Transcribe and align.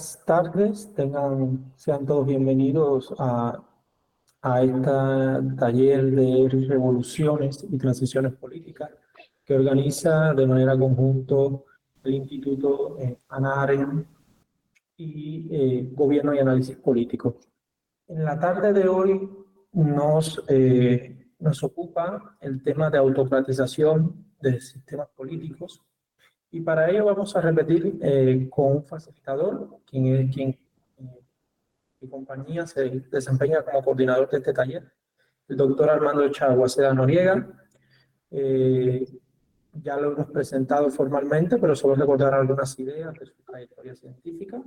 buenas 0.00 0.24
tardes. 0.24 0.94
Tengan, 0.94 1.72
sean 1.76 2.06
todos 2.06 2.26
bienvenidos 2.26 3.12
a, 3.18 3.62
a 4.40 4.62
este 4.62 5.56
taller 5.58 6.10
de 6.12 6.48
revoluciones 6.66 7.66
y 7.70 7.76
transiciones 7.76 8.32
políticas 8.32 8.90
que 9.44 9.54
organiza 9.56 10.32
de 10.32 10.46
manera 10.46 10.78
conjunto 10.78 11.66
el 12.02 12.14
Instituto 12.14 12.96
eh, 12.98 13.18
ANAREN 13.28 14.06
y 14.96 15.48
eh, 15.50 15.90
Gobierno 15.92 16.34
y 16.34 16.38
Análisis 16.38 16.76
Político. 16.76 17.36
En 18.08 18.24
la 18.24 18.38
tarde 18.38 18.72
de 18.72 18.88
hoy 18.88 19.28
nos, 19.74 20.42
eh, 20.48 21.26
nos 21.40 21.62
ocupa 21.62 22.38
el 22.40 22.62
tema 22.62 22.88
de 22.88 22.96
autocratización 22.96 24.32
de 24.40 24.62
sistemas 24.62 25.08
políticos 25.14 25.82
y 26.52 26.60
para 26.60 26.90
ello 26.90 27.04
vamos 27.04 27.34
a 27.36 27.40
repetir 27.40 27.98
eh, 28.02 28.48
con 28.50 28.76
un 28.76 28.84
facilitador, 28.84 29.78
quien 29.86 30.06
es 30.06 30.34
quien 30.34 30.58
mi 32.00 32.08
compañía 32.08 32.66
se 32.66 32.88
desempeña 33.10 33.62
como 33.62 33.84
coordinador 33.84 34.28
de 34.30 34.38
este 34.38 34.52
taller, 34.52 34.90
el 35.48 35.56
doctor 35.56 35.90
Armando 35.90 36.28
Chaguaceda 36.30 36.94
Noriega. 36.94 37.46
Eh, 38.30 39.06
ya 39.74 39.96
lo 39.96 40.12
hemos 40.12 40.30
presentado 40.30 40.90
formalmente, 40.90 41.58
pero 41.58 41.76
solo 41.76 41.94
recordar 41.94 42.34
algunas 42.34 42.76
ideas 42.78 43.14
de 43.14 43.26
su 43.26 43.42
trayectoria 43.42 43.94
científica. 43.94 44.60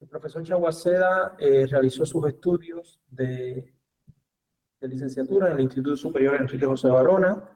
El 0.00 0.08
profesor 0.08 0.42
Chaguaceda 0.42 1.36
eh, 1.38 1.66
realizó 1.66 2.04
sus 2.04 2.26
estudios 2.26 3.00
de, 3.10 3.72
de, 4.80 4.88
licenciatura 4.88 5.48
en 5.48 5.54
el 5.54 5.60
Instituto 5.62 5.96
Superior 5.96 6.36
Enrique 6.36 6.66
José 6.66 6.88
Barona, 6.88 7.55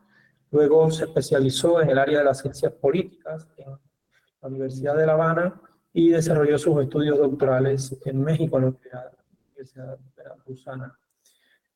Luego 0.52 0.90
se 0.90 1.04
especializó 1.04 1.80
en 1.80 1.90
el 1.90 1.98
área 1.98 2.18
de 2.18 2.24
las 2.24 2.40
ciencias 2.40 2.72
políticas 2.72 3.46
en 3.56 3.70
la 3.70 4.48
Universidad 4.48 4.96
de 4.96 5.06
La 5.06 5.12
Habana 5.12 5.60
y 5.92 6.10
desarrolló 6.10 6.58
sus 6.58 6.82
estudios 6.82 7.18
doctorales 7.18 7.96
en 8.04 8.20
México, 8.22 8.58
en 8.58 8.64
la 8.64 9.10
Universidad 9.48 9.98
Veracruzana. 10.16 10.98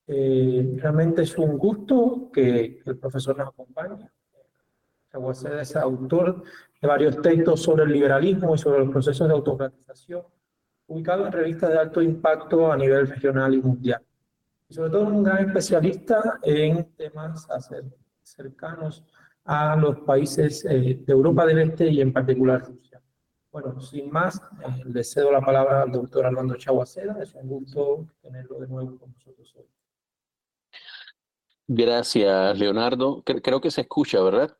Eh, 0.06 0.76
realmente 0.76 1.22
es 1.22 1.38
un 1.38 1.56
gusto 1.56 2.30
que 2.32 2.82
el 2.84 2.98
profesor 2.98 3.38
nos 3.38 3.48
acompañe. 3.48 4.10
Chaguaceda 5.10 5.62
es 5.62 5.76
autor 5.76 6.42
de 6.80 6.88
varios 6.88 7.22
textos 7.22 7.62
sobre 7.62 7.84
el 7.84 7.92
liberalismo 7.92 8.54
y 8.54 8.58
sobre 8.58 8.80
los 8.80 8.90
procesos 8.90 9.28
de 9.28 9.34
autocratización, 9.34 10.22
ubicado 10.88 11.26
en 11.26 11.32
revistas 11.32 11.70
de 11.70 11.78
alto 11.78 12.02
impacto 12.02 12.72
a 12.72 12.76
nivel 12.76 13.06
regional 13.06 13.54
y 13.54 13.62
mundial. 13.62 14.02
Y 14.68 14.74
sobre 14.74 14.90
todo 14.90 15.06
un 15.06 15.22
gran 15.22 15.46
especialista 15.46 16.40
en 16.42 16.84
temas 16.96 17.48
acerca 17.48 18.03
cercanos 18.24 19.04
a 19.44 19.76
los 19.76 20.00
países 20.00 20.64
eh, 20.64 20.98
de 21.00 21.12
Europa 21.12 21.46
del 21.46 21.58
Este 21.58 21.88
y 21.88 22.00
en 22.00 22.12
particular 22.12 22.62
Rusia. 22.66 23.00
Bueno, 23.52 23.80
sin 23.80 24.10
más, 24.10 24.36
eh, 24.66 24.82
le 24.84 25.04
cedo 25.04 25.30
la 25.30 25.40
palabra 25.40 25.82
al 25.82 25.92
doctor 25.92 26.26
Armando 26.26 26.56
Chaguaceda. 26.56 27.22
Es 27.22 27.34
un 27.34 27.46
gusto 27.46 28.06
tenerlo 28.20 28.58
de 28.58 28.66
nuevo 28.66 28.98
con 28.98 29.12
nosotros 29.12 29.54
hoy. 29.56 29.66
Gracias, 31.66 32.58
Leonardo. 32.58 33.22
Creo 33.22 33.60
que 33.60 33.70
se 33.70 33.82
escucha, 33.82 34.20
¿verdad? 34.22 34.56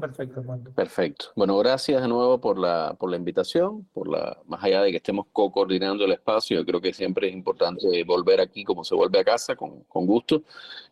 Perfecto. 0.00 0.42
Perfecto. 0.74 1.26
Bueno, 1.36 1.58
gracias 1.58 2.02
de 2.02 2.08
nuevo 2.08 2.40
por 2.40 2.58
la, 2.58 2.94
por 2.98 3.10
la 3.10 3.16
invitación, 3.16 3.86
por 3.92 4.08
la, 4.08 4.38
más 4.46 4.62
allá 4.62 4.82
de 4.82 4.90
que 4.90 4.98
estemos 4.98 5.26
co-coordinando 5.32 6.04
el 6.04 6.12
espacio, 6.12 6.58
yo 6.58 6.64
creo 6.64 6.80
que 6.80 6.92
siempre 6.92 7.28
es 7.28 7.34
importante 7.34 8.04
volver 8.04 8.40
aquí 8.40 8.64
como 8.64 8.84
se 8.84 8.94
vuelve 8.94 9.20
a 9.20 9.24
casa, 9.24 9.56
con, 9.56 9.84
con 9.84 10.06
gusto. 10.06 10.42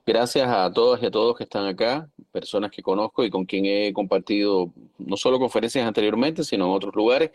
Gracias 0.04 0.48
a 0.48 0.72
todas 0.72 1.02
y 1.02 1.06
a 1.06 1.10
todos 1.10 1.36
que 1.36 1.44
están 1.44 1.66
acá, 1.66 2.08
personas 2.32 2.70
que 2.70 2.82
conozco 2.82 3.24
y 3.24 3.30
con 3.30 3.44
quien 3.44 3.66
he 3.66 3.92
compartido 3.92 4.72
no 4.98 5.16
solo 5.16 5.38
conferencias 5.38 5.86
anteriormente, 5.86 6.44
sino 6.44 6.66
en 6.66 6.72
otros 6.72 6.94
lugares. 6.94 7.30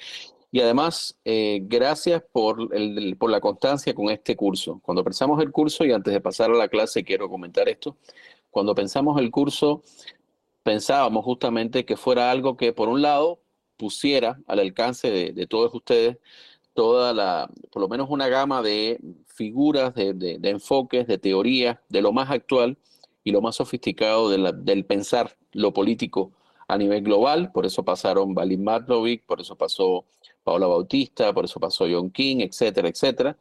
Y 0.53 0.59
además, 0.59 1.17
eh, 1.23 1.61
gracias 1.63 2.21
por, 2.31 2.75
el, 2.75 3.15
por 3.17 3.31
la 3.31 3.39
constancia 3.39 3.93
con 3.93 4.09
este 4.09 4.35
curso. 4.35 4.81
Cuando 4.83 5.01
pensamos 5.03 5.41
el 5.41 5.49
curso, 5.51 5.85
y 5.85 5.93
antes 5.93 6.13
de 6.13 6.19
pasar 6.19 6.51
a 6.51 6.55
la 6.55 6.67
clase 6.67 7.05
quiero 7.05 7.29
comentar 7.29 7.69
esto, 7.69 7.95
cuando 8.49 8.75
pensamos 8.75 9.17
el 9.19 9.31
curso, 9.31 9.81
pensábamos 10.63 11.25
justamente 11.25 11.85
que 11.85 11.97
fuera 11.97 12.31
algo 12.31 12.57
que, 12.57 12.73
por 12.73 12.89
un 12.89 13.01
lado, 13.01 13.41
pusiera 13.77 14.39
al 14.47 14.59
alcance 14.59 15.09
de, 15.09 15.47
todos 15.47 15.73
ustedes 15.73 16.17
toda 16.73 17.13
la, 17.13 17.49
por 17.71 17.81
lo 17.81 17.89
menos 17.89 18.09
una 18.09 18.29
gama 18.29 18.61
de 18.61 18.99
figuras, 19.25 19.93
de, 19.95 20.39
enfoques, 20.43 21.07
de 21.07 21.17
teorías, 21.17 21.79
de 21.89 22.01
lo 22.01 22.13
más 22.13 22.29
actual 22.29 22.77
y 23.23 23.31
lo 23.31 23.41
más 23.41 23.55
sofisticado 23.55 24.29
del 24.29 24.85
pensar 24.85 25.35
lo 25.51 25.73
político 25.73 26.31
a 26.67 26.77
nivel 26.77 27.03
global. 27.03 27.51
Por 27.51 27.65
eso 27.65 27.83
pasaron 27.83 28.33
Valim 28.33 28.63
Matlovic, 28.63 29.25
por 29.25 29.41
eso 29.41 29.55
pasó 29.55 30.05
Paula 30.43 30.67
Bautista, 30.67 31.33
por 31.33 31.45
eso 31.45 31.59
pasó 31.59 31.85
John 31.91 32.09
King, 32.11 32.37
etcétera, 32.39 32.87
etcétera. 32.87 33.37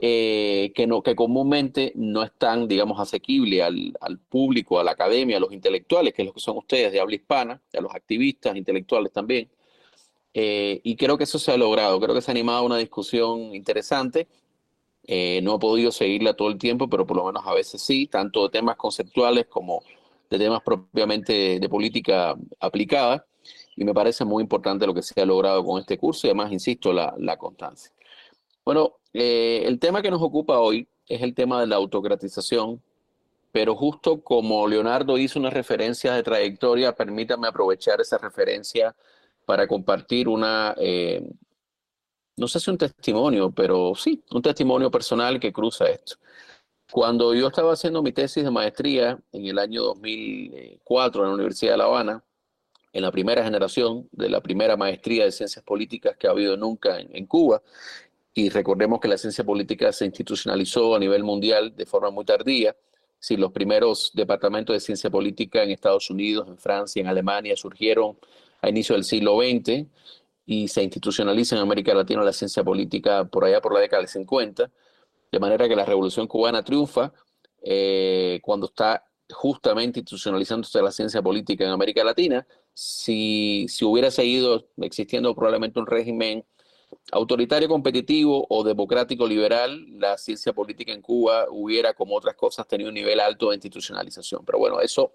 Eh, 0.00 0.72
que, 0.76 1.16
comúnmente 1.16 1.92
no 1.96 2.22
están, 2.22 2.68
digamos, 2.68 3.00
asequibles 3.00 3.62
al, 3.62 4.18
público, 4.28 4.78
a 4.78 4.84
la 4.84 4.92
academia, 4.92 5.38
a 5.38 5.40
los 5.40 5.52
intelectuales, 5.52 6.14
que 6.14 6.22
es 6.22 6.26
lo 6.26 6.32
que 6.32 6.40
son 6.40 6.56
ustedes 6.56 6.92
de 6.92 7.00
habla 7.00 7.16
hispana, 7.16 7.60
a 7.76 7.80
los 7.80 7.92
activistas 7.94 8.56
intelectuales 8.56 9.12
también. 9.12 9.50
Eh, 10.34 10.80
y 10.84 10.96
creo 10.96 11.18
que 11.18 11.24
eso 11.24 11.38
se 11.38 11.50
ha 11.52 11.56
logrado, 11.56 12.00
creo 12.00 12.14
que 12.14 12.22
se 12.22 12.30
ha 12.30 12.32
animado 12.32 12.64
una 12.64 12.76
discusión 12.78 13.54
interesante. 13.54 14.28
Eh, 15.04 15.40
no 15.42 15.56
he 15.56 15.58
podido 15.58 15.90
seguirla 15.90 16.34
todo 16.34 16.48
el 16.48 16.58
tiempo, 16.58 16.88
pero 16.88 17.06
por 17.06 17.16
lo 17.16 17.24
menos 17.26 17.42
a 17.46 17.54
veces 17.54 17.82
sí, 17.82 18.06
tanto 18.06 18.44
de 18.44 18.50
temas 18.50 18.76
conceptuales 18.76 19.46
como 19.46 19.82
de 20.30 20.38
temas 20.38 20.62
propiamente 20.62 21.58
de, 21.58 21.68
política 21.68 22.36
aplicada. 22.60 23.26
Y 23.76 23.84
me 23.84 23.94
parece 23.94 24.24
muy 24.24 24.42
importante 24.42 24.86
lo 24.86 24.94
que 24.94 25.02
se 25.02 25.20
ha 25.20 25.26
logrado 25.26 25.64
con 25.64 25.80
este 25.80 25.98
curso 25.98 26.26
y 26.26 26.30
además, 26.30 26.52
insisto, 26.52 26.92
la 26.92 27.36
constancia. 27.38 27.92
Bueno, 28.68 28.98
eh, 29.14 29.62
el 29.64 29.78
tema 29.78 30.02
que 30.02 30.10
nos 30.10 30.20
ocupa 30.20 30.58
hoy 30.58 30.86
es 31.06 31.22
el 31.22 31.34
tema 31.34 31.58
de 31.58 31.66
la 31.66 31.76
autocratización, 31.76 32.82
pero 33.50 33.74
justo 33.74 34.20
como 34.20 34.68
Leonardo 34.68 35.16
hizo 35.16 35.38
una 35.38 35.48
referencia 35.48 36.12
de 36.12 36.22
trayectoria, 36.22 36.94
permítame 36.94 37.48
aprovechar 37.48 37.98
esa 38.02 38.18
referencia 38.18 38.94
para 39.46 39.66
compartir 39.66 40.28
una, 40.28 40.74
eh, 40.76 41.26
no 42.36 42.46
sé 42.46 42.60
si 42.60 42.70
un 42.70 42.76
testimonio, 42.76 43.50
pero 43.52 43.94
sí, 43.94 44.22
un 44.32 44.42
testimonio 44.42 44.90
personal 44.90 45.40
que 45.40 45.50
cruza 45.50 45.86
esto. 45.86 46.16
Cuando 46.92 47.34
yo 47.34 47.46
estaba 47.48 47.72
haciendo 47.72 48.02
mi 48.02 48.12
tesis 48.12 48.44
de 48.44 48.50
maestría 48.50 49.18
en 49.32 49.46
el 49.46 49.58
año 49.58 49.82
2004 49.82 51.22
en 51.22 51.28
la 51.28 51.34
Universidad 51.34 51.72
de 51.72 51.78
La 51.78 51.84
Habana, 51.84 52.22
en 52.92 53.02
la 53.02 53.12
primera 53.12 53.44
generación 53.44 54.08
de 54.12 54.28
la 54.28 54.42
primera 54.42 54.76
maestría 54.76 55.24
de 55.24 55.32
ciencias 55.32 55.64
políticas 55.64 56.16
que 56.18 56.26
ha 56.26 56.30
habido 56.30 56.56
nunca 56.56 56.98
en 56.98 57.26
Cuba, 57.26 57.62
y 58.38 58.50
recordemos 58.50 59.00
que 59.00 59.08
la 59.08 59.18
ciencia 59.18 59.42
política 59.42 59.92
se 59.92 60.04
institucionalizó 60.04 60.94
a 60.94 61.00
nivel 61.00 61.24
mundial 61.24 61.74
de 61.74 61.84
forma 61.86 62.10
muy 62.10 62.24
tardía. 62.24 62.76
Si 63.18 63.36
los 63.36 63.50
primeros 63.50 64.12
departamentos 64.14 64.74
de 64.74 64.78
ciencia 64.78 65.10
política 65.10 65.64
en 65.64 65.72
Estados 65.72 66.08
Unidos, 66.08 66.46
en 66.46 66.56
Francia, 66.56 67.00
en 67.00 67.08
Alemania 67.08 67.56
surgieron 67.56 68.16
a 68.62 68.68
inicio 68.68 68.94
del 68.94 69.02
siglo 69.02 69.40
XX 69.40 69.88
y 70.46 70.68
se 70.68 70.84
institucionaliza 70.84 71.56
en 71.56 71.62
América 71.62 71.92
Latina 71.94 72.22
la 72.22 72.32
ciencia 72.32 72.62
política 72.62 73.24
por 73.24 73.44
allá 73.44 73.60
por 73.60 73.74
la 73.74 73.80
década 73.80 74.02
del 74.02 74.08
50, 74.08 74.70
de 75.32 75.40
manera 75.40 75.68
que 75.68 75.74
la 75.74 75.84
revolución 75.84 76.28
cubana 76.28 76.62
triunfa 76.62 77.12
eh, 77.60 78.38
cuando 78.44 78.66
está 78.66 79.04
justamente 79.30 79.98
institucionalizándose 79.98 80.80
la 80.80 80.92
ciencia 80.92 81.20
política 81.20 81.64
en 81.64 81.70
América 81.70 82.04
Latina. 82.04 82.46
Si, 82.72 83.66
si 83.68 83.84
hubiera 83.84 84.12
seguido 84.12 84.68
existiendo 84.76 85.34
probablemente 85.34 85.80
un 85.80 85.88
régimen 85.88 86.44
autoritario 87.12 87.68
competitivo 87.68 88.46
o 88.48 88.64
democrático 88.64 89.26
liberal, 89.26 89.86
la 89.98 90.18
ciencia 90.18 90.52
política 90.52 90.92
en 90.92 91.02
Cuba 91.02 91.46
hubiera, 91.50 91.94
como 91.94 92.16
otras 92.16 92.34
cosas, 92.34 92.66
tenido 92.66 92.88
un 92.88 92.94
nivel 92.94 93.20
alto 93.20 93.50
de 93.50 93.56
institucionalización. 93.56 94.44
Pero 94.44 94.58
bueno, 94.58 94.80
eso 94.80 95.12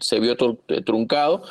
se 0.00 0.20
vio 0.20 0.36
eh, 0.68 0.82
truncado 0.82 1.42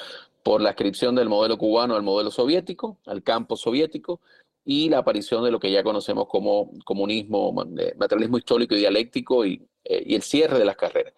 por 0.44 0.62
la 0.62 0.70
inscripción 0.70 1.16
del 1.16 1.30
modelo 1.30 1.58
cubano 1.58 1.96
al 1.96 2.04
modelo 2.04 2.30
soviético, 2.30 2.98
al 3.06 3.24
campo 3.24 3.58
soviético, 3.58 4.20
y 4.64 4.90
la 4.90 5.00
aparición 5.00 5.44
de 5.44 5.52
lo 5.52 5.60
que 5.60 5.72
ya 5.72 5.84
conocemos 5.84 6.28
como 6.28 6.72
comunismo, 6.84 7.52
materialismo 7.52 8.38
histórico 8.38 8.76
y 8.76 8.80
dialéctico 8.80 9.46
y, 9.46 9.62
eh, 9.84 10.04
y 10.06 10.16
el 10.16 10.24
cierre 10.24 10.58
de 10.58 10.66
las 10.66 10.76
carreras. 10.76 11.14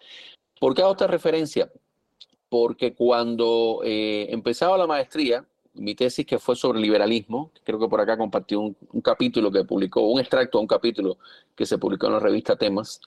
¿Por 0.60 0.74
qué 0.74 0.82
hago 0.82 0.92
esta 0.92 1.06
referencia? 1.06 1.70
Porque 2.48 2.94
cuando 2.94 3.80
eh, 3.84 4.26
empezaba 4.30 4.76
la 4.76 4.86
maestría, 4.86 5.44
mi 5.78 5.94
tesis 5.94 6.26
que 6.26 6.38
fue 6.38 6.56
sobre 6.56 6.80
liberalismo, 6.80 7.52
creo 7.64 7.78
que 7.78 7.88
por 7.88 8.00
acá 8.00 8.16
compartió 8.16 8.60
un, 8.60 8.76
capítulo 9.02 9.50
que 9.50 9.64
publicó, 9.64 10.02
un 10.02 10.20
extracto 10.20 10.58
de 10.58 10.62
un 10.62 10.68
capítulo 10.68 11.18
que 11.54 11.66
se 11.66 11.78
publicó 11.78 12.06
en 12.06 12.14
la 12.14 12.20
revista 12.20 12.56
Temas. 12.56 13.00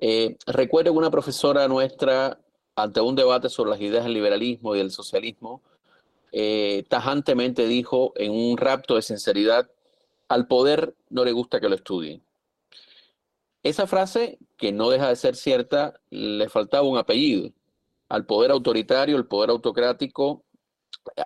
Eh, 0.00 0.36
recuerdo 0.46 0.92
que 0.92 0.98
una 0.98 1.10
profesora 1.10 1.66
nuestra, 1.68 2.38
ante 2.76 3.00
un 3.00 3.16
debate 3.16 3.48
sobre 3.48 3.70
las 3.70 3.80
ideas 3.80 4.04
del 4.04 4.14
liberalismo 4.14 4.74
y 4.74 4.78
del 4.78 4.90
socialismo, 4.90 5.62
eh, 6.32 6.84
tajantemente 6.88 7.66
dijo 7.66 8.12
en 8.16 8.32
un 8.32 8.56
rapto 8.56 8.96
de 8.96 9.02
sinceridad, 9.02 9.70
al 10.28 10.46
poder 10.46 10.94
no 11.08 11.24
le 11.24 11.32
gusta 11.32 11.60
que 11.60 11.68
lo 11.68 11.74
estudien. 11.74 12.22
Esa 13.62 13.86
frase, 13.86 14.38
que 14.56 14.72
no 14.72 14.90
deja 14.90 15.08
de 15.08 15.16
ser 15.16 15.34
cierta, 15.34 16.00
le 16.10 16.48
faltaba 16.48 16.88
un 16.88 16.98
apellido. 16.98 17.50
Al 18.08 18.24
poder 18.24 18.50
autoritario, 18.50 19.16
el 19.16 19.26
poder 19.26 19.50
autocrático, 19.50 20.44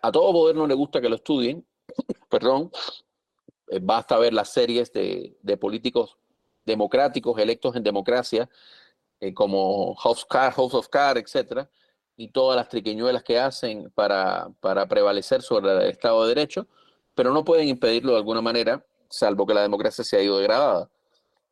a 0.03 0.13
todo 0.13 0.33
poder 0.33 0.57
no 0.57 0.67
le 0.67 0.75
gusta 0.75 1.01
que 1.01 1.09
lo 1.09 1.17
estudien, 1.17 1.67
perdón, 2.31 2.71
eh, 3.69 3.81
basta 3.83 4.19
ver 4.19 4.35
las 4.35 4.53
series 4.53 4.93
de, 4.93 5.37
políticos 5.61 6.17
democráticos 6.65 7.39
electos 7.39 7.75
en 7.77 7.83
democracia, 7.83 8.49
eh, 9.21 9.33
como 9.35 9.95
House, 9.97 10.25
Car, 10.25 10.53
House 10.53 10.75
of 10.75 10.89
Cards, 10.89 11.23
etcétera, 11.23 11.71
y 12.17 12.29
todas 12.29 12.57
las 12.57 12.69
triquiñuelas 12.69 13.23
que 13.23 13.39
hacen 13.39 13.91
para, 13.95 14.51
para 14.61 14.87
prevalecer 14.87 15.43
sobre 15.43 15.73
el 15.73 15.91
Estado 15.91 16.23
de 16.23 16.35
Derecho, 16.35 16.69
pero 17.15 17.33
no 17.33 17.45
pueden 17.45 17.69
impedirlo 17.69 18.13
de 18.13 18.19
alguna 18.19 18.43
manera, 18.43 18.85
salvo 19.09 19.47
que 19.47 19.55
la 19.55 19.63
democracia 19.63 20.05
se 20.05 20.17
ha 20.17 20.23
ido 20.23 20.39
degradada. 20.39 20.91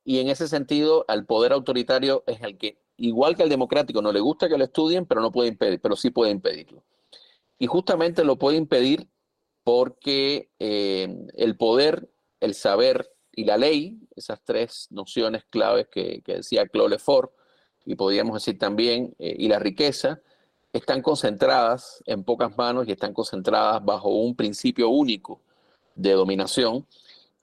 Y 0.04 0.18
en 0.18 0.28
ese 0.28 0.48
sentido, 0.48 1.04
al 1.08 1.26
poder 1.26 1.52
autoritario 1.52 2.24
es 2.26 2.40
el 2.42 2.58
que, 2.58 2.78
igual 2.96 3.36
que 3.36 3.42
al 3.42 3.48
democrático, 3.48 4.02
no 4.02 4.12
le 4.12 4.20
gusta 4.20 4.48
que 4.48 4.58
lo 4.58 4.64
estudien, 4.64 5.06
pero 5.06 5.20
no 5.20 5.30
puede 5.32 5.48
impedir, 5.48 5.80
pero 5.80 5.96
sí 5.96 6.10
puede 6.10 6.30
impedirlo. 6.32 6.82
Y 7.60 7.68
justamente 7.68 8.24
lo 8.24 8.36
puede 8.36 8.56
impedir 8.56 9.06
porque 9.62 10.50
eh, 10.58 11.14
el 11.34 11.56
poder, 11.56 12.10
el 12.40 12.54
saber 12.54 13.08
y 13.30 13.44
la 13.44 13.58
ley, 13.58 14.00
esas 14.16 14.40
tres 14.42 14.88
nociones 14.90 15.44
claves 15.48 15.86
que, 15.88 16.22
decía 16.26 16.66
Claude 16.66 16.90
Lefort, 16.90 17.30
y 17.84 17.94
podríamos 17.94 18.34
decir 18.34 18.58
también, 18.58 19.14
eh, 19.18 19.36
y 19.38 19.46
la 19.48 19.58
riqueza, 19.58 20.20
están 20.72 21.02
concentradas 21.02 22.02
en 22.06 22.24
pocas 22.24 22.56
manos 22.56 22.88
y 22.88 22.92
están 22.92 23.12
concentradas 23.12 23.84
bajo 23.84 24.08
un 24.08 24.34
principio 24.34 24.88
único 24.88 25.42
de 25.94 26.12
dominación 26.12 26.86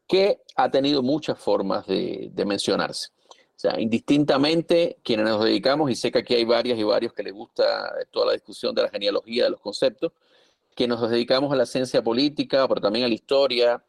que 0.08 0.42
ha 0.56 0.72
tenido 0.72 1.04
muchas 1.04 1.38
formas 1.38 1.86
de, 1.86 2.32
mencionarse. 2.46 3.10
O 3.58 3.60
sea, 3.60 3.80
indistintamente, 3.80 5.00
quienes 5.04 5.26
nos 5.26 5.44
dedicamos, 5.44 5.90
y 5.90 5.96
sé 5.96 6.12
que 6.12 6.20
aquí 6.20 6.36
hay 6.36 6.46
varias 6.46 6.78
y 6.78 6.84
varios 6.84 7.12
que 7.12 7.24
les 7.24 7.34
gusta 7.34 7.92
toda 8.12 8.28
la 8.28 8.34
discusión 8.34 8.76
de 8.76 8.84
la 8.84 8.90
genealogía 8.90 9.46
de 9.46 9.50
los 9.50 9.60
conceptos, 9.60 10.12
que 10.76 10.88
nos 10.88 11.10
dedicamos 11.10 11.52
a 11.52 11.56
la 11.56 11.66
ciencia 11.66 12.04
política, 12.04 12.68
pero 12.68 12.80
también 12.82 13.06
a 13.06 13.08
la 13.08 13.16
historia, 13.16 13.84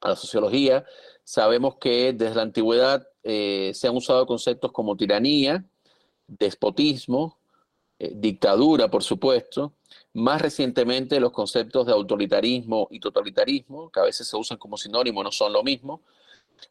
a 0.00 0.08
la 0.08 0.14
sociología, 0.14 0.86
sabemos 1.24 1.78
que 1.80 2.12
desde 2.12 2.36
la 2.36 2.42
antigüedad 2.42 3.08
eh, 3.24 3.72
se 3.74 3.88
han 3.88 3.96
usado 3.96 4.24
conceptos 4.24 4.70
como 4.70 4.96
tiranía, 4.96 5.64
despotismo, 6.28 7.38
eh, 7.98 8.12
dictadura, 8.14 8.88
por 8.88 9.02
supuesto, 9.02 9.72
más 10.12 10.40
recientemente 10.40 11.18
los 11.18 11.32
conceptos 11.32 11.86
de 11.86 11.92
autoritarismo 11.92 12.86
y 12.92 13.00
totalitarismo, 13.00 13.90
que 13.90 13.98
a 13.98 14.04
veces 14.04 14.28
se 14.28 14.36
usan 14.36 14.58
como 14.58 14.76
sinónimo, 14.76 15.24
no 15.24 15.32
son 15.32 15.52
lo 15.52 15.64
mismo, 15.64 16.02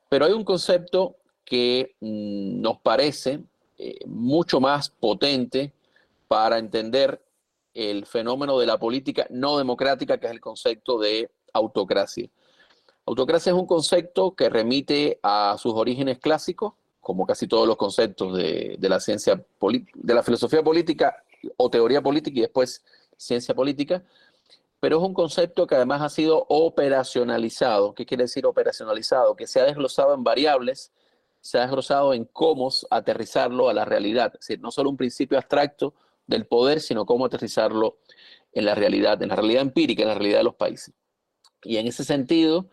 pero 0.07 0.23
hay 0.23 0.31
un 0.31 0.45
concepto 0.45 1.17
que 1.47 1.95
mm, 2.01 2.59
nos 2.61 2.79
parece 2.81 3.39
eh, 3.77 3.99
mucho 4.05 4.59
más 4.59 4.89
potente 4.89 5.71
para 6.27 6.57
entender 6.57 7.23
el 7.73 8.05
fenómeno 8.05 8.59
de 8.59 8.65
la 8.65 8.77
política 8.77 9.25
no 9.29 9.57
democrática, 9.57 10.17
que 10.19 10.25
es 10.25 10.33
el 10.33 10.41
concepto 10.41 10.99
de 10.99 11.31
autocracia. 11.53 12.27
Autocracia 13.05 13.51
es 13.51 13.57
un 13.57 13.65
concepto 13.65 14.35
que 14.35 14.49
remite 14.49 15.19
a 15.23 15.55
sus 15.57 15.73
orígenes 15.73 16.19
clásicos, 16.19 16.73
como 16.99 17.25
casi 17.25 17.47
todos 17.47 17.65
los 17.65 17.77
conceptos 17.77 18.35
de, 18.35 18.77
la 18.81 18.99
ciencia, 18.99 19.41
de 19.93 20.13
la 20.13 20.23
filosofía 20.23 20.61
política 20.61 21.23
o 21.55 21.69
teoría 21.69 22.01
política 22.01 22.39
y 22.39 22.41
después 22.41 22.83
ciencia 23.15 23.55
política, 23.55 24.03
pero 24.81 24.97
es 24.97 25.03
un 25.03 25.13
concepto 25.13 25.65
que 25.65 25.75
además 25.75 26.01
ha 26.01 26.09
sido 26.09 26.45
operacionalizado. 26.49 27.93
¿Qué 27.93 28.05
quiere 28.05 28.25
decir 28.25 28.45
operacionalizado? 28.45 29.37
Que 29.37 29.47
se 29.47 29.61
ha 29.61 29.63
desglosado 29.63 30.13
en 30.13 30.25
variables, 30.25 30.91
se 31.47 31.57
ha 31.57 31.61
desglosado 31.61 32.13
en 32.13 32.25
cómo 32.25 32.69
aterrizarlo 32.89 33.69
a 33.69 33.73
la 33.73 33.85
realidad. 33.85 34.33
Es 34.33 34.41
decir, 34.41 34.59
no 34.59 34.69
solo 34.69 34.89
un 34.89 34.97
principio 34.97 35.37
abstracto 35.37 35.93
del 36.25 36.45
poder, 36.45 36.81
sino 36.81 37.05
cómo 37.05 37.25
aterrizarlo 37.25 37.99
en 38.51 38.65
la 38.65 38.75
realidad, 38.75 39.23
en 39.23 39.29
la 39.29 39.37
realidad 39.37 39.61
empírica, 39.61 40.01
en 40.01 40.09
la 40.09 40.15
realidad 40.15 40.39
de 40.39 40.43
los 40.43 40.55
países. 40.55 40.93
Y 41.63 41.77
en 41.77 41.87
ese 41.87 42.03
sentido, 42.03 42.67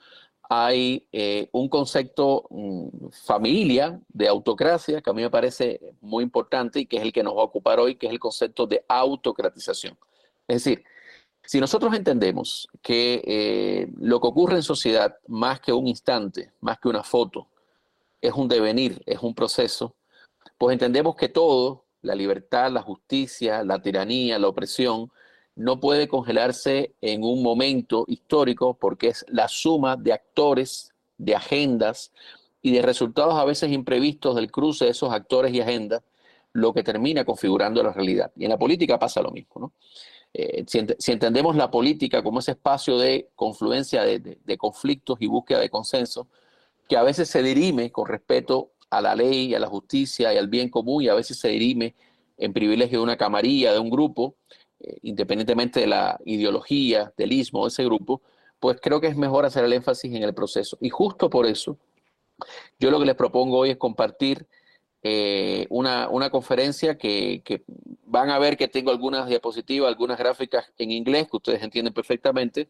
hay 0.51 1.07
eh, 1.13 1.49
un 1.53 1.69
concepto 1.69 2.49
mm, 2.51 3.11
familia 3.25 4.01
de 4.09 4.27
autocracia 4.27 5.01
que 5.01 5.09
a 5.09 5.13
mí 5.13 5.23
me 5.23 5.31
parece 5.31 5.79
muy 6.01 6.25
importante 6.25 6.81
y 6.81 6.87
que 6.87 6.97
es 6.97 7.05
el 7.05 7.13
que 7.13 7.23
nos 7.23 7.37
va 7.37 7.43
a 7.43 7.45
ocupar 7.45 7.79
hoy, 7.79 7.95
que 7.95 8.09
es 8.09 8.13
el 8.13 8.19
concepto 8.19 8.67
de 8.67 8.85
autocratización. 8.89 9.97
Es 10.49 10.65
decir, 10.65 10.83
si 11.45 11.61
nosotros 11.61 11.95
entendemos 11.95 12.67
que 12.83 13.23
eh, 13.25 13.89
lo 14.01 14.21
que 14.21 14.27
ocurre 14.27 14.57
en 14.57 14.65
sociedad, 14.65 15.17
más 15.29 15.61
que 15.61 15.73
un 15.73 15.87
instante, 15.87 16.51
más 16.61 16.81
que 16.81 16.89
una 16.89 17.05
foto, 17.05 17.47
es 18.29 18.35
un 18.35 18.49
devenir, 18.49 19.03
es 19.07 19.21
un 19.21 19.35
proceso, 19.35 19.95
pues 20.59 20.73
entendemos 20.75 21.17
que 21.17 21.29
todo, 21.29 21.85
la 22.03 22.15
libertad, 22.15 22.71
la 22.71 22.83
justicia, 22.83 23.65
la 23.65 23.81
tiranía, 23.81 24.39
la 24.39 24.49
opresión, 24.49 25.11
no 25.57 25.81
puede 25.81 26.09
congelarse 26.09 26.95
en 27.01 27.23
un 27.23 27.43
momento 27.43 28.05
histórico 28.09 28.75
porque 28.75 29.09
es 29.09 29.25
la 29.29 29.49
suma 29.49 29.97
de 29.97 30.13
actores, 30.13 30.93
de 31.17 31.35
agendas 31.35 32.13
y 32.61 32.73
de 32.73 32.83
resultados 32.83 33.35
a 33.35 33.45
veces 33.45 33.71
imprevistos 33.71 34.35
del 34.35 34.51
cruce 34.51 34.87
de 34.87 34.91
esos 34.91 35.13
actores 35.13 35.53
y 35.53 35.61
agendas 35.61 36.03
lo 36.53 36.73
que 36.73 36.83
termina 36.83 37.25
configurando 37.25 37.83
la 37.83 37.93
realidad. 37.93 38.33
Y 38.37 38.45
en 38.45 38.51
la 38.51 38.59
política 38.59 38.99
pasa 38.99 39.21
lo 39.21 39.31
mismo. 39.31 39.73
Eh, 40.33 40.65
si, 40.67 41.13
entendemos 41.13 41.55
la 41.57 41.71
política 41.71 42.23
como 42.23 42.41
ese 42.41 42.53
espacio 42.53 42.99
de 42.99 43.29
confluencia 43.37 44.03
de, 44.03 44.59
conflictos 44.59 45.19
y 45.21 45.27
búsqueda 45.27 45.61
de 45.61 45.71
consenso, 45.71 46.27
que 46.89 46.97
a 46.97 47.03
veces 47.03 47.29
se 47.29 47.43
dirime 47.43 47.91
con 47.91 48.07
respeto 48.07 48.73
a 48.91 49.01
la 49.01 49.15
ley, 49.15 49.55
a 49.55 49.59
la 49.59 49.67
justicia 49.67 50.33
y 50.33 50.37
al 50.37 50.49
bien 50.49 50.69
común, 50.69 51.03
y 51.03 51.09
a 51.09 51.15
veces 51.15 51.39
se 51.39 51.49
dirime 51.49 51.95
en 52.37 52.53
privilegio 52.53 52.99
de 52.99 53.05
una 53.05 53.17
camarilla, 53.17 53.73
de 53.73 53.79
un 53.79 53.91
grupo, 53.91 54.37
eh, 54.81 54.99
independientemente 55.03 55.81
de 55.81 55.87
la 55.87 56.19
ideología, 56.25 57.13
del 57.17 57.33
ismo 57.33 57.65
de 57.65 57.69
ese 57.69 57.85
grupo, 57.85 58.23
pues 58.61 58.79
creo 58.81 59.01
que 59.01 59.09
es 59.09 59.17
mejor 59.17 59.45
hacer 59.45 59.65
el 59.65 59.73
énfasis 59.73 60.15
en 60.15 60.23
el 60.23 60.35
proceso. 60.35 60.79
Y 60.81 60.91
justo 60.91 61.29
por 61.31 61.47
eso, 61.47 61.79
yo 62.79 62.91
lo 62.91 62.99
que 62.99 63.07
les 63.07 63.15
propongo 63.15 63.59
hoy 63.59 63.71
es 63.71 63.77
compartir 63.77 64.47
eh, 65.03 65.67
una, 65.69 66.09
conferencia 66.31 66.97
que, 66.97 67.43
van 68.07 68.31
a 68.31 68.39
ver 68.39 68.57
que 68.57 68.69
tengo 68.69 68.91
algunas 68.91 69.29
diapositivas, 69.29 69.89
algunas 69.89 70.19
gráficas 70.19 70.73
en 70.79 70.91
inglés 70.91 71.29
que 71.31 71.37
ustedes 71.37 71.63
entienden 71.63 71.93
perfectamente, 71.93 72.69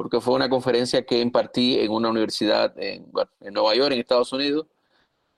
porque 0.00 0.18
fue 0.18 0.32
una 0.32 0.48
conferencia 0.48 1.04
que 1.04 1.20
impartí 1.20 1.78
en 1.78 1.90
una 1.92 2.08
universidad 2.08 2.72
en 2.78 3.04
Nueva 3.52 3.74
York, 3.74 3.92
en 3.92 4.00
Estados 4.00 4.32
Unidos, 4.32 4.66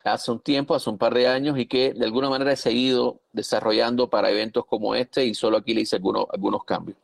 hace 0.04 0.30
un 0.30 0.38
tiempo, 0.38 0.72
hace 0.72 0.88
un 0.88 0.98
par 0.98 1.12
de 1.14 1.26
años, 1.26 1.58
y 1.58 1.66
que 1.66 1.92
de 1.92 2.04
alguna 2.04 2.30
manera 2.30 2.52
he 2.52 2.56
seguido 2.56 3.18
desarrollando 3.32 4.08
para 4.08 4.30
eventos 4.30 4.64
como 4.64 4.94
este 4.94 5.26
y 5.26 5.34
solo 5.34 5.56
aquí 5.56 5.74
le 5.74 5.80
hice 5.80 5.96
algunos, 5.96 6.26
algunos 6.32 6.62
cambios. 6.62 6.96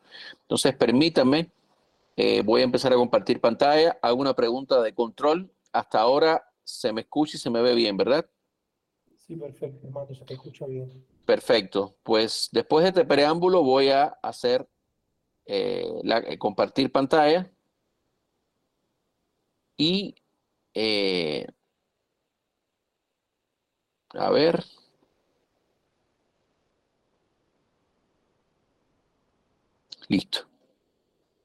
Entonces, 0.43 0.77
permítanme, 0.77 1.51
eh, 2.17 2.43
voy 2.43 2.61
a 2.61 2.65
empezar 2.65 2.93
a 2.93 2.97
compartir 2.97 3.41
pantalla. 3.41 3.99
Hago 4.03 4.21
una 4.21 4.35
pregunta 4.35 4.81
de 4.81 4.95
control. 4.95 5.51
Hasta 5.73 6.01
ahora 6.01 6.49
se 6.63 6.93
me 6.93 7.01
escucha 7.01 7.39
y 7.39 7.41
se 7.41 7.51
me 7.51 7.61
ve 7.61 7.75
bien, 7.75 7.97
¿verdad? 7.97 8.25
Sí, 9.17 9.35
perfecto, 9.35 9.85
hermano, 9.85 10.15
se 10.15 10.25
te 10.25 10.35
escucha 10.35 10.65
bien. 10.65 11.05
Perfecto. 11.27 11.97
Pues 12.05 12.51
después 12.53 12.85
de 12.85 12.91
este 12.91 13.05
preámbulo 13.05 13.65
voy 13.65 13.89
a 13.89 14.17
hacer 14.23 14.69
eh, 15.49 16.01
la, 16.05 16.19
eh, 16.19 16.39
compartir 16.39 16.93
pantalla 16.93 17.51
y 19.77 20.15
a 24.15 24.31
ver. 24.31 24.65
Listo. 30.09 30.47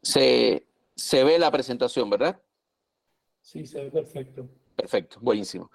Se, 0.02 0.64
ve 1.12 1.40
la 1.40 1.52
presentación, 1.52 2.10
¿verdad? 2.10 2.40
Sí, 3.42 3.66
se 3.66 3.84
ve 3.84 3.92
perfecto. 3.92 4.48
Perfecto, 4.76 5.18
buenísimo. 5.22 5.70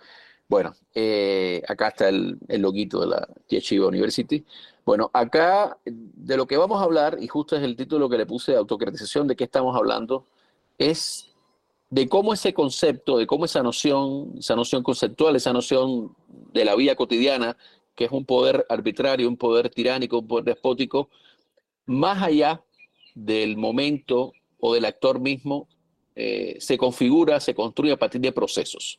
Bueno, 0.49 0.73
eh, 0.95 1.63
acá 1.69 1.89
está 1.89 2.09
el, 2.09 2.39
el, 2.49 2.63
loguito 2.63 3.01
de 3.01 3.07
la 3.09 3.29
Yeshiva 3.49 3.89
University. 3.89 4.45
Bueno, 4.89 5.11
acá 5.13 5.77
de 5.85 6.39
lo 6.39 6.47
que 6.47 6.57
vamos 6.57 6.81
a 6.81 6.85
hablar, 6.85 7.19
y 7.21 7.29
justo 7.29 7.55
es 7.55 7.63
el 7.63 7.77
título 7.77 8.09
que 8.09 8.17
le 8.17 8.25
puse 8.25 8.53
de 8.53 8.57
autocratización, 8.57 9.27
de 9.29 9.37
qué 9.37 9.45
estamos 9.45 9.77
hablando, 9.77 10.25
es 10.79 11.29
de 11.91 12.09
cómo 12.09 12.33
ese 12.33 12.55
concepto, 12.55 13.19
de 13.19 13.27
cómo 13.27 13.45
esa 13.45 13.63
noción, 13.63 14.33
esa 14.39 14.57
noción 14.57 14.83
conceptual, 14.83 15.37
esa 15.37 15.53
noción 15.53 16.17
de 16.55 16.65
la 16.65 16.75
vida 16.75 16.95
cotidiana, 16.95 17.55
que 17.95 18.07
es 18.07 18.11
un 18.11 18.25
poder 18.25 18.65
arbitrario, 18.71 19.29
un 19.29 19.37
poder 19.37 19.69
tiránico, 19.69 20.21
un 20.21 20.27
poder 20.27 20.47
despótico, 20.47 21.11
más 21.85 22.23
allá 22.23 22.65
del 23.15 23.59
momento 23.59 24.33
o 24.59 24.73
del 24.73 24.87
actor 24.87 25.21
mismo, 25.21 25.69
eh, 26.17 26.57
se 26.61 26.79
configura, 26.79 27.41
se 27.41 27.55
construye 27.55 27.93
a 27.93 27.99
partir 27.99 28.23
de 28.23 28.33
procesos. 28.33 28.99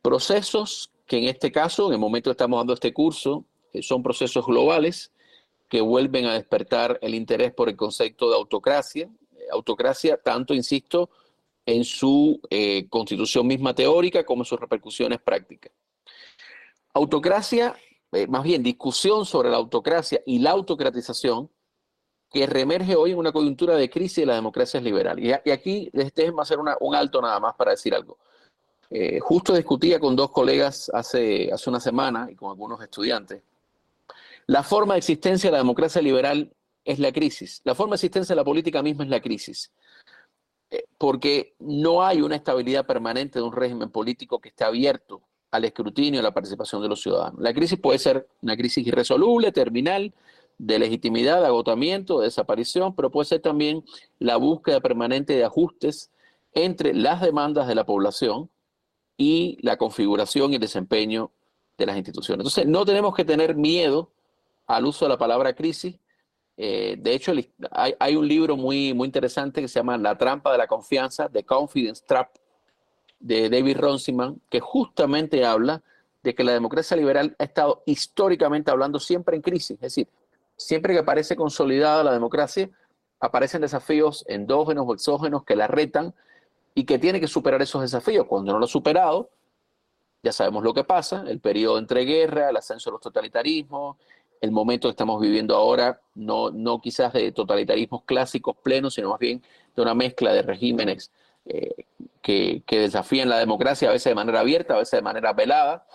Procesos 0.00 0.90
que 1.06 1.18
en 1.18 1.24
este 1.24 1.52
caso, 1.52 1.88
en 1.88 1.92
el 1.92 1.98
momento 1.98 2.30
que 2.30 2.32
estamos 2.32 2.58
dando 2.58 2.72
este 2.72 2.94
curso, 2.94 3.44
son 3.82 4.02
procesos 4.02 4.46
globales 4.46 5.12
que 5.68 5.80
vuelven 5.80 6.26
a 6.26 6.34
despertar 6.34 6.98
el 7.02 7.14
interés 7.14 7.52
por 7.52 7.68
el 7.68 7.76
concepto 7.76 8.28
de 8.30 8.36
autocracia. 8.36 9.10
Autocracia, 9.50 10.16
tanto, 10.16 10.54
insisto, 10.54 11.10
en 11.64 11.84
su 11.84 12.40
eh, 12.50 12.88
constitución 12.88 13.46
misma 13.46 13.74
teórica 13.74 14.24
como 14.24 14.42
en 14.42 14.46
sus 14.46 14.60
repercusiones 14.60 15.20
prácticas. 15.20 15.72
Autocracia, 16.94 17.76
eh, 18.12 18.26
más 18.26 18.44
bien 18.44 18.62
discusión 18.62 19.26
sobre 19.26 19.50
la 19.50 19.56
autocracia 19.56 20.20
y 20.24 20.38
la 20.38 20.52
autocratización, 20.52 21.50
que 22.30 22.46
reemerge 22.46 22.96
hoy 22.96 23.12
en 23.12 23.18
una 23.18 23.32
coyuntura 23.32 23.76
de 23.76 23.88
crisis 23.88 24.18
de 24.18 24.26
las 24.26 24.36
democracias 24.36 24.82
liberales. 24.82 25.24
Y, 25.44 25.50
aquí 25.50 25.90
va 25.94 26.40
a 26.40 26.42
hacer 26.42 26.58
un 26.58 26.94
alto 26.94 27.20
nada 27.22 27.40
más 27.40 27.54
para 27.54 27.72
decir 27.72 27.94
algo. 27.94 28.18
Eh, 28.90 29.18
justo 29.20 29.54
discutía 29.54 29.98
con 29.98 30.14
dos 30.14 30.30
colegas 30.30 30.90
hace, 30.94 31.50
hace 31.52 31.70
una 31.70 31.80
semana 31.80 32.28
y 32.30 32.34
con 32.34 32.50
algunos 32.50 32.80
estudiantes. 32.80 33.42
La 34.46 34.62
forma 34.62 34.94
de 34.94 34.98
existencia 34.98 35.48
de 35.48 35.52
la 35.52 35.58
democracia 35.58 36.00
liberal 36.00 36.52
es 36.84 36.98
la 36.98 37.12
crisis. 37.12 37.60
La 37.64 37.74
forma 37.74 37.92
de 37.92 37.96
existencia 37.96 38.34
de 38.34 38.40
la 38.40 38.44
política 38.44 38.82
misma 38.82 39.04
es 39.04 39.10
la 39.10 39.20
crisis. 39.20 39.72
Eh, 40.70 40.84
porque 40.98 41.54
no 41.58 42.04
hay 42.04 42.22
una 42.22 42.36
estabilidad 42.36 42.86
permanente 42.86 43.38
de 43.38 43.44
un 43.44 43.52
régimen 43.52 43.90
político 43.90 44.40
que 44.40 44.48
esté 44.48 44.64
abierto 44.64 45.22
al 45.50 45.64
escrutinio 45.64 46.18
y 46.18 46.20
a 46.20 46.22
la 46.22 46.34
participación 46.34 46.82
de 46.82 46.88
los 46.88 47.00
ciudadanos. 47.02 47.40
La 47.40 47.54
crisis 47.54 47.78
puede 47.78 47.98
ser 47.98 48.28
una 48.42 48.56
crisis 48.56 48.86
irresoluble, 48.86 49.52
terminal, 49.52 50.12
de 50.58 50.78
legitimidad, 50.78 51.40
de 51.40 51.46
agotamiento, 51.46 52.18
de 52.18 52.26
desaparición, 52.26 52.94
pero 52.94 53.10
puede 53.10 53.26
ser 53.26 53.40
también 53.40 53.84
la 54.18 54.36
búsqueda 54.36 54.80
permanente 54.80 55.34
de 55.34 55.44
ajustes 55.44 56.10
entre 56.52 56.94
las 56.94 57.20
demandas 57.20 57.68
de 57.68 57.74
la 57.74 57.84
población 57.84 58.50
y 59.18 59.58
la 59.60 59.76
configuración 59.76 60.52
y 60.52 60.56
el 60.56 60.60
desempeño 60.60 61.30
de 61.76 61.86
las 61.86 61.96
instituciones. 61.96 62.40
Entonces, 62.40 62.66
no 62.66 62.84
tenemos 62.84 63.14
que 63.14 63.24
tener 63.24 63.54
miedo 63.54 64.10
al 64.66 64.84
uso 64.84 65.04
de 65.04 65.10
la 65.10 65.18
palabra 65.18 65.54
crisis. 65.54 65.98
Eh, 66.56 66.96
de 66.98 67.14
hecho, 67.14 67.32
hay, 67.70 68.16
un 68.16 68.26
libro 68.26 68.56
muy, 68.56 68.94
muy 68.94 69.06
interesante 69.06 69.60
que 69.60 69.68
se 69.68 69.78
llama 69.78 69.98
La 69.98 70.16
trampa 70.16 70.52
de 70.52 70.58
la 70.58 70.66
confianza, 70.66 71.28
The 71.28 71.44
Confidence 71.44 72.02
Trap, 72.06 72.30
de 73.18 73.48
David 73.48 73.78
Ronsiman, 73.78 74.40
que 74.48 74.60
justamente 74.60 75.44
habla 75.44 75.82
de 76.22 76.34
que 76.34 76.44
la 76.44 76.52
democracia 76.52 76.96
liberal 76.96 77.36
ha 77.38 77.44
estado 77.44 77.82
históricamente 77.86 78.70
hablando 78.70 78.98
siempre 78.98 79.36
en 79.36 79.42
crisis. 79.42 79.72
Es 79.76 79.80
decir, 79.80 80.08
siempre 80.56 80.94
que 80.94 81.02
parece 81.02 81.36
consolidada 81.36 82.04
la 82.04 82.12
democracia, 82.12 82.70
aparecen 83.20 83.60
desafíos 83.60 84.24
endógenos 84.28 84.86
o 84.88 84.94
exógenos 84.94 85.44
que 85.44 85.56
la 85.56 85.66
retan 85.66 86.14
y 86.74 86.84
que 86.84 86.98
tiene 86.98 87.20
que 87.20 87.28
superar 87.28 87.62
esos 87.62 87.82
desafíos. 87.82 88.26
Cuando 88.26 88.52
no 88.52 88.58
lo 88.58 88.64
ha 88.64 88.68
superado, 88.68 89.30
ya 90.22 90.32
sabemos 90.32 90.64
lo 90.64 90.74
que 90.74 90.84
pasa, 90.84 91.24
el 91.28 91.40
periodo 91.40 91.78
entre 91.78 92.04
guerra, 92.04 92.50
el 92.50 92.56
ascenso 92.56 92.90
de 92.90 92.92
los 92.92 93.00
totalitarismos, 93.00 93.96
el 94.40 94.50
momento 94.50 94.88
que 94.88 94.92
estamos 94.92 95.20
viviendo 95.20 95.56
ahora, 95.56 96.00
no, 96.14 96.50
no 96.50 96.80
quizás 96.80 97.12
de 97.12 97.32
totalitarismos 97.32 98.04
clásicos 98.04 98.56
plenos, 98.62 98.94
sino 98.94 99.10
más 99.10 99.18
bien 99.18 99.42
de 99.74 99.82
una 99.82 99.94
mezcla 99.94 100.32
de 100.32 100.42
regímenes 100.42 101.10
eh, 101.44 101.86
que, 102.22 102.62
que, 102.66 102.80
desafían 102.80 103.28
la 103.28 103.38
democracia, 103.38 103.88
a 103.88 103.92
veces 103.92 104.10
de 104.10 104.14
manera 104.14 104.40
abierta, 104.40 104.74
a 104.74 104.78
veces 104.78 104.98
de 104.98 105.02
manera 105.02 105.32
velada. 105.32 105.86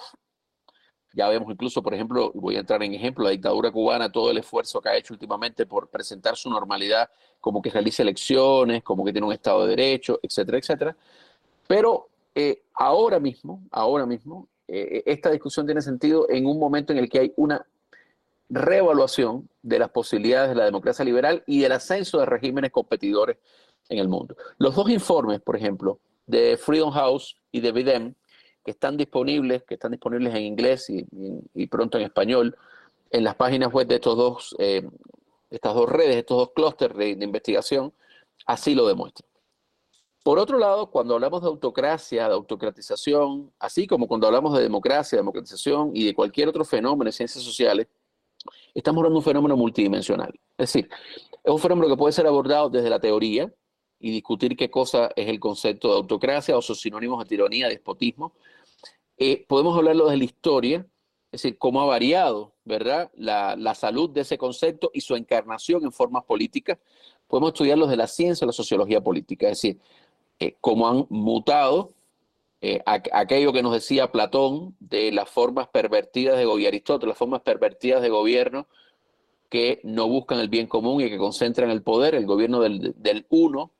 Ya 1.13 1.27
vemos 1.27 1.51
incluso, 1.51 1.83
por 1.83 1.93
ejemplo, 1.93 2.31
voy 2.33 2.55
a 2.55 2.59
entrar 2.59 2.81
en 2.83 2.93
ejemplo, 2.93 3.25
la 3.25 3.31
dictadura 3.31 3.69
cubana, 3.69 4.11
todo 4.11 4.31
el 4.31 4.37
esfuerzo 4.37 4.79
que 4.79 4.89
ha 4.89 4.95
hecho 4.95 5.13
últimamente 5.13 5.65
por 5.65 5.89
presentar 5.89 6.37
su 6.37 6.49
normalidad 6.49 7.09
como 7.41 7.61
que 7.61 7.69
realiza 7.69 8.03
elecciones, 8.03 8.81
como 8.83 9.03
que 9.03 9.11
tiene 9.11 9.27
un 9.27 9.33
Estado 9.33 9.65
de 9.65 9.75
Derecho, 9.75 10.19
etcétera, 10.23 10.57
etcétera. 10.57 10.95
Pero 11.67 12.07
eh, 12.33 12.63
ahora 12.75 13.19
mismo, 13.19 13.61
ahora 13.71 14.05
mismo, 14.05 14.47
eh, 14.67 15.03
esta 15.05 15.31
discusión 15.31 15.65
tiene 15.65 15.81
sentido 15.81 16.29
en 16.29 16.45
un 16.45 16.57
momento 16.57 16.93
en 16.93 16.99
el 16.99 17.09
que 17.09 17.19
hay 17.19 17.33
una 17.35 17.65
reevaluación 18.51 19.49
de 19.61 19.79
las 19.79 19.89
posibilidades 19.89 20.49
de 20.49 20.55
la 20.55 20.65
democracia 20.65 21.05
liberal 21.05 21.41
y 21.47 21.61
del 21.61 21.71
ascenso 21.71 22.19
de 22.19 22.25
regímenes 22.25 22.71
competidores 22.71 23.37
en 23.87 23.99
el 23.99 24.09
mundo. 24.09 24.35
Los 24.57 24.75
dos 24.75 24.89
informes, 24.89 25.39
por 25.41 25.55
ejemplo, 25.55 25.99
de 26.25 26.57
Freedom 26.57 26.91
House 26.91 27.37
y 27.51 27.61
de 27.61 27.71
Bidem, 27.71 28.13
que 28.63 28.71
están 28.71 28.97
disponibles, 28.97 29.63
que 29.63 29.75
están 29.75 29.91
disponibles 29.91 30.35
en 30.35 30.43
inglés 30.43 30.87
y, 30.89 31.67
pronto 31.67 31.97
en 31.97 32.03
español, 32.03 32.55
en 33.09 33.23
las 33.23 33.35
páginas 33.35 33.71
web 33.71 33.87
de 33.87 33.95
estos 33.95 34.17
dos, 34.17 34.55
eh, 34.59 34.87
estas 35.49 35.73
dos 35.73 35.89
redes, 35.89 36.17
estos 36.17 36.37
dos 36.37 36.51
clústeres 36.53 36.97
de, 36.97 37.23
investigación, 37.23 37.93
así 38.45 38.75
lo 38.75 38.85
demuestran. 38.85 39.29
Por 40.23 40.37
otro 40.37 40.59
lado, 40.59 40.91
cuando 40.91 41.15
hablamos 41.15 41.41
de 41.41 41.47
autocracia, 41.47 42.27
de 42.27 42.33
autocratización, 42.33 43.51
así 43.59 43.87
como 43.87 44.07
cuando 44.07 44.27
hablamos 44.27 44.55
de 44.55 44.61
democracia, 44.61 45.17
democratización 45.17 45.91
y 45.95 46.05
de 46.05 46.13
cualquier 46.13 46.49
otro 46.49 46.63
fenómeno 46.63 47.05
de 47.05 47.13
ciencias 47.13 47.43
sociales, 47.43 47.87
estamos 48.73 48.99
hablando 48.99 49.15
de 49.15 49.19
un 49.19 49.23
fenómeno 49.23 49.57
multidimensional. 49.57 50.33
Es 50.57 50.73
decir, 50.73 50.89
es 51.43 51.51
un 51.51 51.59
fenómeno 51.59 51.87
que 51.87 51.97
puede 51.97 52.13
ser 52.13 52.27
abordado 52.27 52.69
desde 52.69 52.89
la 52.89 52.99
teoría 52.99 53.51
y 53.99 54.11
discutir 54.11 54.55
qué 54.55 54.69
cosa 54.69 55.11
es 55.15 55.27
el 55.27 55.39
concepto 55.39 55.89
de 55.89 55.95
autocracia 55.95 56.57
o 56.57 56.61
sus 56.61 56.81
sinónimos 56.81 57.19
de 57.19 57.29
tiranía, 57.29 57.69
despotismo, 57.69 58.33
eh, 59.17 59.45
podemos 59.47 59.77
hablarlo 59.77 60.09
de 60.09 60.17
la 60.17 60.23
historia, 60.23 60.87
es 61.31 61.43
decir, 61.43 61.57
cómo 61.59 61.79
ha 61.81 61.85
variado, 61.85 62.55
¿verdad? 62.65 63.11
La, 63.15 63.75
salud 63.75 64.09
de 64.09 64.21
ese 64.21 64.37
concepto 64.37 64.89
y 64.93 65.01
su 65.01 65.15
encarnación 65.15 65.83
en 65.83 65.91
formas 65.91 66.23
políticas. 66.23 66.79
Podemos 67.27 67.51
estudiarlo 67.51 67.85
de 67.85 67.97
la 67.97 68.07
ciencia, 68.07 68.47
la 68.47 68.53
sociología 68.53 68.99
política, 68.99 69.47
es 69.47 69.61
decir, 69.61 69.79
eh, 70.39 70.55
cómo 70.59 70.87
han 70.87 71.05
mutado 71.09 71.93
eh, 72.61 72.81
aquello 72.85 73.53
que 73.53 73.63
nos 73.63 73.73
decía 73.73 74.11
Platón 74.11 74.75
de 74.79 75.11
las 75.11 75.29
formas 75.29 75.67
pervertidas 75.67 76.37
de 76.37 76.45
gobierno, 76.45 76.69
Aristóteles, 76.69 77.09
las 77.09 77.17
formas 77.17 77.41
pervertidas 77.41 78.01
de 78.01 78.09
gobierno 78.09 78.67
que 79.49 79.81
no 79.83 80.07
buscan 80.07 80.39
el 80.39 80.47
bien 80.47 80.67
común 80.67 81.01
y 81.01 81.09
que 81.09 81.17
concentran 81.17 81.69
el 81.69 81.83
poder, 81.83 82.15
el 82.15 82.25
gobierno 82.25 82.61
del, 82.61 83.25
uno, 83.29 83.73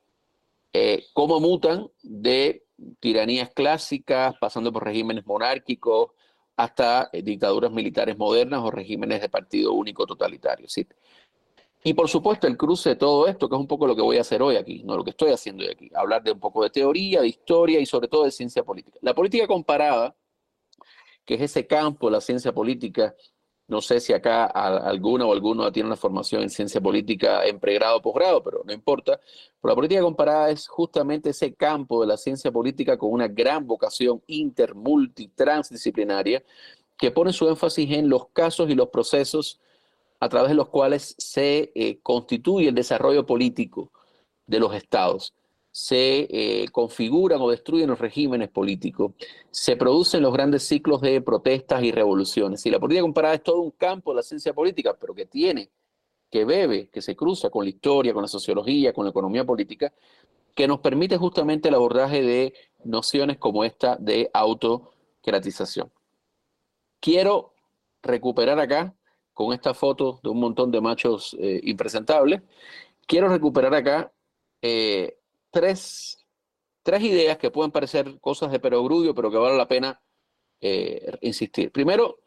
cómo 1.14 1.40
mutan 1.40 1.88
de 2.02 2.66
tiranías 3.00 3.50
clásicas, 3.50 4.34
pasando 4.38 4.72
por 4.72 4.84
regímenes 4.84 5.24
monárquicos, 5.26 6.10
hasta 6.56 7.08
eh, 7.12 7.22
dictaduras 7.22 7.72
militares 7.72 8.16
modernas 8.18 8.60
o 8.62 8.70
regímenes 8.70 9.20
de 9.20 9.28
partido 9.28 9.72
único 9.72 10.06
totalitario. 10.06 10.68
¿sí? 10.68 10.86
Y 11.84 11.94
por 11.94 12.08
supuesto 12.08 12.46
el 12.46 12.56
cruce 12.56 12.90
de 12.90 12.96
todo 12.96 13.26
esto, 13.26 13.48
que 13.48 13.56
es 13.56 13.60
un 13.60 13.66
poco 13.66 13.86
lo 13.86 13.96
que 13.96 14.02
voy 14.02 14.18
a 14.18 14.20
hacer 14.20 14.40
hoy 14.42 14.56
aquí, 14.56 14.82
no 14.84 14.96
lo 14.96 15.04
que 15.04 15.10
estoy 15.10 15.30
haciendo 15.30 15.64
hoy 15.64 15.70
aquí, 15.70 15.90
hablar 15.94 16.22
de 16.22 16.32
un 16.32 16.40
poco 16.40 16.62
de 16.62 16.70
teoría, 16.70 17.20
de 17.20 17.28
historia 17.28 17.80
y 17.80 17.86
sobre 17.86 18.08
todo 18.08 18.24
de 18.24 18.30
ciencia 18.30 18.62
política. 18.62 18.98
La 19.02 19.14
política 19.14 19.46
comparada, 19.46 20.14
que 21.24 21.34
es 21.34 21.40
ese 21.40 21.66
campo 21.66 22.10
la 22.10 22.20
ciencia 22.20 22.52
política 22.52 23.14
no 23.72 23.80
sé 23.80 24.00
si 24.00 24.12
acá 24.12 24.44
alguna 24.44 25.24
o 25.24 25.32
alguno 25.32 25.72
tiene 25.72 25.86
una 25.86 25.96
formación 25.96 26.42
en 26.42 26.50
ciencia 26.50 26.78
política 26.78 27.44
en 27.46 27.58
pregrado 27.58 27.96
o 27.96 28.02
posgrado, 28.02 28.42
pero 28.42 28.62
no 28.66 28.72
importa. 28.72 29.18
Pero 29.60 29.72
la 29.72 29.74
política 29.74 30.02
comparada 30.02 30.50
es 30.50 30.68
justamente 30.68 31.30
ese 31.30 31.54
campo 31.54 32.02
de 32.02 32.08
la 32.08 32.18
ciencia 32.18 32.52
política 32.52 32.98
con 32.98 33.10
una 33.10 33.28
gran 33.28 33.66
vocación 33.66 34.22
inter, 34.26 34.74
multi, 34.74 35.28
transdisciplinaria 35.28 36.42
que 36.98 37.10
pone 37.12 37.32
su 37.32 37.48
énfasis 37.48 37.90
en 37.92 38.10
los 38.10 38.28
casos 38.28 38.68
y 38.68 38.74
los 38.74 38.88
procesos 38.88 39.58
a 40.22 40.28
través 40.28 40.50
de 40.50 40.54
los 40.54 40.68
cuales 40.68 41.16
se 41.18 41.72
eh, 41.74 41.98
constituye 42.02 42.68
el 42.68 42.74
desarrollo 42.74 43.26
político 43.26 43.90
de 44.46 44.60
los 44.60 44.74
estados 44.74 45.34
se 45.72 46.28
eh, 46.30 46.68
configuran 46.70 47.40
o 47.40 47.50
destruyen 47.50 47.88
los 47.88 47.98
regímenes 47.98 48.50
políticos, 48.50 49.14
se 49.50 49.74
producen 49.74 50.22
los 50.22 50.32
grandes 50.32 50.64
ciclos 50.64 51.00
de 51.00 51.22
protestas 51.22 51.82
y 51.82 51.90
revoluciones. 51.90 52.64
Y 52.66 52.70
la 52.70 52.78
política 52.78 53.02
comparada 53.02 53.34
es 53.34 53.42
todo 53.42 53.60
un 53.60 53.70
campo 53.70 54.12
de 54.12 54.16
la 54.16 54.22
ciencia 54.22 54.52
política, 54.52 54.94
pero 55.00 55.14
que 55.14 55.24
tiene, 55.24 55.70
que 56.30 56.44
bebe, 56.44 56.88
que 56.88 57.00
se 57.00 57.16
cruza 57.16 57.48
con 57.48 57.64
la 57.64 57.70
historia, 57.70 58.12
con 58.12 58.20
la 58.20 58.28
sociología, 58.28 58.92
con 58.92 59.06
la 59.06 59.10
economía 59.10 59.46
política, 59.46 59.92
que 60.54 60.68
nos 60.68 60.80
permite 60.80 61.16
justamente 61.16 61.70
el 61.70 61.74
abordaje 61.74 62.20
de 62.20 62.52
nociones 62.84 63.38
como 63.38 63.64
esta 63.64 63.96
de 63.96 64.30
autocratización. 64.34 65.90
Quiero 67.00 67.54
recuperar 68.02 68.60
acá, 68.60 68.94
con 69.32 69.52
esta 69.52 69.74
foto 69.74 70.20
de 70.22 70.28
un 70.30 70.40
montón 70.40 70.70
de 70.70 70.80
machos 70.80 71.36
eh, 71.38 71.60
impresentables, 71.64 72.42
quiero 73.06 73.28
recuperar 73.28 73.74
acá 73.74 74.12
eh, 74.60 75.18
tres, 75.50 76.24
tres 76.82 77.02
ideas 77.02 77.38
que 77.38 77.50
pueden 77.50 77.72
parecer 77.72 78.18
cosas 78.20 78.52
de 78.52 78.60
perogrullo, 78.60 79.14
pero 79.14 79.30
que 79.30 79.38
vale 79.38 79.56
la 79.56 79.68
pena 79.68 80.00
eh, 80.60 81.18
insistir. 81.22 81.72
Primero, 81.72 82.20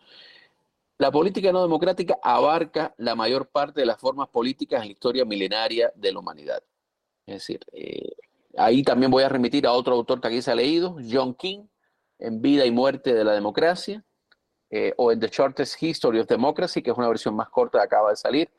la 0.97 1.11
política 1.11 1.51
no 1.51 1.61
democrática 1.61 2.17
abarca 2.21 2.93
la 2.97 3.15
mayor 3.15 3.49
parte 3.49 3.81
de 3.81 3.85
las 3.85 3.99
formas 3.99 4.29
políticas 4.29 4.81
en 4.81 4.87
la 4.87 4.93
historia 4.93 5.25
milenaria 5.25 5.91
de 5.95 6.13
la 6.13 6.19
humanidad. 6.19 6.63
Es 7.25 7.35
decir, 7.35 7.59
eh, 7.73 8.13
ahí 8.57 8.83
también 8.83 9.11
voy 9.11 9.23
a 9.23 9.29
remitir 9.29 9.67
a 9.67 9.73
otro 9.73 9.93
autor 9.93 10.21
que 10.21 10.27
aquí 10.29 10.41
se 10.41 10.51
ha 10.51 10.55
leído, 10.55 10.97
John 11.09 11.33
King, 11.33 11.67
en 12.19 12.41
Vida 12.41 12.65
y 12.65 12.71
Muerte 12.71 13.13
de 13.13 13.25
la 13.25 13.33
Democracia, 13.33 14.05
eh, 14.77 14.93
o 14.97 15.09
en 15.09 15.21
The 15.21 15.29
Shortest 15.29 15.81
History 15.81 16.19
of 16.19 16.27
Democracy, 16.27 16.81
que 16.81 16.91
es 16.91 16.97
una 16.97 17.07
versión 17.07 17.33
más 17.33 17.47
corta 17.47 17.81
acaba 17.81 18.09
de 18.09 18.17
salir. 18.17 18.49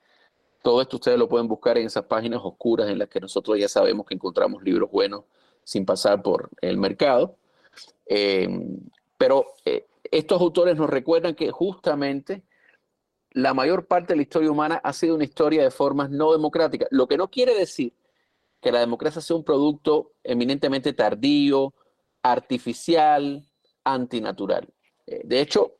Todo 0.63 0.81
esto 0.81 0.97
ustedes 0.97 1.19
lo 1.19 1.29
pueden 1.29 1.47
buscar 1.47 1.77
en 1.77 1.87
esas 1.87 2.05
páginas 2.05 2.41
oscuras 2.43 2.89
en 2.89 2.99
las 2.99 3.11
que 3.11 3.21
nosotros 3.21 3.59
ya 3.59 3.69
sabemos 3.69 4.07
que 4.07 4.15
encontramos 4.15 4.63
libros 4.63 4.91
buenos 4.91 5.25
sin 5.63 5.85
pasar 5.85 6.23
por 6.23 6.49
el 6.63 6.79
mercado. 6.79 7.37
Eh, 8.07 8.49
pero 9.19 9.45
eh, 9.67 9.89
estos 10.11 10.41
autores 10.41 10.75
nos 10.79 10.89
recuerdan 10.89 11.35
que 11.35 11.51
justamente 11.51 12.45
la 13.33 13.53
mayor 13.53 13.87
parte 13.87 14.15
de 14.15 14.17
la 14.17 14.23
historia 14.23 14.51
humana 14.51 14.81
ha 14.83 14.95
sido 14.95 15.17
una 15.17 15.25
historia 15.25 15.65
de 15.65 15.71
formas 15.71 16.09
no 16.09 16.33
democráticas, 16.33 16.89
lo 16.93 17.07
que 17.07 17.19
no 17.19 17.29
quiere 17.29 17.55
decir 17.55 17.93
que 18.63 18.73
la 18.73 18.81
democracia 18.81 19.21
sea 19.21 19.37
un 19.37 19.45
producto 19.45 20.13
eminentemente 20.25 20.95
tardío, 20.95 21.75
artificial, 22.23 23.47
antinatural. 23.85 24.67
Eh, 25.07 25.21
de 25.25 25.41
hecho, 25.43 25.76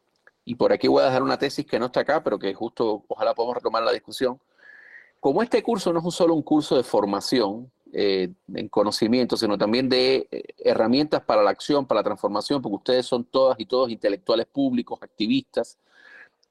y 0.47 0.55
por 0.55 0.73
aquí 0.73 0.87
voy 0.89 1.03
a 1.03 1.07
dejar 1.07 1.23
una 1.23 1.39
tesis 1.39 1.67
que 1.67 1.79
no 1.79 1.87
está 1.87 2.01
acá, 2.01 2.23
pero 2.23 2.39
que 2.39 2.55
justo 2.55 3.05
ojalá 3.09 3.35
podamos 3.35 3.57
retomar 3.57 3.83
la 3.83 3.93
discusión, 3.93 4.41
como 5.21 5.43
este 5.43 5.61
curso 5.63 5.93
no 5.93 6.07
es 6.07 6.15
solo 6.15 6.35
un 6.35 6.43
curso 6.43 6.77
de 6.77 6.85
formación 6.85 7.71
eh, 7.93 8.33
en 8.55 8.69
conocimiento, 8.69 9.37
sino 9.37 9.59
también 9.59 9.89
de 9.89 10.29
eh, 10.31 10.45
herramientas 10.59 11.23
para 11.23 11.43
la 11.43 11.51
acción, 11.51 11.85
para 11.85 12.01
la 12.01 12.05
transformación, 12.05 12.63
porque 12.63 12.77
ustedes 12.77 13.07
son 13.07 13.25
todas 13.25 13.59
y 13.59 13.67
todos 13.67 13.91
intelectuales 13.91 14.47
públicos, 14.47 15.01
activistas, 15.03 15.79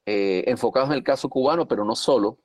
eh, 0.04 0.44
enfocados 0.46 0.90
en 0.90 0.96
el 0.96 1.02
caso 1.02 1.30
cubano, 1.30 1.66
pero 1.66 1.82
no 1.82 1.96
solo. 1.96 2.36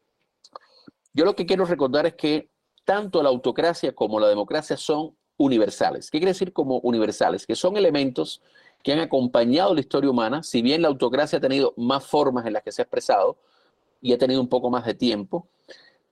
Yo 1.13 1.25
lo 1.25 1.35
que 1.35 1.45
quiero 1.45 1.65
recordar 1.65 2.05
es 2.05 2.13
que 2.13 2.49
tanto 2.85 3.21
la 3.21 3.29
autocracia 3.29 3.93
como 3.93 4.21
la 4.21 4.29
democracia 4.29 4.77
son 4.77 5.13
universales. 5.35 6.09
¿Qué 6.09 6.19
quiere 6.19 6.31
decir 6.31 6.53
como 6.53 6.77
universales? 6.79 7.45
Que 7.45 7.55
son 7.55 7.75
elementos 7.75 8.41
que 8.83 8.93
han 8.93 8.99
acompañado 8.99 9.73
la 9.73 9.81
historia 9.81 10.09
humana, 10.09 10.43
si 10.43 10.61
bien 10.61 10.81
la 10.81 10.87
autocracia 10.87 11.37
ha 11.37 11.41
tenido 11.41 11.73
más 11.77 12.05
formas 12.05 12.45
en 12.45 12.53
las 12.53 12.63
que 12.63 12.71
se 12.71 12.81
ha 12.81 12.83
expresado 12.83 13.37
y 14.01 14.13
ha 14.13 14.17
tenido 14.17 14.41
un 14.41 14.47
poco 14.47 14.69
más 14.69 14.85
de 14.85 14.93
tiempo, 14.93 15.47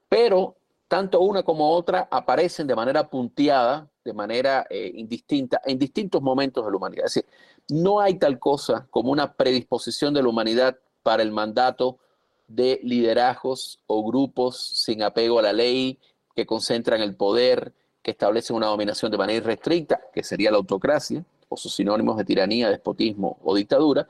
pero 0.07 0.55
tanto 0.87 1.21
una 1.21 1.43
como 1.43 1.71
otra 1.71 2.07
aparecen 2.09 2.67
de 2.67 2.75
manera 2.75 3.09
punteada, 3.09 3.87
de 4.03 4.13
manera 4.13 4.65
eh, 4.69 4.91
indistinta, 4.95 5.61
en 5.65 5.77
distintos 5.77 6.21
momentos 6.21 6.65
de 6.65 6.71
la 6.71 6.77
humanidad. 6.77 7.05
Es 7.05 7.13
decir, 7.13 7.29
no 7.69 7.99
hay 7.99 8.15
tal 8.15 8.39
cosa 8.39 8.87
como 8.89 9.11
una 9.11 9.33
predisposición 9.33 10.13
de 10.13 10.23
la 10.23 10.29
humanidad 10.29 10.77
para 11.03 11.21
el 11.21 11.31
mandato 11.31 11.99
de 12.47 12.79
liderazgos 12.83 13.79
o 13.85 14.03
grupos 14.03 14.59
sin 14.59 15.03
apego 15.03 15.37
a 15.37 15.43
la 15.43 15.53
ley, 15.53 15.99
que 16.35 16.45
concentran 16.45 17.01
el 17.01 17.15
poder, 17.15 17.73
que 18.01 18.11
establecen 18.11 18.55
una 18.55 18.67
dominación 18.67 19.11
de 19.11 19.17
manera 19.17 19.37
irrestricta, 19.37 20.01
que 20.11 20.23
sería 20.23 20.49
la 20.49 20.57
autocracia, 20.57 21.23
o 21.49 21.57
sus 21.57 21.75
sinónimos 21.75 22.15
de 22.17 22.23
tiranía, 22.23 22.69
despotismo 22.69 23.37
o 23.43 23.55
dictadura, 23.55 24.07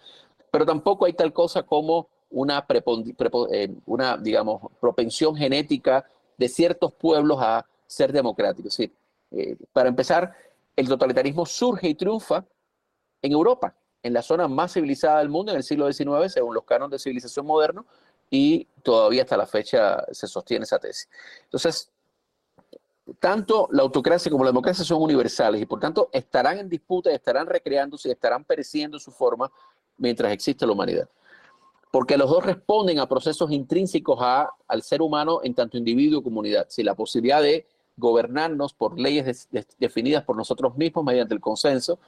pero 0.52 0.66
tampoco 0.66 1.06
hay 1.06 1.14
tal 1.14 1.34
cosa 1.34 1.64
como 1.64 2.10
una, 2.32 2.66
eh, 3.52 3.70
digamos, 4.22 4.62
propensión 4.80 5.36
genética 5.36 6.06
de 6.38 6.48
ciertos 6.48 6.94
pueblos 6.94 7.40
a 7.42 7.66
ser 7.88 8.12
democráticos. 8.12 8.80
Eh, 8.80 8.90
para 9.74 9.90
empezar, 9.90 10.36
el 10.76 10.88
totalitarismo 10.88 11.46
surge 11.46 11.90
y 11.90 11.96
triunfa 11.96 12.46
en 13.22 13.32
Europa, 13.32 13.76
en 14.04 14.14
la 14.14 14.22
zona 14.22 14.48
más 14.48 14.74
civilizada 14.74 15.20
del 15.20 15.30
mundo 15.30 15.52
en 15.52 15.58
el 15.58 15.64
siglo 15.64 15.92
XIX, 15.92 16.32
según 16.32 16.54
los 16.54 16.64
cánones 16.64 16.92
de 16.92 17.00
civilización 17.00 17.46
moderno, 17.46 17.86
y 18.30 18.66
todavía 18.84 19.24
hasta 19.24 19.38
la 19.38 19.48
fecha 19.48 20.06
se 20.12 20.28
sostiene 20.28 20.64
esa 20.64 20.80
tesis. 20.80 21.10
Entonces, 21.44 21.92
tanto 23.20 23.68
la 23.72 23.84
autocracia 23.84 24.32
como 24.32 24.44
la 24.44 24.52
democracia 24.52 24.84
son 24.84 25.02
universales 25.02 25.62
y 25.62 25.66
por 25.66 25.80
tanto 25.80 26.10
estarán 26.12 26.60
en 26.60 26.70
disputa, 26.70 27.12
estarán 27.12 27.48
recreándose, 27.48 28.12
estarán 28.12 28.44
pereciendo 28.44 29.00
su 29.00 29.12
forma 29.12 29.52
mientras 29.98 30.32
existe 30.32 30.66
la 30.66 30.74
humanidad 30.74 31.10
porque 31.92 32.18
los 32.18 32.30
dos 32.30 32.46
responden 32.46 33.00
a 33.00 33.08
procesos 33.08 33.52
intrínsecos 33.52 34.20
a, 34.22 34.50
al 34.68 34.84
ser 34.84 35.02
humano 35.02 35.40
en 35.44 35.56
tanto 35.56 35.78
individuo 35.78 36.20
y 36.20 36.24
comunidad. 36.24 36.68
Si 36.70 36.84
la 36.84 36.94
posibilidad 36.94 37.42
de 37.42 37.66
gobernarnos 37.98 38.74
por 38.74 39.00
leyes 39.00 39.48
definidas 39.78 40.24
por 40.24 40.36
nosotros 40.36 40.78
mismos 40.78 41.04
mediante 41.04 41.34
el 41.34 41.42
consenso, 41.42 42.00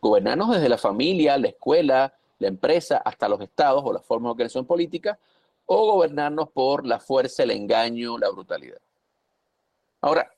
gobernarnos 0.00 0.50
desde 0.50 0.68
la 0.68 0.78
familia, 0.78 1.36
la 1.36 1.48
escuela, 1.48 2.14
la 2.38 2.48
empresa, 2.48 2.98
hasta 3.04 3.28
los 3.28 3.40
estados 3.40 3.82
o 3.84 3.92
la 3.92 4.00
forma 4.00 4.28
de 4.28 4.32
organización 4.32 4.66
política, 4.66 5.18
o 5.66 5.92
gobernarnos 5.92 6.50
por 6.50 6.86
la 6.86 7.00
fuerza, 7.00 7.42
el 7.42 7.50
engaño, 7.50 8.18
la 8.18 8.30
brutalidad. 8.30 8.78
Ahora, 10.00 10.30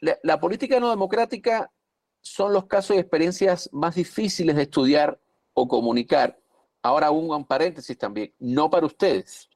la, 0.00 0.40
política 0.40 0.80
no 0.80 0.90
democrática 0.90 1.70
son 2.20 2.52
los 2.52 2.66
casos 2.66 2.96
y 2.96 2.98
experiencias 2.98 3.68
más 3.72 3.94
difíciles 3.94 4.56
de 4.56 4.62
estudiar 4.62 5.20
o 5.52 5.68
comunicar 5.68 6.38
Ahora 6.84 7.10
un 7.10 7.46
paréntesis 7.46 7.96
también, 7.96 8.34
no 8.38 8.68
para 8.68 8.84
ustedes, 8.84 9.48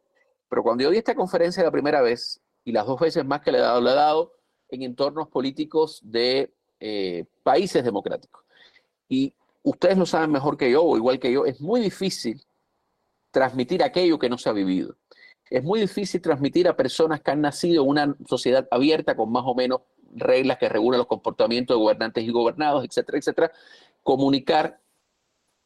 pero 0.48 0.62
cuando 0.62 0.84
yo 0.84 0.90
di 0.90 0.96
esta 0.96 1.14
conferencia 1.14 1.62
la 1.62 1.70
primera 1.70 2.00
vez, 2.00 2.40
y 2.64 2.72
las 2.72 2.86
dos 2.86 2.98
veces 2.98 3.22
más 3.22 3.42
que 3.42 3.52
le 3.52 3.58
he 3.58 3.60
dado, 3.60 3.82
le 3.82 3.90
he 3.90 3.94
dado 3.94 4.32
en 4.70 4.82
entornos 4.82 5.28
políticos 5.28 6.00
de 6.02 6.54
eh, 6.80 7.26
países 7.42 7.84
democráticos. 7.84 8.42
Y 9.10 9.34
ustedes 9.62 9.98
lo 9.98 10.06
saben 10.06 10.32
mejor 10.32 10.56
que 10.56 10.70
yo, 10.70 10.82
o 10.82 10.96
igual 10.96 11.18
que 11.18 11.30
yo, 11.30 11.44
es 11.44 11.60
muy 11.60 11.82
difícil 11.82 12.42
transmitir 13.30 13.82
aquello 13.82 14.18
que 14.18 14.30
no 14.30 14.38
se 14.38 14.48
ha 14.48 14.52
vivido. 14.52 14.96
Es 15.50 15.62
muy 15.62 15.80
difícil 15.80 16.22
transmitir 16.22 16.66
a 16.66 16.76
personas 16.76 17.20
que 17.20 17.30
han 17.30 17.42
nacido 17.42 17.82
en 17.82 17.90
una 17.90 18.16
sociedad 18.26 18.66
abierta 18.70 19.14
con 19.14 19.30
más 19.30 19.44
o 19.44 19.54
menos 19.54 19.82
reglas 20.14 20.58
que 20.58 20.68
regulan 20.68 20.98
los 20.98 21.06
comportamientos 21.06 21.76
de 21.76 21.80
gobernantes 21.80 22.24
y 22.24 22.30
gobernados, 22.30 22.84
etcétera, 22.84 23.18
etcétera, 23.18 23.52
comunicar 24.02 24.80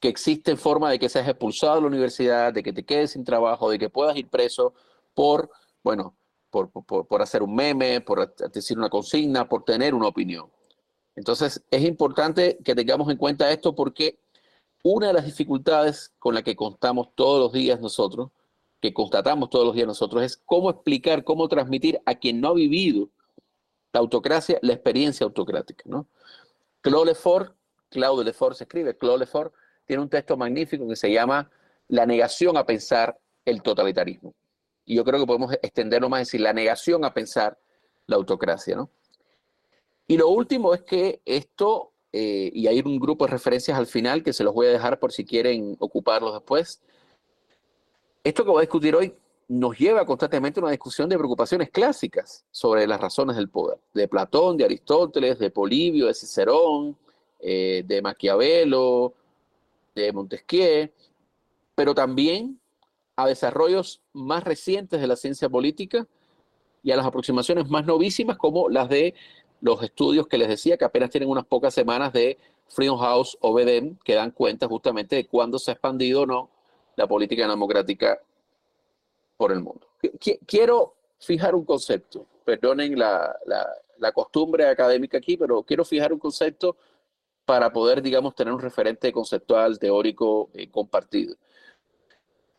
que 0.00 0.08
existe 0.08 0.56
forma 0.56 0.90
de 0.90 0.98
que 0.98 1.08
seas 1.08 1.28
expulsado 1.28 1.76
de 1.76 1.80
la 1.82 1.86
universidad, 1.86 2.52
de 2.52 2.62
que 2.62 2.72
te 2.72 2.84
quedes 2.84 3.12
sin 3.12 3.24
trabajo, 3.24 3.70
de 3.70 3.78
que 3.78 3.88
puedas 3.88 4.16
ir 4.16 4.28
preso 4.28 4.74
por, 5.14 5.50
bueno, 5.84 6.16
por, 6.50 6.70
por, 6.70 7.22
hacer 7.22 7.42
un 7.42 7.54
meme, 7.54 8.00
por 8.00 8.34
decir 8.52 8.76
una 8.76 8.90
consigna, 8.90 9.48
por 9.48 9.64
tener 9.64 9.94
una 9.94 10.08
opinión. 10.08 10.50
Entonces, 11.14 11.62
es 11.70 11.84
importante 11.84 12.58
que 12.64 12.74
tengamos 12.74 13.08
en 13.10 13.16
cuenta 13.16 13.50
esto 13.52 13.74
porque 13.74 14.18
una 14.82 15.06
de 15.08 15.12
las 15.12 15.24
dificultades 15.24 16.12
con 16.18 16.34
la 16.34 16.42
que 16.42 16.56
contamos 16.56 17.10
todos 17.14 17.40
los 17.40 17.52
días 17.52 17.80
nosotros, 17.80 18.30
que 18.80 18.92
constatamos 18.92 19.50
todos 19.50 19.64
los 19.64 19.74
días 19.74 19.86
nosotros, 19.86 20.24
es 20.24 20.36
cómo 20.36 20.68
explicar, 20.70 21.22
cómo 21.22 21.46
transmitir 21.46 22.00
a 22.04 22.16
quien 22.16 22.40
no 22.40 22.48
ha 22.48 22.54
vivido 22.54 23.08
la 23.92 24.00
autocracia, 24.00 24.58
la 24.62 24.72
experiencia 24.72 25.24
autocrática. 25.24 25.84
¿no? 25.86 26.08
Claude 26.80 27.06
Lefort, 27.06 27.54
Claude 27.88 28.24
Lefort 28.24 28.56
se 28.56 28.64
escribe, 28.64 28.96
Claude 28.96 29.20
Lefort, 29.20 29.54
tiene 29.86 30.02
un 30.02 30.08
texto 30.08 30.36
magnífico 30.36 30.88
que 30.88 30.96
se 30.96 31.12
llama 31.12 31.50
La 31.88 32.06
negación 32.06 32.56
a 32.56 32.64
pensar 32.64 33.18
el 33.44 33.62
totalitarismo. 33.62 34.34
Y 34.84 34.96
yo 34.96 35.04
creo 35.04 35.20
que 35.20 35.26
podemos 35.26 35.52
extenderlo 35.62 36.08
más, 36.08 36.20
decir, 36.20 36.40
la 36.40 36.52
negación 36.52 37.04
a 37.04 37.12
pensar 37.12 37.58
la 38.06 38.16
autocracia, 38.16 38.76
¿no? 38.76 38.90
Y 40.06 40.16
lo 40.16 40.28
último 40.28 40.74
es 40.74 40.82
que 40.82 41.20
esto, 41.24 41.92
eh, 42.12 42.50
y 42.52 42.66
hay 42.66 42.80
un 42.80 42.98
grupo 42.98 43.24
de 43.24 43.32
referencias 43.32 43.78
al 43.78 43.86
final 43.86 44.22
que 44.22 44.32
se 44.32 44.42
los 44.42 44.52
voy 44.52 44.66
a 44.66 44.70
dejar 44.70 44.98
por 44.98 45.12
si 45.12 45.24
quieren 45.24 45.76
ocuparlos 45.78 46.34
después, 46.34 46.82
esto 48.24 48.44
que 48.44 48.50
voy 48.50 48.58
a 48.58 48.62
discutir 48.62 48.94
hoy 48.94 49.14
nos 49.48 49.78
lleva 49.78 50.06
constantemente 50.06 50.60
a 50.60 50.62
una 50.62 50.70
discusión 50.70 51.08
de 51.08 51.18
preocupaciones 51.18 51.70
clásicas 51.70 52.44
sobre 52.50 52.86
las 52.86 53.00
razones 53.00 53.36
del 53.36 53.48
poder, 53.48 53.78
de 53.92 54.08
Platón, 54.08 54.56
de 54.56 54.64
Aristóteles, 54.64 55.38
de 55.38 55.50
Polibio, 55.50 56.06
de 56.06 56.14
Cicerón, 56.14 56.96
eh, 57.40 57.82
de 57.86 58.00
Maquiavelo, 58.00 59.14
de 59.94 60.12
Montesquieu, 60.12 60.90
pero 61.74 61.94
también 61.94 62.58
a 63.16 63.26
desarrollos 63.26 64.00
más 64.12 64.44
recientes 64.44 65.00
de 65.00 65.06
la 65.06 65.16
ciencia 65.16 65.48
política 65.48 66.06
y 66.82 66.90
a 66.90 66.96
las 66.96 67.06
aproximaciones 67.06 67.68
más 67.68 67.84
novísimas 67.84 68.36
como 68.36 68.68
las 68.68 68.88
de 68.88 69.14
los 69.60 69.82
estudios 69.82 70.26
que 70.26 70.38
les 70.38 70.48
decía 70.48 70.76
que 70.76 70.84
apenas 70.84 71.10
tienen 71.10 71.28
unas 71.28 71.46
pocas 71.46 71.72
semanas 71.72 72.12
de 72.12 72.38
Freedom 72.68 72.98
House 72.98 73.36
o 73.40 73.52
BDM 73.52 73.96
que 74.02 74.14
dan 74.14 74.30
cuenta 74.30 74.66
justamente 74.66 75.16
de 75.16 75.26
cuándo 75.26 75.58
se 75.58 75.70
ha 75.70 75.74
expandido 75.74 76.22
o 76.22 76.26
no 76.26 76.50
la 76.96 77.06
política 77.06 77.46
democrática 77.46 78.20
por 79.42 79.50
el 79.50 79.58
mundo. 79.58 79.88
Quiero 80.46 80.94
fijar 81.18 81.56
un 81.56 81.64
concepto, 81.64 82.28
perdonen 82.44 82.96
la, 82.96 83.36
la 83.98 84.12
costumbre 84.12 84.68
académica 84.68 85.18
aquí, 85.18 85.36
pero 85.36 85.64
quiero 85.64 85.84
fijar 85.84 86.12
un 86.12 86.20
concepto 86.20 86.76
para 87.44 87.72
poder, 87.72 88.02
digamos, 88.02 88.36
tener 88.36 88.54
un 88.54 88.60
referente 88.60 89.10
conceptual, 89.10 89.80
teórico 89.80 90.50
eh, 90.54 90.70
compartido. 90.70 91.34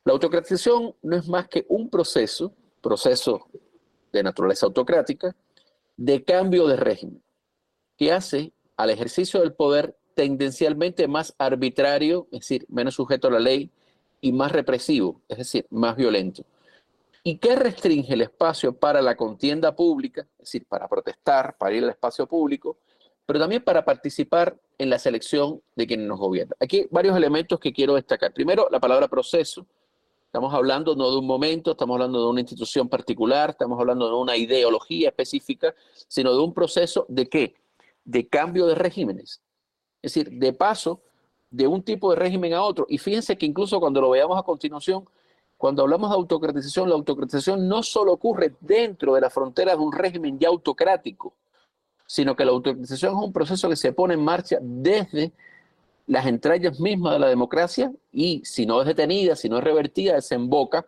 La 0.03 0.11
autocratización 0.11 0.93
no 1.01 1.15
es 1.15 1.25
más 1.29 1.47
que 1.47 1.65
un 1.69 1.89
proceso, 1.89 2.53
proceso 2.81 3.47
de 4.11 4.21
naturaleza 4.21 4.65
autocrática, 4.65 5.33
de 5.95 6.21
cambio 6.25 6.67
de 6.67 6.75
régimen, 6.75 7.23
que 7.95 8.11
hace 8.11 8.51
al 8.75 8.89
ejercicio 8.89 9.39
del 9.39 9.53
poder 9.53 9.95
tendencialmente 10.15 11.07
más 11.07 11.33
arbitrario, 11.37 12.27
es 12.33 12.41
decir, 12.41 12.65
menos 12.67 12.95
sujeto 12.95 13.29
a 13.29 13.31
la 13.31 13.39
ley, 13.39 13.71
y 14.19 14.33
más 14.33 14.51
represivo, 14.51 15.21
es 15.29 15.37
decir, 15.37 15.65
más 15.69 15.95
violento. 15.95 16.43
¿Y 17.25 17.37
qué 17.37 17.55
restringe 17.55 18.13
el 18.13 18.21
espacio 18.21 18.77
para 18.77 19.01
la 19.01 19.15
contienda 19.15 19.73
pública, 19.73 20.21
es 20.21 20.39
decir, 20.39 20.65
para 20.67 20.89
protestar, 20.89 21.57
para 21.57 21.73
ir 21.73 21.83
al 21.83 21.91
espacio 21.91 22.27
público, 22.27 22.77
pero 23.25 23.39
también 23.39 23.63
para 23.63 23.85
participar 23.85 24.59
en 24.77 24.89
la 24.89 24.99
selección 24.99 25.61
de 25.75 25.87
quienes 25.87 26.05
nos 26.05 26.19
gobiernan. 26.19 26.57
Aquí 26.59 26.85
varios 26.91 27.15
elementos 27.15 27.59
que 27.59 27.71
quiero 27.71 27.95
destacar. 27.95 28.33
Primero, 28.33 28.67
la 28.69 28.81
palabra 28.81 29.07
proceso. 29.07 29.65
Estamos 30.25 30.53
hablando 30.53 30.95
no 30.95 31.11
de 31.11 31.17
un 31.19 31.27
momento, 31.27 31.71
estamos 31.71 31.93
hablando 31.93 32.19
de 32.19 32.27
una 32.27 32.41
institución 32.41 32.89
particular, 32.89 33.51
estamos 33.51 33.79
hablando 33.79 34.09
de 34.09 34.15
una 34.15 34.35
ideología 34.35 35.09
específica, 35.09 35.73
sino 36.07 36.35
de 36.35 36.43
un 36.43 36.53
proceso 36.53 37.05
de 37.07 37.29
qué? 37.29 37.55
De 38.03 38.27
cambio 38.27 38.65
de 38.65 38.75
regímenes. 38.75 39.41
Es 40.01 40.13
decir, 40.13 40.31
de 40.31 40.51
paso 40.51 41.01
de 41.49 41.67
un 41.67 41.83
tipo 41.83 42.09
de 42.09 42.17
régimen 42.17 42.53
a 42.53 42.63
otro. 42.63 42.85
Y 42.89 42.97
fíjense 42.97 43.37
que 43.37 43.45
incluso 43.45 43.79
cuando 43.79 44.01
lo 44.01 44.09
veamos 44.09 44.37
a 44.37 44.43
continuación, 44.43 45.07
cuando 45.63 45.83
hablamos 45.83 46.09
de 46.09 46.17
autocratización, 46.17 46.89
la 46.89 46.95
autocratización 46.95 47.69
no 47.69 47.83
solo 47.83 48.11
ocurre 48.11 48.53
dentro 48.59 49.15
de 49.15 49.21
la 49.21 49.29
frontera 49.29 49.71
de 49.71 49.77
un 49.77 49.93
régimen 49.93 50.37
ya 50.37 50.49
autocrático, 50.49 51.37
sino 52.05 52.35
que 52.35 52.43
la 52.43 52.51
autorización 52.51 53.13
es 53.13 53.23
un 53.23 53.31
proceso 53.31 53.69
que 53.69 53.77
se 53.77 53.93
pone 53.93 54.15
en 54.15 54.25
marcha 54.25 54.57
desde 54.61 55.31
las 56.05 56.25
entrañas 56.25 56.81
mismas 56.81 57.13
de 57.13 57.19
la 57.19 57.29
democracia 57.29 57.93
y 58.11 58.41
si 58.43 58.65
no 58.65 58.81
es 58.81 58.87
detenida, 58.87 59.37
si 59.37 59.47
no 59.47 59.57
es 59.59 59.63
revertida, 59.63 60.15
desemboca 60.15 60.85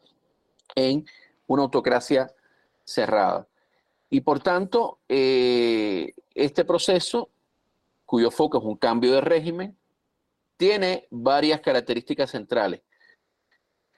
en 0.75 1.05
una 1.47 1.63
autocracia 1.63 2.29
cerrada. 2.83 3.47
Y 4.09 4.19
por 4.19 4.41
tanto, 4.41 4.99
eh, 5.07 6.11
este 6.33 6.65
proceso, 6.65 7.29
cuyo 8.05 8.29
foco 8.29 8.57
es 8.57 8.63
un 8.65 8.75
cambio 8.75 9.13
de 9.13 9.21
régimen, 9.21 9.77
tiene 10.57 11.07
varias 11.11 11.61
características 11.61 12.31
centrales. 12.31 12.81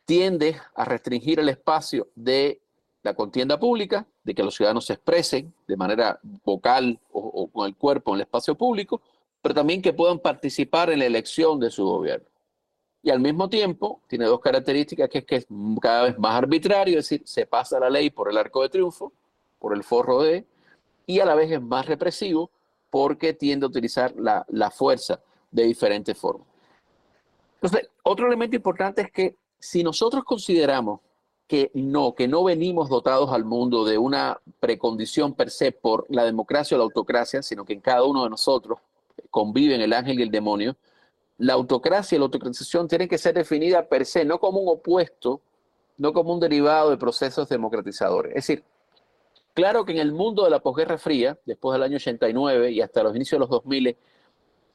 Tiende 0.07 0.55
a 0.73 0.85
restringir 0.85 1.41
el 1.41 1.49
espacio 1.49 2.07
de 2.15 2.61
la 3.03 3.13
contienda 3.13 3.59
pública, 3.59 4.07
de 4.23 4.33
que 4.33 4.41
los 4.41 4.55
ciudadanos 4.55 4.85
se 4.85 4.93
expresen 4.93 5.53
de 5.67 5.75
manera 5.75 6.17
vocal 6.45 6.97
o, 7.11 7.49
con 7.51 7.67
el 7.67 7.75
cuerpo 7.75 8.11
en 8.11 8.15
el 8.15 8.21
espacio 8.21 8.55
público, 8.55 9.01
pero 9.41 9.53
también 9.53 9.81
que 9.81 9.91
puedan 9.91 10.19
participar 10.19 10.91
en 10.91 10.99
la 10.99 11.07
elección 11.07 11.59
de 11.59 11.69
su 11.69 11.85
gobierno. 11.85 12.25
Y 13.03 13.09
al 13.09 13.19
mismo 13.19 13.49
tiempo 13.49 13.99
tiene 14.07 14.23
dos 14.23 14.39
características, 14.39 15.09
que 15.09 15.17
es 15.17 15.25
que 15.25 15.35
es 15.35 15.47
cada 15.81 16.03
vez 16.03 16.17
más 16.17 16.35
arbitrario, 16.35 16.99
es 16.99 17.09
decir, 17.09 17.27
se 17.27 17.45
pasa 17.45 17.77
la 17.77 17.89
ley 17.89 18.09
por 18.09 18.29
el 18.29 18.37
arco 18.37 18.61
de 18.61 18.69
triunfo, 18.69 19.11
por 19.59 19.75
el 19.75 19.83
forro 19.83 20.21
de, 20.21 20.45
y 21.05 21.19
a 21.19 21.25
la 21.25 21.35
vez 21.35 21.51
es 21.51 21.61
más 21.61 21.85
represivo 21.85 22.49
porque 22.89 23.33
tiende 23.33 23.65
a 23.65 23.69
utilizar 23.69 24.13
la, 24.15 24.45
la 24.47 24.71
fuerza 24.71 25.19
de 25.51 25.63
diferentes 25.63 26.17
formas. 26.17 26.47
Entonces, 27.55 27.89
otro 28.03 28.27
elemento 28.27 28.55
importante 28.55 29.01
es 29.01 29.11
que 29.11 29.35
si 29.59 29.83
nosotros 29.83 30.23
consideramos 30.23 31.01
que 31.47 31.71
no, 31.73 32.13
que 32.13 32.27
no 32.27 32.43
venimos 32.43 32.89
dotados 32.89 33.31
al 33.31 33.45
mundo 33.45 33.85
de 33.85 33.97
una 33.97 34.39
precondición 34.59 35.33
per 35.33 35.49
se 35.49 35.71
por 35.71 36.05
la 36.09 36.25
democracia 36.25 36.75
o 36.75 36.77
la 36.77 36.83
autocracia, 36.83 37.41
sino 37.41 37.63
que 37.63 37.73
en 37.73 37.81
cada 37.81 38.03
uno 38.03 38.23
de 38.23 38.29
nosotros 38.29 38.79
conviven 39.29 39.81
el 39.81 39.93
ángel 39.93 40.19
y 40.19 40.23
el 40.23 40.31
demonio, 40.31 40.75
la 41.37 41.53
autocracia 41.53 42.15
y 42.15 42.19
la 42.19 42.25
autocratización 42.25 42.87
tienen 42.87 43.07
que 43.07 43.17
ser 43.17 43.33
definidas 43.33 43.85
per 43.87 44.05
se, 44.05 44.25
no 44.25 44.39
como 44.39 44.59
un 44.59 44.69
opuesto, 44.69 45.41
no 45.97 46.11
como 46.11 46.33
un 46.33 46.39
derivado 46.39 46.89
de 46.89 46.97
procesos 46.97 47.47
democratizadores. 47.47 48.31
Es 48.31 48.47
decir, 48.47 48.63
claro 49.53 49.85
que 49.85 49.93
en 49.93 49.99
el 49.99 50.11
mundo 50.11 50.43
de 50.43 50.49
la 50.49 50.59
posguerra 50.59 50.97
fría, 50.97 51.37
después 51.45 51.73
del 51.73 51.83
año 51.83 51.95
89 51.95 52.71
y 52.71 52.81
hasta 52.81 53.03
los 53.03 53.15
inicios 53.15 53.37
de 53.37 53.39
los 53.39 53.49
2000, 53.49 53.97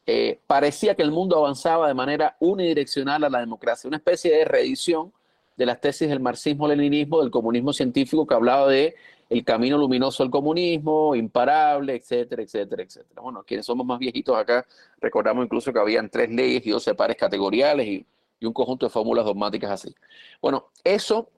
eh, 0.06 0.40
parecía 0.46 0.94
que 0.94 1.02
el 1.02 1.12
mundo 1.12 1.36
avanzaba 1.36 1.88
de 1.88 1.94
manera 1.94 2.36
unidireccional 2.40 3.24
a 3.24 3.30
la 3.30 3.40
democracia, 3.40 3.88
una 3.88 3.98
especie 3.98 4.36
de 4.36 4.44
reedición 4.44 5.12
de 5.56 5.66
las 5.66 5.80
tesis 5.80 6.08
del 6.08 6.20
marxismo-leninismo, 6.20 7.20
del 7.20 7.30
comunismo 7.30 7.72
científico 7.72 8.26
que 8.26 8.34
hablaba 8.34 8.68
de 8.68 8.96
el 9.32 9.44
camino 9.44 9.78
luminoso 9.78 10.22
del 10.22 10.30
comunismo, 10.30 11.14
imparable, 11.14 11.94
etcétera, 11.94 12.42
etcétera, 12.42 12.82
etcétera. 12.82 13.22
Bueno, 13.22 13.42
quienes 13.44 13.64
somos 13.64 13.86
más 13.86 13.98
viejitos 13.98 14.36
acá, 14.36 14.66
recordamos 15.00 15.44
incluso 15.44 15.72
que 15.72 15.78
habían 15.78 16.10
tres 16.10 16.30
leyes 16.30 16.66
y 16.66 16.70
doce 16.70 16.94
pares 16.94 17.16
categoriales 17.16 17.86
y, 17.86 18.06
un 18.44 18.52
conjunto 18.52 18.86
de 18.86 18.90
fórmulas 18.90 19.24
dogmáticas 19.24 19.70
así. 19.70 19.94
Bueno, 20.40 20.66
eso 20.82 21.28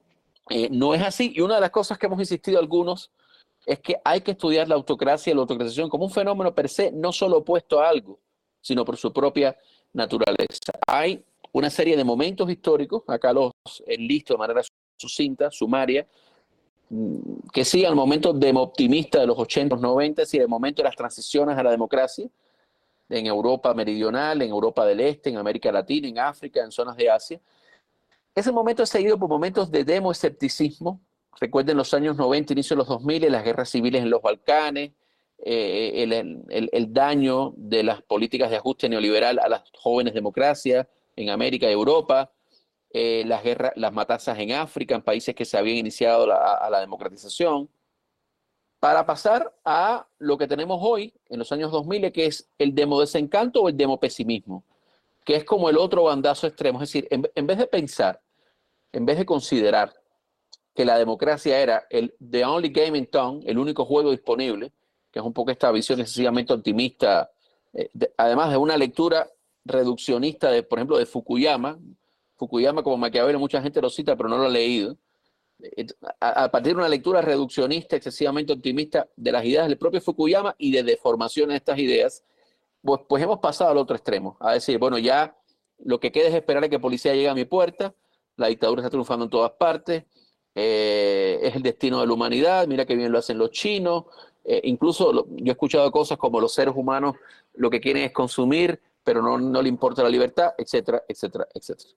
eh, 0.49 0.69
no 0.71 0.95
es 0.95 1.03
así 1.03 1.33
y 1.35 1.41
una 1.41 1.53
de 1.53 1.61
las 1.61 1.69
cosas 1.69 1.99
que 1.99 2.07
hemos 2.07 2.19
insistido 2.19 2.57
algunos 2.57 3.11
es 3.67 3.79
que 3.79 3.97
hay 4.03 4.21
que 4.21 4.31
estudiar 4.31 4.67
la 4.67 4.73
autocracia 4.73 5.29
y 5.29 5.35
la 5.35 5.41
autocratización 5.41 5.87
como 5.87 6.05
un 6.05 6.11
fenómeno 6.11 6.55
per 6.55 6.67
se, 6.67 6.91
no 6.91 7.11
solo 7.11 7.37
opuesto 7.37 7.79
a 7.79 7.89
algo, 7.89 8.19
sino 8.65 8.83
por 8.83 8.97
su 8.97 9.13
propia 9.13 9.55
naturaleza. 9.93 10.73
Hay 10.87 11.23
una 11.51 11.69
serie 11.69 11.95
de 11.95 12.03
momentos 12.03 12.49
históricos, 12.49 13.03
acá 13.07 13.31
los 13.31 13.51
enlisto 13.85 14.33
de 14.33 14.39
manera 14.39 14.61
sucinta, 14.97 15.51
sumaria, 15.51 16.07
mm, 16.89 17.49
que 17.53 17.63
sí 17.63 17.85
al 17.85 17.95
momento 17.95 18.31
optimista 18.31 19.19
de 19.19 19.27
los 19.27 19.37
80, 19.37 19.75
90, 19.75 20.23
y 20.31 20.37
el 20.37 20.47
momento 20.47 20.81
de 20.81 20.89
las 20.89 20.95
transiciones 20.95 21.55
a 21.55 21.61
la 21.61 21.69
democracia, 21.69 22.27
en 23.07 23.27
Europa 23.27 23.71
meridional, 23.75 24.41
en 24.41 24.49
Europa 24.49 24.83
del 24.83 24.99
Este, 24.99 25.29
en 25.29 25.37
América 25.37 25.71
Latina, 25.71 26.07
en 26.07 26.17
África, 26.17 26.63
en 26.63 26.71
zonas 26.71 26.97
de 26.97 27.07
Asia. 27.07 27.39
Ese 28.33 28.51
momento 28.51 28.81
es 28.81 28.89
seguido 28.89 29.19
por 29.19 29.29
momentos 29.29 29.69
de 29.69 29.83
demo-escepticismo. 29.83 30.99
Recuerden 31.39 31.77
los 31.77 31.93
años 31.93 32.17
90, 32.17 32.53
inicio 32.53 32.75
de 32.75 32.79
los 32.79 32.87
2000, 32.87 33.31
las 33.31 33.43
guerras 33.43 33.69
civiles 33.69 34.01
en 34.01 34.09
los 34.09 34.23
Balcanes, 34.23 34.91
eh, 35.39 36.03
el, 36.03 36.69
el, 36.71 36.93
daño 36.93 37.53
de 37.57 37.83
las 37.83 38.01
políticas 38.01 38.49
de 38.49 38.57
ajuste 38.57 38.89
neoliberal 38.89 39.39
a 39.39 39.49
las 39.49 39.63
jóvenes 39.77 40.13
democracias, 40.13 40.87
en 41.15 41.29
América 41.29 41.69
y 41.69 41.73
Europa, 41.73 42.31
eh, 42.91 43.23
las 43.25 43.43
guerras, 43.43 43.73
las 43.75 43.93
matanzas 43.93 44.37
en 44.39 44.53
África, 44.53 44.95
en 44.95 45.01
países 45.01 45.35
que 45.35 45.45
se 45.45 45.57
habían 45.57 45.77
iniciado 45.77 46.31
a 46.31 46.69
la 46.69 46.79
democratización, 46.79 47.69
para 48.85 49.03
pasar 49.03 49.51
a 49.65 50.07
lo 50.19 50.37
que 50.37 50.47
tenemos 50.47 50.79
hoy, 50.79 51.11
en 51.29 51.39
los 51.39 51.51
años 51.51 51.71
2000, 51.71 52.11
que 52.11 52.27
es 52.27 52.47
el 52.59 52.75
demodesencanto 52.75 53.63
o 53.63 53.69
el 53.69 53.75
demopesimismo, 53.75 54.63
que 55.25 55.35
es 55.35 55.43
como 55.43 55.71
el 55.71 55.77
otro 55.79 56.03
bandazo 56.03 56.45
extremo. 56.45 56.81
Es 56.81 56.89
decir, 56.89 57.07
en, 57.09 57.47
vez 57.47 57.57
de 57.57 57.65
pensar, 57.65 58.21
en 58.91 59.05
vez 59.07 59.17
de 59.17 59.25
considerar 59.25 59.91
que 60.75 60.85
la 60.85 60.99
democracia 60.99 61.59
era 61.59 61.87
el 61.89 62.13
the 62.29 62.45
only 62.45 62.69
game 62.69 62.95
in 62.95 63.07
town, 63.07 63.41
el 63.47 63.57
único 63.57 63.85
juego 63.85 64.11
disponible, 64.11 64.71
que 65.15 65.19
es 65.19 65.25
un 65.25 65.31
poco 65.31 65.49
esta 65.49 65.71
visión 65.71 65.97
excesivamente 66.01 66.51
optimista, 66.51 67.31
eh, 67.71 67.89
además 68.17 68.51
de 68.51 68.57
una 68.57 68.75
lectura 68.75 69.31
reduccionista, 69.63 70.51
de, 70.51 70.61
por 70.61 70.77
ejemplo, 70.77 70.97
de 70.97 71.05
Fukuyama. 71.05 71.79
Fukuyama 72.35 72.83
como 72.83 72.97
Maquiavelo, 72.97 73.39
mucha 73.39 73.61
gente 73.61 73.81
lo 73.81 73.89
cita, 73.89 74.17
pero 74.17 74.27
no 74.27 74.37
lo 74.37 74.43
ha 74.43 74.49
leído. 74.49 74.97
A, 76.19 76.51
partir 76.51 76.73
de 76.73 76.79
una 76.79 76.89
lectura 76.89 77.21
reduccionista, 77.21 77.95
excesivamente 77.95 78.51
optimista 78.51 79.07
de 79.15 79.31
las 79.31 79.45
ideas 79.45 79.69
del 79.69 79.77
propio 79.77 80.01
Fukuyama 80.01 80.53
y 80.57 80.73
de 80.73 80.83
deformación 80.83 81.47
de 81.47 81.55
estas 81.55 81.79
ideas, 81.79 82.25
pues, 82.81 82.99
pues 83.07 83.23
hemos 83.23 83.39
pasado 83.39 83.71
al 83.71 83.77
otro 83.77 83.95
extremo, 83.95 84.35
a 84.41 84.51
decir, 84.51 84.77
bueno, 84.79 84.97
ya 84.97 85.37
lo 85.77 86.01
que 86.01 86.11
queda 86.11 86.27
es 86.27 86.33
esperar 86.33 86.65
a 86.65 86.67
que 86.67 86.77
policía 86.77 87.13
llegue 87.13 87.29
a 87.29 87.33
mi 87.33 87.45
puerta, 87.45 87.95
la 88.35 88.47
dictadura 88.47 88.81
está 88.81 88.89
triunfando 88.89 89.23
en 89.23 89.31
todas 89.31 89.51
partes, 89.51 90.03
eh, 90.55 91.39
es 91.41 91.55
el 91.55 91.63
destino 91.63 92.01
de 92.01 92.07
la 92.07 92.13
humanidad, 92.13 92.67
mira 92.67 92.85
qué 92.85 92.97
bien 92.97 93.13
lo 93.13 93.19
hacen 93.19 93.37
los 93.37 93.51
chinos, 93.51 94.03
eh, 94.45 94.61
incluso 94.65 95.25
yo 95.27 95.47
he 95.47 95.51
escuchado 95.51 95.91
cosas 95.91 96.17
como 96.17 96.39
los 96.39 96.53
seres 96.53 96.73
humanos 96.75 97.15
lo 97.55 97.69
que 97.69 97.81
quieren 97.81 98.03
es 98.03 98.11
consumir, 98.11 98.79
pero 99.03 99.21
no, 99.21 99.37
no 99.37 99.61
le 99.61 99.69
importa 99.69 100.03
la 100.03 100.09
libertad, 100.09 100.53
etcétera, 100.57 101.03
etcétera, 101.07 101.47
etcétera. 101.53 101.89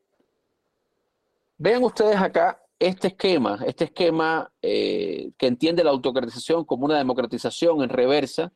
Vean 1.58 1.84
ustedes 1.84 2.16
acá 2.16 2.62
este 2.78 3.08
esquema, 3.08 3.58
este 3.66 3.84
esquema 3.84 4.50
eh, 4.62 5.30
que 5.36 5.46
entiende 5.46 5.82
la 5.82 5.90
autocratización 5.90 6.64
como 6.64 6.84
una 6.84 6.96
democratización 6.96 7.82
en 7.82 7.88
reversa, 7.88 8.52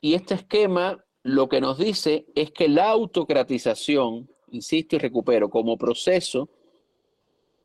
y 0.00 0.14
este 0.14 0.34
esquema 0.34 1.04
lo 1.22 1.48
que 1.48 1.60
nos 1.60 1.78
dice 1.78 2.26
es 2.34 2.50
que 2.52 2.68
la 2.68 2.90
autocratización, 2.90 4.28
insisto 4.50 4.96
y 4.96 4.98
recupero, 4.98 5.50
como 5.50 5.76
proceso 5.76 6.48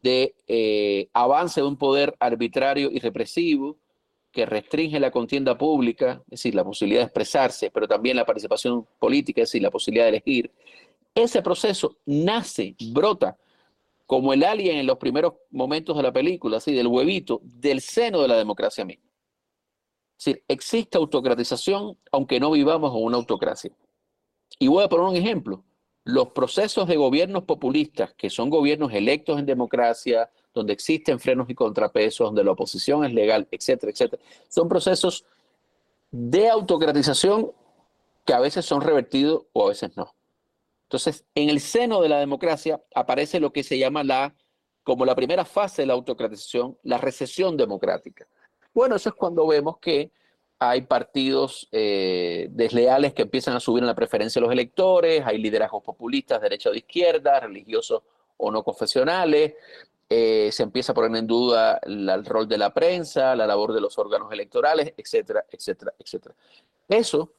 de 0.01 0.36
eh, 0.47 1.10
avance 1.13 1.62
de 1.62 1.67
un 1.67 1.77
poder 1.77 2.15
arbitrario 2.19 2.89
y 2.91 2.99
represivo, 2.99 3.77
que 4.32 4.46
restringe 4.46 5.00
la 5.00 5.12
contienda 5.12 5.58
pública, 5.58 6.22
es 6.26 6.41
decir, 6.41 6.56
la 6.56 6.63
posibilidad 6.63 7.02
de 7.02 7.06
expresarse, 7.06 7.70
pero 7.70 7.88
también 7.88 8.15
la 8.15 8.26
participación 8.26 8.88
política, 9.00 9.41
es 9.41 9.50
decir, 9.50 9.62
la 9.62 9.72
posibilidad 9.72 10.06
de 10.06 10.10
elegir, 10.10 10.52
ese 11.13 11.41
proceso 11.41 11.98
nace, 12.06 12.76
brota, 12.91 13.38
como 14.06 14.34
el 14.34 14.44
alien 14.44 14.78
en 14.78 14.88
los 14.88 14.98
primeros 14.98 15.34
momentos 15.52 15.96
de 15.96 16.04
la 16.04 16.12
película, 16.12 16.58
así, 16.58 16.74
del 16.74 16.88
huevito, 16.88 17.41
del 17.44 17.82
seno 17.82 18.22
de 18.22 18.28
la 18.28 18.38
democracia 18.38 18.86
misma. 18.86 19.10
Es 20.17 20.26
decir, 20.26 20.44
existe 20.48 20.98
autocratización, 20.98 21.98
aunque 22.12 22.39
no 22.39 22.52
vivamos 22.52 22.96
en 22.96 23.04
una 23.04 23.17
autocracia. 23.17 23.72
Y 24.60 24.67
voy 24.67 24.84
a 24.84 24.89
poner 24.89 25.08
un 25.08 25.15
ejemplo. 25.15 25.63
Los 26.04 26.30
procesos 26.30 26.88
de 26.88 26.96
gobiernos 26.96 27.44
populistas, 27.44 28.13
que 28.13 28.30
son 28.30 28.50
gobiernos 28.50 28.94
electos 28.94 29.39
en 29.39 29.46
democracia, 29.46 30.30
donde 30.54 30.74
existen 30.74 31.20
frenos 31.20 31.50
y 31.50 31.56
contrapesos, 31.56 32.28
donde 32.28 32.44
la 32.44 32.52
oposición 32.52 33.06
es 33.06 33.14
legal, 33.14 33.48
etcétera, 33.52 33.92
etcétera. 33.92 34.22
Son 34.50 34.68
procesos 34.68 35.26
de 36.12 36.50
autocratización 36.50 37.52
que 38.26 38.34
a 38.34 38.40
veces 38.40 38.66
son 38.66 38.82
revertidos 38.82 39.46
o 39.54 39.66
a 39.66 39.70
veces 39.70 39.96
no. 39.96 40.14
Entonces, 40.84 41.26
en 41.36 41.50
el 41.50 41.62
seno 41.62 42.02
de 42.02 42.10
la 42.10 42.20
democracia 42.20 42.82
aparece 42.94 43.40
lo 43.40 43.54
que 43.54 43.64
se 43.64 43.80
llama 43.80 44.04
la, 44.04 44.36
como 44.84 45.06
la 45.06 45.16
primera 45.16 45.46
fase 45.46 45.84
de 45.84 45.86
la 45.86 45.94
autocratización, 45.94 46.78
la 46.84 46.98
recesión 46.98 47.56
democrática. 47.56 48.28
Bueno, 48.74 48.98
eso 48.98 49.10
es 49.10 49.16
cuando 49.16 49.48
vemos 49.48 49.78
que 49.80 50.12
hay 50.60 50.82
partidos 50.82 51.68
eh, 51.72 52.48
desleales 52.52 53.14
que 53.14 53.24
empiezan 53.24 53.56
a 53.56 53.60
subir 53.60 53.82
en 53.82 53.88
la 53.88 53.96
preferencia 53.96 54.40
de 54.40 54.46
los 54.46 54.54
electores, 54.54 55.24
hay 55.26 55.38
liderazgos 55.38 55.82
populistas, 55.82 56.40
de 56.40 56.44
derecha 56.46 56.70
o 56.70 56.76
izquierda, 56.76 57.40
religiosos 57.40 58.04
o 58.38 58.52
no 58.52 58.64
confesionales, 58.64 59.54
eh, 60.13 60.52
se 60.52 60.63
empieza 60.63 60.91
a 60.91 60.95
poner 60.95 61.17
en 61.17 61.26
duda 61.26 61.80
el 61.84 62.26
rol 62.26 62.45
de 62.45 62.58
la 62.58 62.74
prensa, 62.74 63.34
la 63.34 63.47
labor 63.47 63.71
de 63.71 63.80
los 63.80 63.97
órganos 63.97 64.30
electorales, 64.34 64.93
etcétera, 64.97 65.45
etcétera, 65.50 65.93
etcétera. 65.97 66.36
Eso 66.89 67.32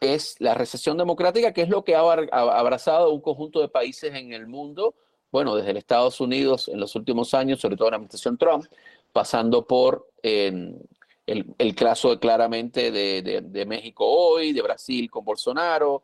es 0.00 0.34
la 0.40 0.54
recesión 0.54 0.98
democrática, 0.98 1.52
que 1.52 1.62
es 1.62 1.68
lo 1.68 1.84
que 1.84 1.94
ha 1.94 2.00
abrazado 2.00 3.12
un 3.12 3.20
conjunto 3.20 3.60
de 3.60 3.68
países 3.68 4.12
en 4.12 4.32
el 4.32 4.48
mundo, 4.48 4.96
bueno, 5.30 5.54
desde 5.54 5.78
Estados 5.78 6.20
Unidos 6.20 6.66
en 6.66 6.80
los 6.80 6.96
últimos 6.96 7.32
años, 7.32 7.60
sobre 7.60 7.76
todo 7.76 7.86
en 7.86 7.92
la 7.92 7.96
administración 7.98 8.36
Trump, 8.36 8.64
pasando 9.12 9.64
por 9.64 10.08
el, 10.24 10.80
el, 11.26 11.74
caso 11.76 12.18
claramente 12.18 12.90
de 12.90 13.66
México 13.66 14.04
hoy, 14.04 14.52
de 14.52 14.62
Brasil 14.62 15.08
con 15.08 15.24
Bolsonaro, 15.24 16.02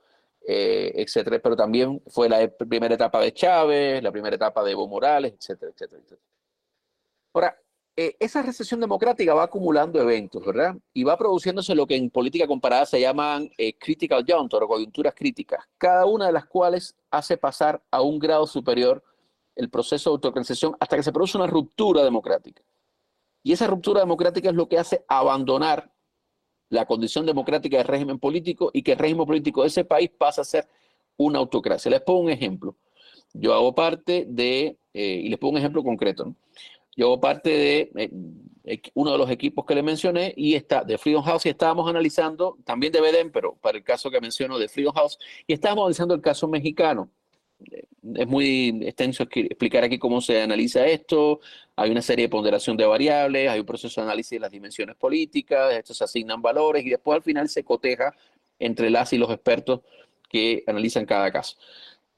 eh, 0.49 0.93
etcétera, 0.95 1.41
pero 1.43 1.57
también 1.57 2.01
fue 2.07 2.29
la 2.29 2.49
primera 2.49 2.95
etapa 2.95 3.21
de 3.21 3.33
Chávez, 3.33 4.03
la 4.03 4.13
primera 4.13 4.37
etapa 4.37 4.63
de 4.63 4.73
Evo 4.73 4.87
Morales, 4.87 5.35
etcétera, 5.39 5.73
etcétera, 5.73 6.01
etcétera. 6.03 6.23
Ahora, 7.35 7.59
eh, 7.97 8.17
esa 8.21 8.43
recesión 8.43 8.79
democrática 8.79 9.35
va 9.35 9.45
acumulando 9.45 10.01
eventos, 10.01 10.45
¿verdad? 10.45 10.77
Y 10.93 11.03
va 11.03 11.17
produciéndose 11.17 11.75
lo 11.75 11.87
que 11.87 11.97
en 11.97 12.11
política 12.11 12.47
comparada 12.47 12.87
se 12.87 13.01
llaman 13.01 13.51
eh, 13.59 13.77
critical 13.77 14.25
juncture 14.29 14.67
o 14.67 14.69
coyunturas 14.69 15.15
críticas, 15.15 15.65
cada 15.79 16.07
una 16.07 16.27
de 16.27 16.33
las 16.33 16.47
cuales 16.47 16.95
hace 17.11 17.37
pasar 17.37 17.83
a 17.91 18.03
un 18.03 18.19
grado 18.19 18.47
superior 18.47 19.03
el 19.57 19.69
proceso 19.71 20.11
de 20.11 20.15
autoorganización 20.15 20.77
hasta 20.79 20.97
que 20.97 21.03
se 21.03 21.13
produce 21.13 21.39
una 21.39 21.47
ruptura 21.47 22.05
democrática. 22.05 22.63
Y 23.43 23.53
esa 23.53 23.67
ruptura 23.67 24.01
democrática 24.01 24.51
es 24.51 24.55
lo 24.55 24.69
que 24.69 24.79
hace 24.79 25.05
abandonar 25.09 25.91
la 26.69 26.87
condición 26.87 27.27
democrática 27.27 27.79
del 27.79 27.87
régimen 27.87 28.19
político 28.19 28.71
y 28.73 28.83
que 28.83 28.93
el 28.93 28.99
régimen 28.99 29.27
político 29.27 29.63
de 29.63 29.69
ese 29.69 29.85
país 29.85 30.11
pasa 30.17 30.43
a 30.43 30.45
ser 30.45 30.69
una 31.17 31.39
autocracia. 31.39 31.91
Les 31.91 32.01
pongo 32.01 32.21
un 32.21 32.31
ejemplo. 32.31 32.77
Yo 33.33 33.55
hago 33.55 33.75
parte 33.75 34.27
de, 34.29 34.79
eh, 34.95 35.21
y 35.25 35.29
les 35.29 35.39
pongo 35.39 35.53
un 35.53 35.59
ejemplo 35.59 35.83
concreto. 35.83 36.35
Yo 36.97 37.07
hago 37.07 37.21
parte 37.21 37.51
de 37.51 37.91
eh, 38.65 38.81
uno 38.95 39.13
de 39.13 39.19
los 39.19 39.31
equipos 39.31 39.65
que 39.67 39.75
le 39.75 39.83
mencioné 39.83 40.33
y 40.37 40.55
está 40.55 40.83
de 40.83 40.97
Freedom 40.99 41.23
House 41.23 41.47
y 41.47 41.51
estábamos 41.51 41.89
analizando, 41.89 42.57
también 42.65 42.93
de 42.93 43.01
Bedem, 43.01 43.31
pero 43.31 43.57
para 43.57 43.79
el 43.79 43.85
caso 43.85 44.11
que 44.11 44.21
menciono 44.21 44.59
de 44.59 44.69
Freedom 44.69 44.95
House, 44.95 45.19
y 45.47 45.53
estábamos 45.53 45.83
analizando 45.83 46.15
el 46.15 46.23
caso 46.23 46.49
mexicano. 46.49 47.11
Es 48.14 48.27
muy 48.27 48.81
extenso 48.83 49.25
explicar 49.25 49.85
aquí 49.85 49.99
cómo 49.99 50.21
se 50.21 50.40
analiza 50.42 50.87
esto. 50.87 51.40
Hay 51.75 51.90
una 51.90 52.03
serie 52.03 52.27
de 52.27 52.29
ponderación 52.29 52.77
de 52.77 52.87
variables, 52.87 53.51
hay 53.51 53.61
un 53.61 53.66
proceso 53.66 54.01
de 54.01 54.07
análisis 54.07 54.31
de 54.31 54.40
las 54.40 54.51
dimensiones 54.51 54.97
políticas, 54.97 55.75
estos 55.75 55.99
se 55.99 56.05
asignan 56.05 56.40
valores 56.40 56.85
y 56.85 56.90
después 56.90 57.16
al 57.16 57.23
final 57.23 57.49
se 57.49 57.64
coteja 57.64 58.14
entre 58.59 58.90
las 58.90 59.12
y 59.12 59.19
los 59.19 59.31
expertos 59.31 59.81
que 60.29 60.64
analizan 60.66 61.07
cada 61.07 61.31
caso. 61.31 61.57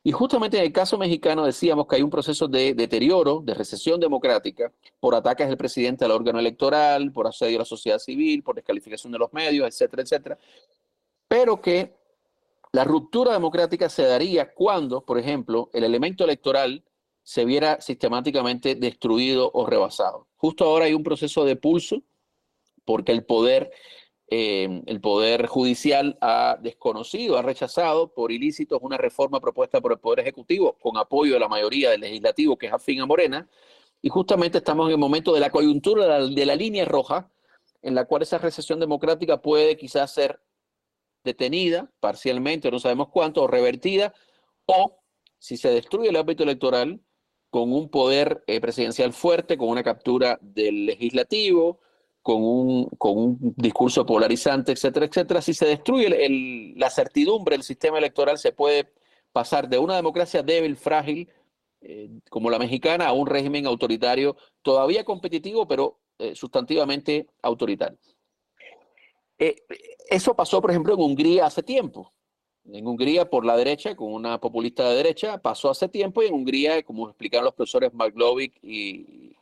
Y 0.05 0.13
justamente 0.13 0.57
en 0.59 0.65
el 0.65 0.73
caso 0.73 0.97
mexicano 0.97 1.45
decíamos 1.45 1.87
que 1.87 1.97
hay 1.97 2.03
un 2.03 2.11
proceso 2.11 2.49
de 2.49 2.73
deterioro, 2.73 3.41
de 3.45 3.55
recesión 3.55 4.01
democrática, 4.01 4.73
por 5.01 5.15
ataques 5.15 5.49
del 5.49 5.57
presidente 5.57 6.05
al 6.05 6.13
órgano 6.13 6.39
electoral, 6.39 7.13
por 7.13 7.27
asedio 7.27 7.59
a 7.59 7.61
la 7.61 7.65
sociedad 7.65 7.99
civil, 7.99 8.43
por 8.43 8.55
descalificación 8.55 9.13
de 9.13 9.19
los 9.19 9.33
medios, 9.33 9.67
etcétera, 9.67 10.03
etcétera. 10.03 10.39
Pero 11.27 11.61
que 11.61 11.98
la 12.73 12.85
ruptura 12.85 13.33
democrática 13.33 13.89
se 13.89 14.05
daría 14.05 14.53
cuando, 14.53 15.05
por 15.05 15.19
ejemplo, 15.19 15.71
el 15.73 15.85
elemento 15.85 16.25
electoral 16.25 16.85
se 17.23 17.45
viera 17.45 17.81
sistemáticamente 17.81 18.75
destruido 18.75 19.51
o 19.53 19.67
rebasado. 19.67 20.29
Justo 20.37 20.65
ahora 20.65 20.87
hay 20.87 20.95
un 20.95 21.03
proceso 21.03 21.45
de 21.45 21.57
pulso 21.57 22.03
porque 22.85 23.13
el 23.13 23.25
poder 23.25 23.71
eh, 24.31 24.83
el 24.87 25.01
Poder 25.01 25.47
Judicial 25.47 26.19
ha 26.21 26.59
desconocido, 26.61 27.39
ha 27.39 27.43
rechazado 27.43 28.13
por 28.13 28.31
ilícitos 28.31 28.79
una 28.83 28.99
reforma 28.99 29.41
propuesta 29.41 29.81
por 29.81 29.93
el 29.93 29.99
Poder 29.99 30.21
Ejecutivo 30.21 30.77
con 30.79 30.99
apoyo 30.99 31.33
de 31.33 31.41
la 31.41 31.49
mayoría 31.49 31.91
del 31.91 32.03
legislativo 32.03 32.59
que 32.59 32.67
es 32.67 32.73
afín 32.73 33.01
a 33.01 33.07
Morena. 33.07 33.49
Y 34.03 34.11
justamente 34.11 34.59
estamos 34.59 34.87
en 34.87 34.93
el 34.93 34.99
momento 34.99 35.33
de 35.33 35.41
la 35.41 35.51
coyuntura 35.51 36.03
de 36.03 36.09
la, 36.09 36.27
de 36.27 36.47
la 36.47 36.55
línea 36.55 36.85
roja 36.85 37.31
en 37.81 37.95
la 37.95 38.05
cual 38.05 38.23
esa 38.23 38.37
recesión 38.37 38.79
democrática 38.81 39.41
puede 39.41 39.77
quizás 39.79 40.13
ser 40.13 40.41
detenida 41.29 41.91
parcialmente, 42.01 42.71
no 42.71 42.79
sabemos 42.79 43.09
cuánto, 43.09 43.43
o 43.43 43.47
revertida, 43.47 44.15
o 44.67 44.99
si 45.39 45.57
se 45.57 45.71
destruye 45.71 46.09
el 46.09 46.17
ámbito 46.17 46.43
electoral 46.43 47.01
con 47.51 47.73
un 47.73 47.89
poder 47.91 48.43
eh, 48.47 48.61
presidencial 48.61 49.13
fuerte, 49.13 49.57
con 49.57 49.69
una 49.69 49.83
captura 49.83 50.39
del 50.43 50.87
legislativo, 50.87 51.81
con 52.23 52.43
un, 52.43 52.89
con 52.99 53.17
un 53.17 53.55
discurso 53.57 54.05
polarizante, 54.05 54.73
etcétera, 54.73 55.07
etcétera, 55.07 55.41
si 55.41 55.55
se 55.55 55.67
destruye 55.67 56.07
el, 56.27 56.75
la 56.77 56.91
certidumbre 56.91 57.55
del 57.57 57.63
sistema 57.63 57.99
electoral, 57.99 58.39
se 58.39 58.53
puede 58.53 58.93
pasar 59.33 59.69
de 59.69 59.79
una 59.79 59.97
democracia 59.97 60.43
débil, 60.43 60.77
frágil, 60.77 61.29
eh, 61.81 62.11
como 62.29 62.51
la 62.51 62.59
mexicana, 62.59 63.07
a 63.07 63.13
un 63.13 63.27
régimen 63.27 63.67
autoritario 63.67 64.37
todavía 64.63 65.05
competitivo, 65.05 65.67
pero 65.67 66.01
eh, 66.19 66.35
sustantivamente 66.35 67.29
autoritario. 67.43 67.99
Eh, 69.39 69.57
eso 70.09 70.35
pasó, 70.35 70.61
por 70.61 70.71
ejemplo, 70.71 70.95
en 70.95 71.01
Hungría 71.01 71.47
hace 71.47 71.63
tiempo. 71.63 72.13
En 72.71 72.87
Hungría, 72.87 73.29
por 73.31 73.45
la 73.45 73.57
derecha, 73.57 73.97
con 73.97 74.13
una 74.13 74.41
populista 74.41 74.89
de 74.89 74.97
derecha, 74.97 75.39
pasó 75.39 75.71
hace 75.71 75.89
tiempo, 75.89 76.23
y 76.23 76.27
en 76.27 76.35
Hungría, 76.35 76.83
como 76.83 77.09
explicaron 77.09 77.47
los 77.47 77.55
profesores 77.55 77.95
Maglovic 77.95 78.59
y 78.63 79.35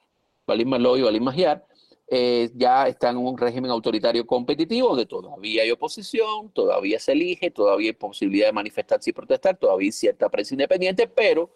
Valim 0.46 0.68
Maglovic 0.68 1.00
y 1.00 1.04
Valim 1.04 1.24
Magyar, 1.24 1.66
eh, 2.09 2.50
ya 2.54 2.87
están 2.87 3.16
en 3.16 3.26
un 3.26 3.37
régimen 3.37 3.68
autoritario 3.68 4.24
competitivo 4.24 4.90
donde 4.90 5.06
todavía 5.06 5.64
hay 5.64 5.72
oposición, 5.72 6.50
todavía 6.52 7.00
se 7.00 7.12
elige, 7.12 7.50
todavía 7.50 7.88
hay 7.88 7.94
posibilidad 7.94 8.46
de 8.46 8.52
manifestarse 8.52 9.11
y 9.11 9.12
protestar, 9.12 9.56
todavía 9.56 9.87
hay 9.87 9.92
cierta 9.92 10.28
prensa 10.28 10.54
independiente, 10.54 11.09
pero 11.09 11.50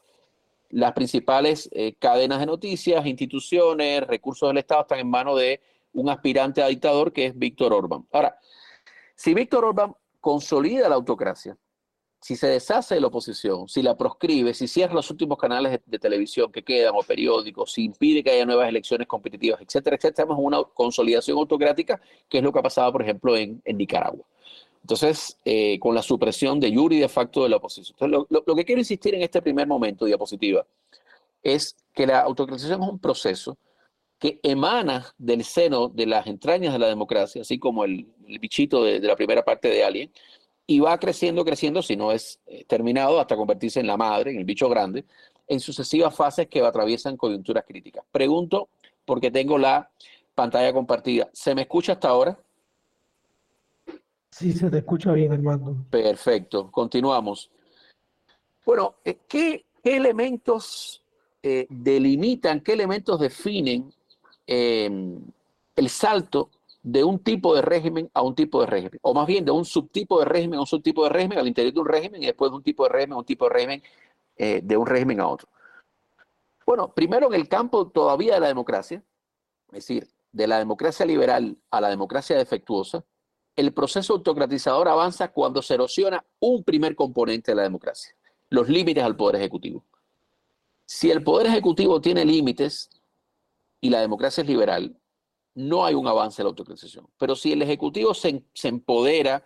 las 0.70 0.92
principales 0.92 1.68
eh, 1.72 1.94
cadenas 1.98 2.40
de 2.40 2.46
noticias, 2.46 3.06
instituciones, 3.06 4.04
recursos 4.08 4.48
del 4.48 4.58
Estado 4.58 4.82
están 4.82 4.98
en 4.98 5.08
manos 5.08 5.38
de 5.38 5.60
un 5.92 6.08
aspirante 6.08 6.62
a 6.62 6.66
dictador 6.66 7.12
que 7.12 7.26
es 7.26 7.38
Víctor 7.38 7.72
Orbán. 7.72 8.06
Ahora, 8.12 8.38
si 9.14 9.34
Víctor 9.34 9.64
Orbán 9.64 9.94
consolida 10.20 10.88
la 10.88 10.94
autocracia, 10.94 11.56
si 12.20 12.36
se 12.36 12.48
deshace 12.48 12.96
de 12.96 13.00
la 13.00 13.06
oposición, 13.06 13.66
si 13.66 13.82
la 13.82 13.96
proscribe, 13.96 14.52
si 14.52 14.68
cierra 14.68 14.92
los 14.92 15.10
últimos 15.10 15.38
canales 15.38 15.80
de, 15.86 15.98
televisión 15.98 16.52
que 16.52 16.62
quedan 16.62 16.92
o 16.94 17.02
periódicos, 17.02 17.72
si 17.72 17.84
impide 17.84 18.22
que 18.22 18.30
haya 18.30 18.44
nuevas 18.44 18.68
elecciones 18.68 19.06
competitivas, 19.06 19.60
etcétera, 19.62 19.96
etcétera, 19.96 20.28
en 20.30 20.44
una 20.44 20.62
consolidación 20.74 21.38
autocrática, 21.38 22.00
que 22.28 22.38
es 22.38 22.44
lo 22.44 22.52
que 22.52 22.58
ha 22.58 22.62
pasado, 22.62 22.92
por 22.92 23.02
ejemplo, 23.02 23.36
en, 23.36 23.62
Nicaragua. 23.64 24.24
Entonces, 24.82 25.38
eh, 25.44 25.78
con 25.78 25.94
la 25.94 26.02
supresión 26.02 26.60
de 26.60 26.70
Yuri 26.70 26.98
de 26.98 27.08
facto 27.08 27.42
de 27.42 27.48
la 27.48 27.56
oposición. 27.56 27.96
Entonces, 27.98 28.26
lo, 28.30 28.42
lo, 28.46 28.54
que 28.54 28.64
quiero 28.64 28.80
insistir 28.80 29.14
en 29.14 29.22
este 29.22 29.40
primer 29.40 29.66
momento, 29.66 30.04
diapositiva, 30.04 30.66
es 31.42 31.76
que 31.94 32.06
la 32.06 32.20
autocratización 32.20 32.82
es 32.82 32.88
un 32.88 32.98
proceso 32.98 33.56
que 34.20 34.38
emana 34.42 35.06
del 35.18 35.42
seno 35.44 35.88
de 35.88 36.06
las 36.06 36.26
entrañas 36.26 36.74
de 36.74 36.78
la 36.78 36.88
democracia, 36.88 37.40
así 37.40 37.58
como 37.58 37.84
el, 37.84 38.06
bichito 38.38 38.84
de, 38.84 39.00
de, 39.00 39.08
la 39.08 39.16
primera 39.16 39.42
parte 39.42 39.68
de 39.68 39.82
Alien, 39.82 40.12
y 40.66 40.78
va 40.78 40.98
creciendo, 40.98 41.44
creciendo, 41.44 41.82
si 41.82 41.96
no 41.96 42.12
es 42.12 42.38
eh, 42.46 42.64
terminado, 42.68 43.18
hasta 43.18 43.34
convertirse 43.34 43.80
en 43.80 43.86
la 43.86 43.96
madre, 43.96 44.30
en 44.30 44.36
el 44.36 44.44
bicho 44.44 44.68
grande, 44.68 45.06
en 45.48 45.58
sucesivas 45.58 46.14
fases 46.14 46.46
que 46.48 46.60
atraviesan 46.60 47.16
coyunturas 47.16 47.64
críticas. 47.66 48.04
Pregunto, 48.12 48.68
porque 49.04 49.30
tengo 49.30 49.58
la 49.58 49.90
pantalla 50.34 50.72
compartida. 50.72 51.28
¿Se 51.32 51.54
me 51.54 51.62
escucha 51.62 51.94
hasta 51.94 52.10
ahora? 52.10 52.38
Sí, 54.30 54.52
se 54.52 54.70
te 54.70 54.78
escucha 54.78 55.12
bien, 55.12 55.32
hermano. 55.32 55.86
Perfecto, 55.90 56.70
continuamos. 56.70 57.50
Bueno, 58.64 58.96
eh, 59.04 59.18
¿qué, 59.26 59.64
qué 59.82 59.96
elementos 59.96 61.02
eh, 61.42 61.66
delimitan, 61.70 62.60
qué 62.60 62.74
elementos 62.74 63.18
definen 63.18 63.92
eh, 64.52 64.90
el 65.76 65.88
salto 65.88 66.50
de 66.82 67.04
un 67.04 67.20
tipo 67.20 67.54
de 67.54 67.62
régimen 67.62 68.10
a 68.12 68.22
un 68.22 68.34
tipo 68.34 68.60
de 68.60 68.66
régimen, 68.66 68.98
o 69.02 69.14
más 69.14 69.26
bien 69.26 69.44
de 69.44 69.52
un 69.52 69.64
subtipo 69.64 70.18
de 70.18 70.24
régimen 70.24 70.58
a 70.58 70.62
un 70.62 70.66
subtipo 70.66 71.04
de 71.04 71.10
régimen 71.10 71.38
al 71.38 71.46
interior 71.46 71.72
de 71.72 71.80
un 71.80 71.86
régimen 71.86 72.20
y 72.20 72.26
después 72.26 72.50
de 72.50 72.56
un 72.56 72.62
tipo 72.62 72.82
de 72.82 72.88
régimen 72.88 73.12
a 73.12 73.18
un 73.18 73.24
tipo 73.24 73.44
de 73.44 73.50
régimen, 73.50 73.82
eh, 74.36 74.60
de 74.60 74.76
un 74.76 74.86
régimen 74.86 75.20
a 75.20 75.28
otro. 75.28 75.48
Bueno, 76.66 76.92
primero 76.92 77.28
en 77.28 77.34
el 77.34 77.48
campo 77.48 77.88
todavía 77.88 78.34
de 78.34 78.40
la 78.40 78.48
democracia, 78.48 79.04
es 79.68 79.86
decir, 79.86 80.08
de 80.32 80.46
la 80.48 80.58
democracia 80.58 81.06
liberal 81.06 81.56
a 81.70 81.80
la 81.80 81.88
democracia 81.88 82.36
defectuosa, 82.36 83.04
el 83.54 83.72
proceso 83.72 84.14
autocratizador 84.14 84.88
avanza 84.88 85.28
cuando 85.28 85.62
se 85.62 85.74
erosiona 85.74 86.24
un 86.40 86.64
primer 86.64 86.96
componente 86.96 87.52
de 87.52 87.56
la 87.56 87.62
democracia, 87.62 88.16
los 88.48 88.68
límites 88.68 89.04
al 89.04 89.16
poder 89.16 89.36
ejecutivo. 89.36 89.84
Si 90.86 91.08
el 91.08 91.22
poder 91.22 91.46
ejecutivo 91.46 92.00
tiene 92.00 92.24
límites 92.24 92.90
y 93.80 93.90
la 93.90 94.00
democracia 94.00 94.42
es 94.42 94.48
liberal, 94.48 94.96
no 95.54 95.84
hay 95.84 95.94
un 95.94 96.06
avance 96.06 96.40
en 96.42 96.44
la 96.44 96.50
autocratización. 96.50 97.08
Pero 97.18 97.34
si 97.34 97.52
el 97.52 97.62
Ejecutivo 97.62 98.14
se, 98.14 98.42
empodera, 98.64 99.44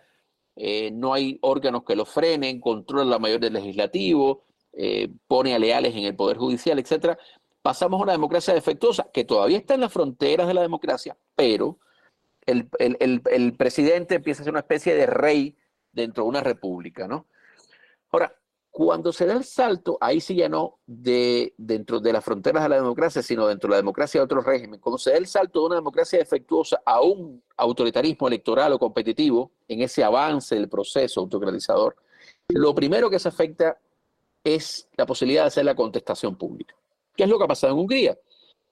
eh, 0.55 0.91
no 0.91 1.13
hay 1.13 1.39
órganos 1.41 1.83
que 1.83 1.95
lo 1.95 2.05
frenen, 2.05 2.59
controla 2.59 3.05
la 3.05 3.19
mayoría 3.19 3.49
del 3.49 3.53
legislativo, 3.53 4.43
eh, 4.73 5.09
pone 5.27 5.55
a 5.55 5.59
leales 5.59 5.95
en 5.95 6.03
el 6.03 6.15
Poder 6.15 6.37
Judicial, 6.37 6.79
etcétera, 6.79 7.17
pasamos 7.61 7.99
a 7.99 8.03
una 8.03 8.11
democracia 8.11 8.53
defectuosa 8.53 9.09
que 9.11 9.23
todavía 9.23 9.57
está 9.57 9.73
en 9.73 9.81
las 9.81 9.93
fronteras 9.93 10.47
de 10.47 10.53
la 10.53 10.61
democracia, 10.61 11.17
pero 11.35 11.79
el, 12.45 12.69
el 12.79 13.53
presidente 13.57 14.15
empieza 14.15 14.41
a 14.41 14.45
ser 14.45 14.53
una 14.53 14.59
especie 14.59 14.93
de 14.93 15.07
rey 15.07 15.57
dentro 15.91 16.23
de 16.23 16.29
una 16.29 16.41
república, 16.41 17.07
¿no? 17.07 17.25
Ahora, 18.11 18.35
cuando 18.75 19.13
se 19.13 19.25
da 19.25 19.35
el 19.35 19.45
salto, 19.45 19.97
ahí 20.01 20.19
sí 20.19 20.35
ya 20.35 20.49
no 20.49 20.79
de, 20.85 21.53
dentro 21.57 22.01
de 22.01 22.11
las 22.11 22.25
fronteras 22.25 22.61
de 22.61 22.67
la 22.67 22.75
democracia, 22.75 23.21
sino 23.21 23.47
dentro 23.47 23.69
de 23.69 23.75
la 23.75 23.77
democracia 23.77 24.19
de 24.19 24.25
otro 24.25 24.41
régimen, 24.41 24.81
cuando 24.81 24.97
se 24.97 25.11
da 25.11 25.17
el 25.17 25.27
salto 25.27 25.61
de 25.61 25.67
una 25.67 25.75
democracia 25.75 26.19
defectuosa 26.19 26.81
a 26.85 26.99
un 26.99 27.41
autoritarismo 27.55 28.27
electoral 28.27 28.73
o 28.73 28.77
competitivo, 28.77 29.53
en 29.69 29.81
ese 29.81 30.03
avance 30.03 30.55
del 30.55 30.67
proceso 30.67 31.21
autocratizador, 31.21 31.95
lo 32.49 32.75
primero 32.75 33.09
que 33.09 33.17
se 33.17 33.29
afecta 33.29 33.79
es 34.43 34.89
la 34.97 35.05
posibilidad 35.05 35.43
de 35.43 35.47
hacer 35.47 35.63
la 35.63 35.73
contestación 35.73 36.35
pública. 36.35 36.75
¿Qué 37.15 37.23
es 37.23 37.29
lo 37.29 37.37
que 37.37 37.45
ha 37.45 37.47
pasado 37.47 37.71
en 37.71 37.79
Hungría? 37.79 38.19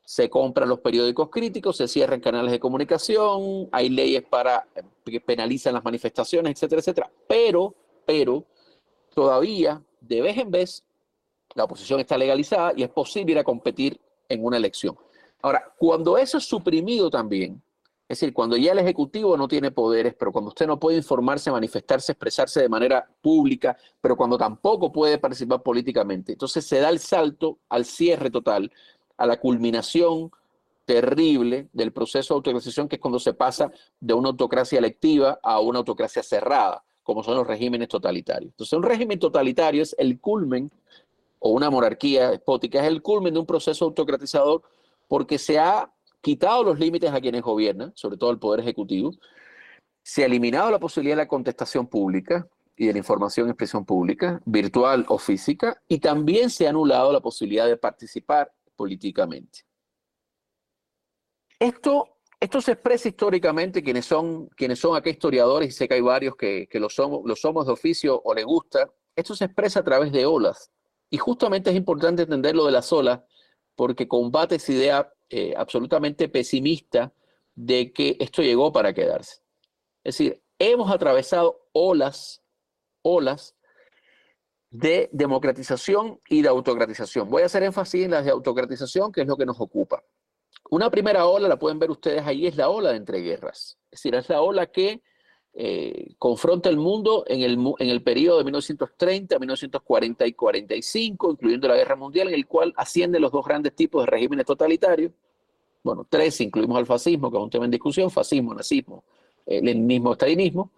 Se 0.03 0.29
compran 0.29 0.67
los 0.67 0.81
periódicos 0.81 1.29
críticos, 1.29 1.77
se 1.77 1.87
cierran 1.87 2.19
canales 2.19 2.51
de 2.51 2.59
comunicación, 2.59 3.69
hay 3.71 3.87
leyes 3.87 4.23
para 4.23 4.67
que 5.05 5.21
penalizan 5.21 5.75
las 5.75 5.83
manifestaciones, 5.85 6.51
etcétera, 6.55 6.81
etcétera. 6.81 7.11
Pero, 7.25 7.73
pero, 8.05 8.43
todavía 9.13 9.81
de 10.07 10.21
vez 10.21 10.37
en 10.37 10.51
vez 10.51 10.83
la 11.55 11.65
oposición 11.65 11.99
está 11.99 12.17
legalizada 12.17 12.73
y 12.75 12.83
es 12.83 12.89
posible 12.89 13.33
ir 13.33 13.39
a 13.39 13.43
competir 13.43 13.99
en 14.29 14.43
una 14.43 14.57
elección. 14.57 14.97
Ahora, 15.41 15.73
cuando 15.77 16.17
eso 16.17 16.37
es 16.37 16.45
suprimido 16.45 17.09
también, 17.09 17.61
es 18.07 18.19
decir, 18.19 18.33
cuando 18.33 18.57
ya 18.57 18.73
el 18.73 18.79
Ejecutivo 18.79 19.37
no 19.37 19.47
tiene 19.47 19.71
poderes, 19.71 20.13
pero 20.17 20.31
cuando 20.31 20.49
usted 20.49 20.67
no 20.67 20.79
puede 20.79 20.97
informarse, 20.97 21.51
manifestarse, 21.51 22.11
expresarse 22.11 22.61
de 22.61 22.69
manera 22.69 23.07
pública, 23.21 23.77
pero 24.01 24.15
cuando 24.15 24.37
tampoco 24.37 24.91
puede 24.91 25.17
participar 25.17 25.63
políticamente, 25.63 26.33
entonces 26.33 26.65
se 26.65 26.79
da 26.79 26.89
el 26.89 26.99
salto 26.99 27.59
al 27.69 27.85
cierre 27.85 28.29
total, 28.29 28.71
a 29.17 29.25
la 29.25 29.39
culminación 29.39 30.31
terrible 30.85 31.69
del 31.71 31.93
proceso 31.93 32.33
de 32.33 32.37
autocraciación, 32.39 32.87
que 32.87 32.97
es 32.97 33.01
cuando 33.01 33.19
se 33.19 33.33
pasa 33.33 33.71
de 33.99 34.13
una 34.13 34.29
autocracia 34.29 34.79
electiva 34.79 35.39
a 35.41 35.59
una 35.59 35.79
autocracia 35.79 36.21
cerrada, 36.23 36.83
como 37.03 37.23
son 37.23 37.35
los 37.35 37.45
regímenes 37.45 37.89
totalitarios. 37.89 38.51
Entonces, 38.51 38.73
un 38.73 38.83
régimen 38.83 39.19
totalitario 39.19 39.83
es 39.83 39.95
el 39.99 40.19
culmen, 40.19 40.71
o 41.39 41.49
una 41.49 41.69
monarquía 41.69 42.31
despótica, 42.31 42.79
es 42.79 42.87
el 42.87 43.01
culmen 43.01 43.33
de 43.33 43.39
un 43.41 43.45
proceso 43.45 43.85
autocratizador 43.85 44.61
porque 45.09 45.37
se 45.37 45.59
ha 45.59 45.91
quitado 46.21 46.63
los 46.63 46.79
límites 46.79 47.11
a 47.11 47.19
quienes 47.19 47.41
gobiernan, 47.41 47.91
sobre 47.95 48.15
todo 48.15 48.31
el 48.31 48.39
Poder 48.39 48.61
Ejecutivo, 48.61 49.11
se 50.01 50.23
ha 50.23 50.25
eliminado 50.25 50.71
la 50.71 50.79
posibilidad 50.79 51.17
de 51.17 51.23
la 51.23 51.27
contestación 51.27 51.87
pública 51.87 52.47
y 52.77 52.87
de 52.87 52.93
la 52.93 52.99
información 52.99 53.47
y 53.47 53.51
expresión 53.51 53.85
pública, 53.85 54.41
virtual 54.45 55.05
o 55.09 55.17
física, 55.17 55.81
y 55.87 55.99
también 55.99 56.49
se 56.49 56.65
ha 56.65 56.69
anulado 56.69 57.11
la 57.11 57.19
posibilidad 57.19 57.67
de 57.67 57.77
participar 57.77 58.51
políticamente. 58.75 59.59
Esto, 61.59 62.12
esto 62.43 62.59
se 62.59 62.73
expresa 62.73 63.07
históricamente, 63.07 63.81
quienes 63.81 64.05
son, 64.05 64.49
quienes 64.49 64.77
son 64.77 64.97
aquí 64.97 65.11
historiadores, 65.11 65.69
y 65.69 65.71
sé 65.71 65.87
que 65.87 65.93
hay 65.93 66.01
varios 66.01 66.35
que, 66.35 66.67
lo, 66.73 66.89
somos, 66.89 67.21
lo 67.23 67.37
somos 67.37 67.65
de 67.65 67.71
oficio 67.71 68.21
o 68.21 68.33
les 68.33 68.43
gusta, 68.43 68.91
esto 69.15 69.33
se 69.33 69.45
expresa 69.45 69.79
a 69.79 69.83
través 69.85 70.11
de 70.11 70.25
olas. 70.25 70.69
Y 71.09 71.17
justamente 71.17 71.69
es 71.69 71.75
importante 71.77 72.23
entender 72.23 72.53
lo 72.53 72.65
de 72.65 72.73
las 72.73 72.91
olas, 72.91 73.21
porque 73.77 74.09
combate 74.09 74.55
esa 74.55 74.73
idea 74.73 75.13
eh, 75.29 75.53
absolutamente 75.55 76.27
pesimista 76.27 77.13
de 77.55 77.93
que 77.93 78.17
esto 78.19 78.41
llegó 78.41 78.73
para 78.73 78.93
quedarse. 78.93 79.41
Es 80.03 80.17
decir, 80.17 80.43
hemos 80.59 80.91
atravesado 80.91 81.69
olas, 81.71 82.43
olas 83.03 83.55
de 84.69 85.09
democratización 85.13 86.19
y 86.27 86.41
de 86.41 86.49
autocratización. 86.49 87.29
Voy 87.29 87.43
a 87.43 87.45
hacer 87.45 87.63
énfasis 87.63 88.03
en 88.03 88.11
las 88.11 88.25
de 88.25 88.31
autocratización, 88.31 89.13
que 89.13 89.21
es 89.21 89.27
lo 89.27 89.37
que 89.37 89.45
nos 89.45 89.61
ocupa. 89.61 90.03
Una 90.69 90.89
primera 90.89 91.25
ola, 91.25 91.47
la 91.47 91.59
pueden 91.59 91.79
ver 91.79 91.91
ustedes 91.91 92.25
ahí, 92.25 92.47
es 92.47 92.55
la 92.55 92.69
ola 92.69 92.91
de 92.91 92.97
entreguerras. 92.97 93.77
Es 93.91 93.99
decir, 93.99 94.15
es 94.15 94.29
la 94.29 94.41
ola 94.41 94.67
que 94.67 95.01
eh, 95.55 96.15
confronta 96.17 96.67
el 96.67 96.77
mundo 96.77 97.25
en 97.27 97.41
el, 97.41 97.59
en 97.77 97.89
el 97.89 98.01
periodo 98.01 98.39
de 98.39 98.43
1930, 98.45 99.37
1940 99.37 100.25
y 100.25 100.33
45, 100.33 101.31
incluyendo 101.31 101.67
la 101.67 101.75
Guerra 101.75 101.95
Mundial, 101.95 102.29
en 102.29 102.33
el 102.33 102.47
cual 102.47 102.73
ascienden 102.75 103.21
los 103.21 103.31
dos 103.31 103.45
grandes 103.45 103.75
tipos 103.75 104.03
de 104.03 104.09
regímenes 104.09 104.47
totalitarios. 104.47 105.11
Bueno, 105.83 106.07
tres, 106.09 106.41
incluimos 106.41 106.77
al 106.77 106.87
fascismo, 106.87 107.29
que 107.29 107.37
es 107.37 107.43
un 107.43 107.49
tema 107.51 107.65
en 107.65 107.71
discusión, 107.71 108.09
fascismo, 108.09 108.55
nazismo, 108.55 109.03
eh, 109.45 109.61
leninismo, 109.61 110.13
estalinismo, 110.13 110.71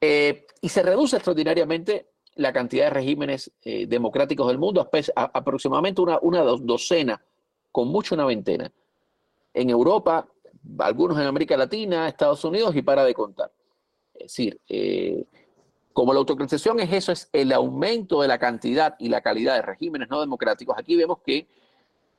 eh, 0.00 0.44
y 0.60 0.68
se 0.68 0.82
reduce 0.82 1.14
extraordinariamente 1.14 2.08
la 2.34 2.52
cantidad 2.52 2.86
de 2.86 2.90
regímenes 2.90 3.52
democráticos 3.62 4.48
del 4.48 4.58
mundo, 4.58 4.80
a, 4.80 5.22
aproximadamente 5.24 6.00
una, 6.00 6.18
una 6.22 6.42
docena, 6.42 7.22
con 7.70 7.88
mucho 7.88 8.14
una 8.14 8.24
veintena. 8.24 8.72
En 9.52 9.70
Europa, 9.70 10.28
algunos 10.78 11.18
en 11.18 11.26
América 11.26 11.56
Latina, 11.56 12.08
Estados 12.08 12.44
Unidos 12.44 12.74
y 12.76 12.82
para 12.82 13.04
de 13.04 13.14
contar. 13.14 13.52
Es 14.14 14.24
decir, 14.24 14.60
eh, 14.68 15.24
como 15.92 16.12
la 16.12 16.20
autocratización 16.20 16.80
es 16.80 16.92
eso, 16.92 17.12
es 17.12 17.28
el 17.32 17.52
aumento 17.52 18.22
de 18.22 18.28
la 18.28 18.38
cantidad 18.38 18.94
y 18.98 19.08
la 19.08 19.20
calidad 19.20 19.56
de 19.56 19.62
regímenes 19.62 20.08
no 20.08 20.20
democráticos, 20.20 20.76
aquí 20.78 20.96
vemos 20.96 21.18
que 21.24 21.48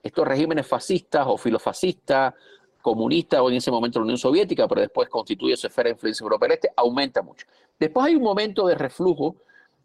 estos 0.04 0.28
regímenes 0.28 0.67
fascistas 0.67 1.26
o 1.28 1.38
filofascistas, 1.38 2.34
comunistas 2.82 3.39
o 3.39 3.50
en 3.50 3.58
ese 3.58 3.72
momento 3.72 4.00
la 4.00 4.04
Unión 4.04 4.17
Soviética, 4.17 4.67
pero 4.67 4.82
después 4.82 5.08
constituye 5.10 5.56
su 5.56 5.67
esfera 5.67 5.88
de 5.88 5.94
influencia 5.94 6.24
europea 6.24 6.54
Este, 6.54 6.72
aumenta 6.76 7.22
mucho. 7.22 7.46
Después 7.80 8.08
hay 8.08 8.15
un 8.15 8.24
momento 8.24 8.67
de 8.67 8.76
reflujo 8.76 9.36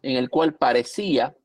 en 0.01 0.17
el 0.17 0.29
cual 0.29 0.55
parecía 0.55 1.35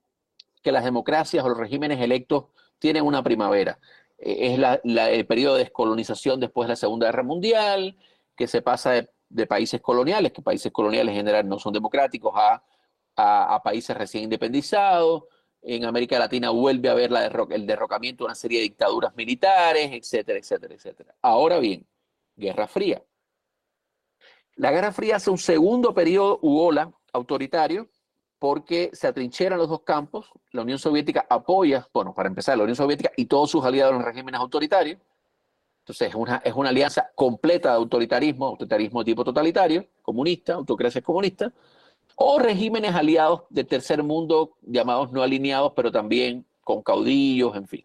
que 0.62 0.72
las 0.72 0.84
democracias 0.84 1.44
o 1.44 1.48
los 1.48 1.58
regímenes 1.58 2.00
electos 2.00 2.44
tienen 2.78 3.04
una 3.04 3.22
primavera. 3.22 3.78
Eh, 4.22 4.54
es 4.54 4.80
el 4.84 5.26
periodo 5.26 5.56
de 5.56 5.64
descolonización 5.64 6.38
después 6.38 6.66
de 6.66 6.72
la 6.72 6.76
Segunda 6.76 7.06
Guerra 7.06 7.24
Mundial, 7.24 7.96
que 8.36 8.46
se 8.46 8.62
pasa 8.62 9.06
de 9.28 9.46
países 9.46 9.80
coloniales, 9.80 10.32
que 10.32 10.42
países 10.42 10.70
coloniales 10.70 11.12
en 11.12 11.18
general 11.18 11.48
no 11.48 11.58
son 11.58 11.72
democráticos, 11.72 12.32
a, 12.36 12.62
a, 13.16 13.62
países 13.62 13.96
recién 13.96 14.24
independizados. 14.24 15.24
En 15.60 15.84
América 15.84 16.18
Latina 16.18 16.50
vuelve 16.50 16.88
a 16.88 16.92
haber 16.92 17.10
el 17.50 17.66
derrocamiento 17.66 18.24
de 18.24 18.26
una 18.26 18.34
serie 18.34 18.58
de 18.58 18.64
dictaduras 18.64 19.14
militares, 19.14 19.90
etcétera, 19.92 20.38
etcétera, 20.38 20.74
etcétera. 20.74 21.14
Ahora 21.22 21.58
bien, 21.58 21.86
Guerra 22.36 22.66
Fría. 22.66 23.02
La 24.56 24.70
Guerra 24.70 24.92
Fría 24.92 25.16
hace 25.16 25.30
un 25.30 25.38
segundo 25.38 25.94
periodo 25.94 26.38
u 26.42 26.58
ola 26.58 26.92
autoritario 27.12 27.88
porque 28.42 28.90
se 28.92 29.06
atrincheran 29.06 29.56
los 29.56 29.68
dos 29.68 29.82
campos. 29.82 30.32
La 30.50 30.62
Unión 30.62 30.76
Soviética 30.76 31.24
apoya, 31.30 31.88
bueno, 31.94 32.12
para 32.12 32.28
empezar, 32.28 32.56
la 32.58 32.64
Unión 32.64 32.74
Soviética 32.74 33.12
y 33.16 33.26
todos 33.26 33.48
sus 33.48 33.64
aliados 33.64 33.92
en 33.92 33.98
los 33.98 34.04
regímenes 34.04 34.40
autoritarios 34.40 34.98
entonces 35.82 36.08
es 36.08 36.14
una, 36.16 36.42
es 36.44 36.52
una 36.52 36.70
alianza 36.70 37.10
completa 37.14 37.70
de 37.70 37.76
autoritarismo, 37.76 38.46
autoritarismo 38.46 39.04
tipo 39.04 39.22
totalitario, 39.22 39.86
comunista, 40.02 40.54
autocracia 40.54 41.02
comunista, 41.02 41.52
o 42.16 42.40
regímenes 42.40 42.96
aliados 42.96 43.42
de 43.48 43.62
tercer 43.62 44.02
mundo 44.02 44.56
llamados 44.62 45.12
no 45.12 45.22
alineados, 45.22 45.72
pero 45.76 45.92
también 45.92 46.44
con 46.62 46.82
caudillos, 46.82 47.54
en 47.54 47.68
fin. 47.68 47.84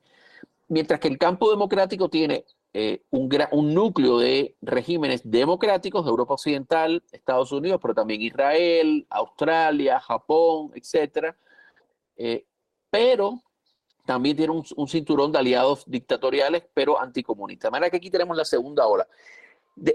Mientras 0.67 0.99
que 0.99 1.07
el 1.07 1.19
campo 1.19 1.51
democrático 1.51 2.09
tiene 2.09 2.45
eh, 2.73 3.01
un, 3.09 3.73
núcleo 3.73 4.19
de 4.19 4.55
regímenes 4.61 5.21
democráticos 5.23 6.05
de 6.05 6.11
Europa 6.11 6.35
Occidental, 6.35 7.03
Estados 7.11 7.51
Unidos, 7.51 7.79
pero 7.81 7.93
también 7.93 8.21
Israel, 8.21 9.05
Australia, 9.09 9.99
Japón, 9.99 10.71
etc. 10.75 11.35
Eh, 12.15 12.45
pero 12.89 13.41
también 14.05 14.37
tiene 14.37 14.53
un, 14.53 14.87
cinturón 14.87 15.31
de 15.31 15.39
aliados 15.39 15.83
dictatoriales, 15.85 16.63
pero 16.73 16.99
anticomunistas. 16.99 17.67
De 17.67 17.71
manera 17.71 17.89
que 17.89 17.97
aquí 17.97 18.09
tenemos 18.09 18.37
la 18.37 18.45
segunda 18.45 18.87
ola. 18.87 19.07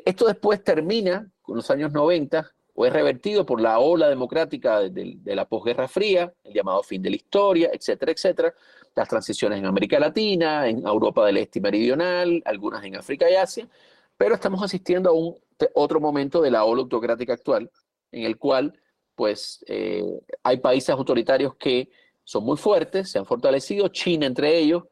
esto 0.05 0.27
después 0.27 0.63
termina 0.63 1.31
con 1.41 1.57
los 1.57 1.71
años 1.71 1.93
90 1.93 2.51
o 2.75 2.87
es 2.87 2.93
revertido 2.93 3.45
por 3.45 3.61
la 3.61 3.79
ola 3.79 4.09
democrática 4.09 4.81
de, 4.81 5.19
la 5.25 5.47
posguerra 5.47 5.89
fría, 5.89 6.33
el 6.45 6.55
llamado 6.55 6.83
fin 6.83 7.03
de 7.03 7.11
la 7.11 7.17
historia, 7.17 7.71
etcétera, 7.73 8.13
etcétera. 8.13 8.55
Las 8.95 9.09
transiciones 9.09 9.59
en 9.59 9.67
América 9.67 9.99
Latina, 9.99 10.67
en 10.67 10.87
Europa 10.87 11.25
del 11.27 11.39
Este 11.39 11.59
y 11.59 11.63
Meridional, 11.63 12.43
algunas 12.45 12.85
en 12.85 12.97
África 12.97 13.31
y 13.31 13.35
Asia, 13.35 13.69
pero 14.17 14.35
estamos 14.35 14.63
asistiendo 14.63 15.11
a 15.11 15.13
un 15.13 15.37
otro 15.75 16.01
momento 16.01 16.41
de 16.41 16.51
la 16.51 16.65
ola 16.65 16.83
autocrática 16.83 17.35
actual, 17.35 17.71
en 18.11 18.25
el 18.25 18.39
cual 18.39 18.79
pues 19.15 19.65
eh, 19.69 20.05
hay 20.43 20.59
países 20.59 20.91
autoritarios 20.91 21.55
que 21.57 21.91
son 22.25 22.45
muy 22.45 22.57
fuertes, 22.57 23.11
se 23.11 23.19
han 23.19 23.27
fortalecido, 23.27 23.89
China 23.89 24.27
entre 24.27 24.59
ellos, 24.59 24.85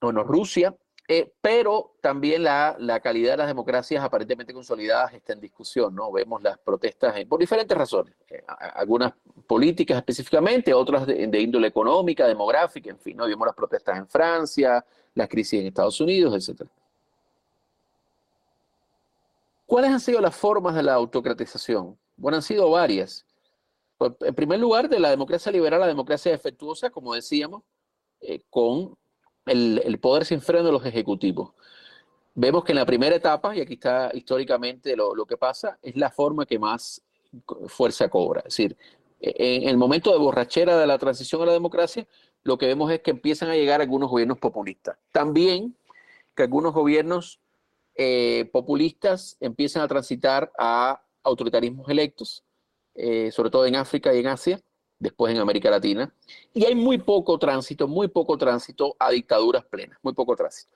bueno, 0.00 0.22
Rusia, 0.24 0.74
eh, 1.12 1.32
pero 1.40 1.96
también 2.00 2.44
la, 2.44 2.76
la, 2.78 3.00
calidad 3.00 3.32
de 3.32 3.38
las 3.38 3.48
democracias 3.48 4.00
aparentemente 4.04 4.54
consolidadas 4.54 5.12
está 5.12 5.32
en 5.32 5.40
discusión, 5.40 5.92
¿no? 5.92 6.12
Vemos 6.12 6.40
las 6.40 6.56
protestas 6.58 7.16
por 7.24 7.40
diferentes 7.40 7.76
razones, 7.76 8.14
eh, 8.28 8.44
algunas 8.46 9.14
políticas 9.44 9.96
específicamente, 9.96 10.72
otras 10.72 11.08
de, 11.08 11.40
índole 11.40 11.66
económica, 11.66 12.28
demográfica, 12.28 12.90
en 12.90 12.98
fin, 13.00 13.16
¿no? 13.16 13.26
Vimos 13.26 13.44
las 13.44 13.56
protestas 13.56 13.98
en 13.98 14.06
Francia, 14.06 14.86
las 15.12 15.28
crisis 15.28 15.58
en 15.58 15.66
Estados 15.66 16.00
Unidos, 16.00 16.48
etc. 16.48 16.70
¿Cuáles 19.66 19.90
han 19.90 19.98
sido 19.98 20.20
las 20.20 20.36
formas 20.36 20.76
de 20.76 20.84
la 20.84 20.94
autocratización? 20.94 21.98
Bueno, 22.16 22.36
han 22.36 22.42
sido 22.42 22.70
varias. 22.70 23.26
En 24.20 24.34
primer 24.36 24.60
lugar, 24.60 24.88
de 24.88 25.00
la 25.00 25.10
democracia 25.10 25.50
liberal 25.50 25.82
a 25.82 25.86
la 25.86 25.88
democracia 25.88 26.30
defectuosa, 26.30 26.88
como 26.88 27.14
decíamos, 27.14 27.64
eh, 28.20 28.42
con 28.48 28.96
el, 29.50 29.98
poder 30.00 30.24
sin 30.24 30.40
freno 30.40 30.64
de 30.64 30.72
los 30.72 30.84
ejecutivos. 30.84 31.52
Vemos 32.34 32.64
que 32.64 32.72
en 32.72 32.76
la 32.76 32.86
primera 32.86 33.14
etapa, 33.14 33.56
y 33.56 33.60
aquí 33.60 33.74
está 33.74 34.10
históricamente 34.14 34.96
lo, 34.96 35.26
que 35.26 35.36
pasa, 35.36 35.78
es 35.82 35.96
la 35.96 36.10
forma 36.10 36.46
que 36.46 36.58
más 36.58 37.02
fuerza 37.66 38.08
cobra. 38.08 38.40
Es 38.40 38.56
decir, 38.56 38.76
en 39.20 39.68
el 39.68 39.76
momento 39.76 40.12
de 40.12 40.18
borrachera 40.18 40.78
de 40.78 40.86
la 40.86 40.98
transición 40.98 41.42
a 41.42 41.46
la 41.46 41.52
democracia, 41.52 42.06
lo 42.42 42.56
que 42.56 42.66
vemos 42.66 42.90
es 42.90 43.00
que 43.00 43.10
empiezan 43.10 43.50
a 43.50 43.56
llegar 43.56 43.80
algunos 43.80 44.08
gobiernos 44.08 44.38
populistas. 44.38 44.96
También 45.12 45.76
que 46.34 46.44
algunos 46.44 46.72
gobiernos 46.72 47.40
eh, 47.96 48.48
populistas 48.52 49.36
empiezan 49.40 49.82
a 49.82 49.88
transitar 49.88 50.50
a 50.58 51.02
autoritarismos 51.22 51.88
electos 51.88 52.44
eh, 52.94 53.30
sobre 53.30 53.50
todo 53.50 53.66
en 53.66 53.76
África 53.76 54.12
y 54.12 54.18
en 54.18 54.26
Asia, 54.26 54.60
después 55.00 55.34
en 55.34 55.40
América 55.40 55.70
Latina, 55.70 56.14
y 56.54 56.64
hay 56.64 56.76
muy 56.76 56.98
poco 56.98 57.38
tránsito, 57.38 57.88
muy 57.88 58.08
poco 58.08 58.38
tránsito 58.38 58.94
a 58.98 59.10
dictaduras 59.10 59.64
plenas, 59.64 59.98
muy 60.02 60.12
poco 60.12 60.36
tránsito. 60.36 60.70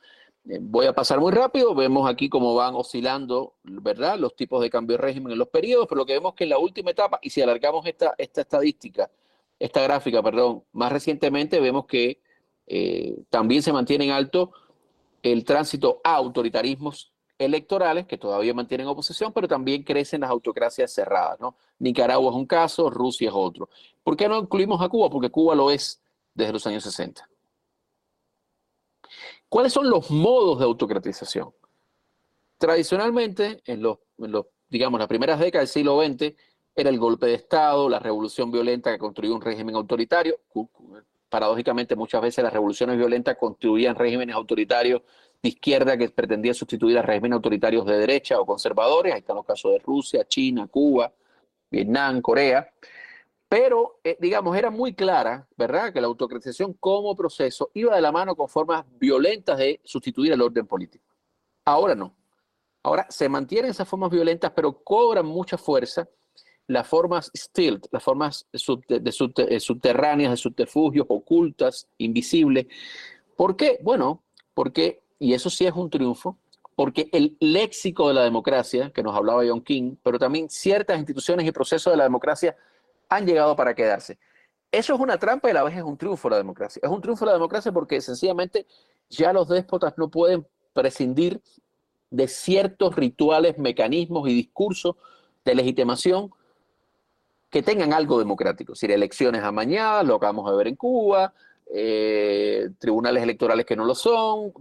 Eh, 0.49 0.59
voy 0.61 0.87
a 0.87 0.93
pasar 0.93 1.21
muy 1.21 1.31
rápido, 1.31 1.75
vemos 1.75 2.11
aquí 2.11 2.29
cómo 2.29 2.55
van 2.55 2.75
oscilando, 2.75 3.55
¿verdad? 3.63 4.19
Los 4.19 4.35
tipos 4.35 4.61
de 4.61 4.71
cambio 4.71 4.97
de 4.97 5.03
régimen 5.03 5.33
en 5.33 5.39
los 5.39 5.49
periodos, 5.49 5.87
pero 5.89 6.01
lo 6.01 6.07
que 6.07 6.15
vemos 6.15 6.35
que 6.35 6.45
en 6.45 6.51
la 6.51 6.59
última 6.59 6.91
etapa, 6.91 7.19
y 7.23 7.31
si 7.31 7.43
alargamos 7.43 7.87
esta, 7.87 8.15
esta 8.19 8.41
estadística, 8.41 9.11
esta 9.59 9.83
gráfica, 9.83 10.23
perdón, 10.23 10.65
más 10.73 10.91
recientemente 10.91 11.61
vemos 11.61 11.87
que 11.87 12.21
eh, 12.67 13.17
también 13.31 13.63
se 13.63 13.73
mantienen 13.73 14.11
alto 14.11 14.53
el 15.23 15.45
tránsito 15.45 16.01
a 16.03 16.17
autoritarismos 16.17 17.14
electorales 17.45 18.07
que 18.07 18.19
todavía 18.19 18.55
mantienen 18.55 18.87
oposición, 18.87 19.33
pero 19.33 19.47
también 19.49 19.83
crecen 19.83 20.21
las 20.23 20.31
autocracias 20.31 20.93
cerradas. 20.93 21.39
¿no? 21.41 21.57
Nicaragua 21.79 22.31
es 22.31 22.37
un 22.37 22.47
caso, 22.47 22.91
Rusia 22.91 23.29
es 23.29 23.35
otro. 23.37 23.69
¿Por 24.03 24.17
qué 24.17 24.29
no 24.29 24.39
incluimos 24.39 24.81
a 24.83 24.89
Cuba? 24.89 25.11
Porque 25.11 25.31
Cuba 25.31 25.55
lo 25.55 25.71
es 25.71 26.03
desde 26.35 26.53
los 26.53 26.67
años 26.67 26.83
60. 26.85 27.29
¿Cuáles 29.49 29.73
son 29.73 29.89
los 29.89 30.11
modos 30.11 30.59
de 30.59 30.65
autocratización? 30.65 31.53
Tradicionalmente, 32.59 33.63
en 33.67 33.83
los, 33.83 33.99
digamos, 34.69 34.99
las 34.99 35.09
primeras 35.09 35.39
décadas 35.39 35.69
del 35.69 35.83
siglo 35.83 36.03
XX, 36.03 36.35
era 36.77 36.91
el 36.91 36.99
golpe 36.99 37.27
de 37.27 37.35
Estado, 37.35 37.89
la 37.89 38.01
revolución 38.01 38.51
violenta 38.51 38.91
que 38.91 38.99
construyó 38.99 39.35
un 39.35 39.41
régimen 39.41 39.77
autoritario. 39.77 40.41
Paradójicamente, 41.29 41.95
muchas 41.95 42.21
veces 42.21 42.43
las 42.43 42.53
revoluciones 42.53 42.97
violentas 42.97 43.37
construían 43.37 43.95
regímenes 43.95 44.35
autoritarios 44.35 45.03
izquierda 45.49 45.97
que 45.97 46.09
pretendían 46.09 46.55
sustituir 46.55 46.99
a 46.99 47.03
regímenes 47.03 47.37
autoritarios 47.37 47.85
de 47.87 47.99
derecha 47.99 48.41
o 48.41 48.47
conservadores. 48.47 49.13
Ahí 49.13 49.21
están 49.21 49.37
los 49.37 49.47
casos 49.47 49.73
de 49.73 49.79
Rusia, 49.79 50.25
China, 50.27 50.67
Cuba, 50.67 51.13
Vietnam, 51.71 52.21
Corea. 52.21 52.69
Pero, 53.49 54.01
eh, 54.03 54.17
digamos, 54.21 54.57
era 54.57 54.71
muy 54.71 54.95
clara, 54.95 55.47
¿verdad?, 55.57 55.93
que 55.93 56.01
la 56.01 56.07
autocratización 56.07 56.73
como 56.75 57.15
proceso 57.15 57.71
iba 57.75 57.95
de 57.95 58.01
la 58.01 58.11
mano 58.11 58.35
con 58.35 58.49
formas 58.49 58.85
violentas 58.99 59.59
de 59.59 59.81
sustituir 59.85 60.33
el 60.33 60.43
orden 60.43 60.67
político. 60.67 61.05
Ahora 61.65 61.95
no. 61.95 62.15
Ahora 62.83 63.07
se 63.09 63.29
mantienen 63.29 63.71
esas 63.71 63.89
formas 63.89 64.11
violentas, 64.11 64.53
pero 64.55 64.83
cobran 64.83 65.27
mucha 65.27 65.57
fuerza 65.57 66.09
las 66.67 66.87
formas 66.87 67.31
stilt, 67.37 67.87
las 67.93 68.03
formas 68.03 68.47
eh, 68.53 68.59
subterráneas, 69.61 70.31
de 70.33 70.37
subterfugios, 70.37 71.07
ocultas, 71.09 71.89
invisibles. 71.99 72.67
¿Por 73.37 73.57
qué? 73.57 73.79
Bueno, 73.83 74.23
porque, 74.55 75.04
y 75.19 75.35
eso 75.35 75.51
sí 75.51 75.67
es 75.67 75.73
un 75.75 75.91
triunfo, 75.91 76.37
porque 76.77 77.09
el 77.13 77.37
léxico 77.41 78.09
de 78.09 78.15
la 78.15 78.25
democracia, 78.25 78.91
que 78.91 79.03
nos 79.03 79.15
hablaba 79.15 79.45
John 79.47 79.63
King, 79.63 79.97
pero 80.03 80.19
también 80.19 80.51
ciertas 80.51 80.99
instituciones 80.99 81.47
y 81.47 81.53
procesos 81.53 81.93
de 81.93 81.97
la 81.97 82.05
democracia 82.05 82.57
han 83.09 83.27
llegado 83.27 83.55
para 83.55 83.75
quedarse. 83.75 84.19
Eso 84.73 84.95
es 84.95 85.01
una 85.01 85.19
trampa 85.19 85.49
y 85.49 85.53
a 85.53 85.55
la 85.55 85.63
vez 85.63 85.77
es 85.77 85.85
un 85.85 85.97
triunfo 85.97 86.29
la 86.29 86.37
democracia. 86.37 86.81
Es 86.83 86.91
un 86.91 87.01
triunfo 87.01 87.25
la 87.25 87.33
democracia 87.33 87.71
porque 87.71 88.01
sencillamente 88.01 88.67
ya 89.09 89.33
los 89.33 89.49
déspotas 89.49 89.95
no 89.97 90.09
pueden 90.09 90.45
prescindir 90.73 91.41
de 92.11 92.27
ciertos 92.27 92.97
rituales, 92.97 93.59
mecanismos 93.59 94.29
y 94.29 94.35
discursos 94.35 94.97
de 95.45 95.55
legitimación 95.55 96.31
que 97.51 97.63
tengan 97.63 97.93
algo 97.93 98.19
democrático, 98.19 98.73
es 98.73 98.81
decir, 98.81 98.91
elecciones 98.91 99.45
amañadas, 99.45 100.05
lo 100.05 100.17
acabamos 100.17 100.51
de 100.51 100.57
ver 100.57 100.67
en 100.67 100.75
Cuba, 100.75 101.33
eh, 101.73 102.69
tribunales 102.79 103.23
electorales 103.23 103.65
que 103.65 103.77
no 103.77 103.85
lo 103.85 103.95
son. 103.95 104.53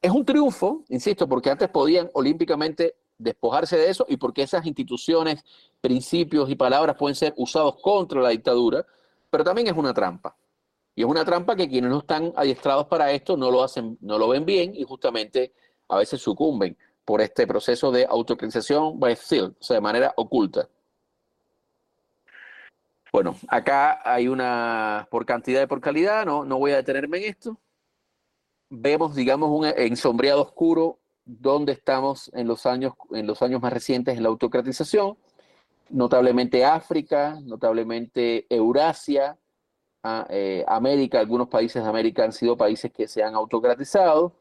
Es 0.00 0.10
un 0.10 0.24
triunfo, 0.24 0.84
insisto, 0.88 1.28
porque 1.28 1.50
antes 1.50 1.68
podían 1.68 2.08
olímpicamente 2.14 2.96
despojarse 3.18 3.76
de 3.76 3.90
eso 3.90 4.06
y 4.08 4.16
porque 4.16 4.42
esas 4.42 4.64
instituciones, 4.64 5.44
principios 5.80 6.48
y 6.50 6.54
palabras 6.54 6.96
pueden 6.96 7.16
ser 7.16 7.34
usados 7.36 7.76
contra 7.82 8.20
la 8.20 8.28
dictadura, 8.28 8.86
pero 9.30 9.44
también 9.44 9.66
es 9.66 9.74
una 9.74 9.92
trampa. 9.92 10.36
Y 10.94 11.02
es 11.02 11.06
una 11.06 11.24
trampa 11.24 11.56
que 11.56 11.68
quienes 11.68 11.90
no 11.90 11.98
están 11.98 12.32
adiestrados 12.36 12.86
para 12.86 13.10
esto 13.12 13.36
no 13.36 13.50
lo 13.50 13.62
hacen, 13.62 13.98
no 14.00 14.18
lo 14.18 14.28
ven 14.28 14.44
bien 14.44 14.74
y 14.74 14.84
justamente 14.84 15.52
a 15.88 15.96
veces 15.96 16.20
sucumben 16.20 16.76
por 17.04 17.20
este 17.20 17.46
proceso 17.46 17.90
de 17.90 18.04
autocritización 18.04 18.98
by 19.00 19.16
stealth, 19.16 19.56
o 19.60 19.64
sea, 19.64 19.76
de 19.76 19.80
manera 19.80 20.12
oculta. 20.16 20.68
Bueno, 23.12 23.36
acá 23.48 24.00
hay 24.04 24.28
una 24.28 25.08
por 25.10 25.24
cantidad 25.24 25.62
y 25.62 25.66
por 25.66 25.80
calidad, 25.80 26.26
no, 26.26 26.44
no 26.44 26.58
voy 26.58 26.72
a 26.72 26.76
detenerme 26.76 27.18
en 27.18 27.24
esto. 27.24 27.58
Vemos, 28.70 29.14
digamos, 29.14 29.50
un 29.50 29.66
ensombreado 29.66 30.42
oscuro 30.42 30.98
donde 31.24 31.72
estamos 31.72 32.30
en 32.34 32.46
los 32.46 32.66
años, 32.66 32.94
en 33.12 33.26
los 33.26 33.42
años 33.42 33.60
más 33.60 33.72
recientes 33.72 34.16
en 34.16 34.22
la 34.22 34.28
autocratización, 34.30 35.16
notablemente 35.90 36.64
África, 36.64 37.38
notablemente 37.42 38.46
Eurasia, 38.48 39.38
eh, 40.30 40.64
América, 40.66 41.20
algunos 41.20 41.48
países 41.48 41.82
de 41.82 41.88
América 41.88 42.24
han 42.24 42.32
sido 42.32 42.56
países 42.56 42.92
que 42.92 43.08
se 43.08 43.22
han 43.22 43.34
autocratizado. 43.34 44.32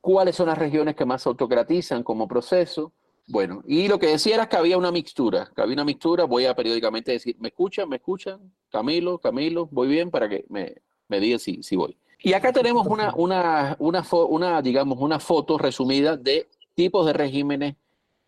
¿Cuáles 0.00 0.36
son 0.36 0.48
las 0.48 0.58
regiones 0.58 0.96
que 0.96 1.04
más 1.04 1.26
autocratizan 1.26 2.02
como 2.02 2.26
proceso? 2.26 2.92
Bueno, 3.26 3.62
y 3.66 3.88
lo 3.88 3.98
que 3.98 4.08
decía 4.08 4.34
era 4.34 4.48
que 4.48 4.56
había 4.56 4.76
una 4.76 4.92
mixtura, 4.92 5.50
que 5.54 5.62
había 5.62 5.74
una 5.74 5.84
mixtura, 5.84 6.24
voy 6.24 6.44
a 6.44 6.54
periódicamente 6.54 7.12
decir, 7.12 7.36
¿me 7.38 7.48
escuchan? 7.48 7.88
¿Me 7.88 7.96
escuchan? 7.96 8.52
Camilo, 8.70 9.18
Camilo, 9.18 9.66
voy 9.70 9.88
bien 9.88 10.10
para 10.10 10.28
que 10.28 10.44
me, 10.48 10.82
me 11.08 11.20
digan 11.20 11.38
si, 11.38 11.62
si 11.62 11.76
voy. 11.76 11.96
Y 12.26 12.32
acá 12.32 12.54
tenemos 12.54 12.86
una, 12.86 13.12
una, 13.14 13.76
una, 13.78 14.02
una, 14.10 14.62
digamos, 14.62 14.98
una 14.98 15.20
foto 15.20 15.58
resumida 15.58 16.16
de 16.16 16.48
tipos 16.74 17.04
de 17.04 17.12
regímenes, 17.12 17.76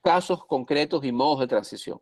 casos 0.02 0.44
concretos 0.44 1.02
y 1.02 1.12
modos 1.12 1.40
de 1.40 1.46
transición. 1.46 1.98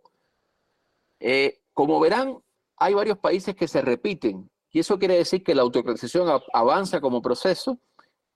Eh, 1.20 1.60
como 1.72 2.00
verán, 2.00 2.42
hay 2.78 2.94
varios 2.94 3.16
países 3.18 3.54
que 3.54 3.68
se 3.68 3.80
repiten, 3.80 4.50
y 4.72 4.80
eso 4.80 4.98
quiere 4.98 5.14
decir 5.14 5.44
que 5.44 5.54
la 5.54 5.62
autocratización 5.62 6.42
avanza 6.52 7.00
como 7.00 7.22
proceso, 7.22 7.78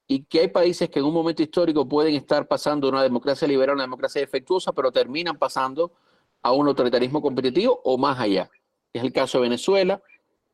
y 0.06 0.22
que 0.22 0.38
hay 0.42 0.48
países 0.48 0.88
que 0.88 1.00
en 1.00 1.06
un 1.06 1.12
momento 1.12 1.42
histórico 1.42 1.86
pueden 1.88 2.14
estar 2.14 2.46
pasando 2.46 2.86
de 2.86 2.92
una 2.92 3.02
democracia 3.02 3.48
liberal 3.48 3.70
a 3.70 3.74
una 3.74 3.82
democracia 3.82 4.20
defectuosa, 4.20 4.70
pero 4.72 4.92
terminan 4.92 5.36
pasando 5.36 5.90
a 6.42 6.52
un 6.52 6.68
autoritarismo 6.68 7.20
competitivo 7.20 7.80
o 7.82 7.98
más 7.98 8.20
allá. 8.20 8.48
Es 8.92 9.02
el 9.02 9.12
caso 9.12 9.38
de 9.38 9.42
Venezuela, 9.42 10.00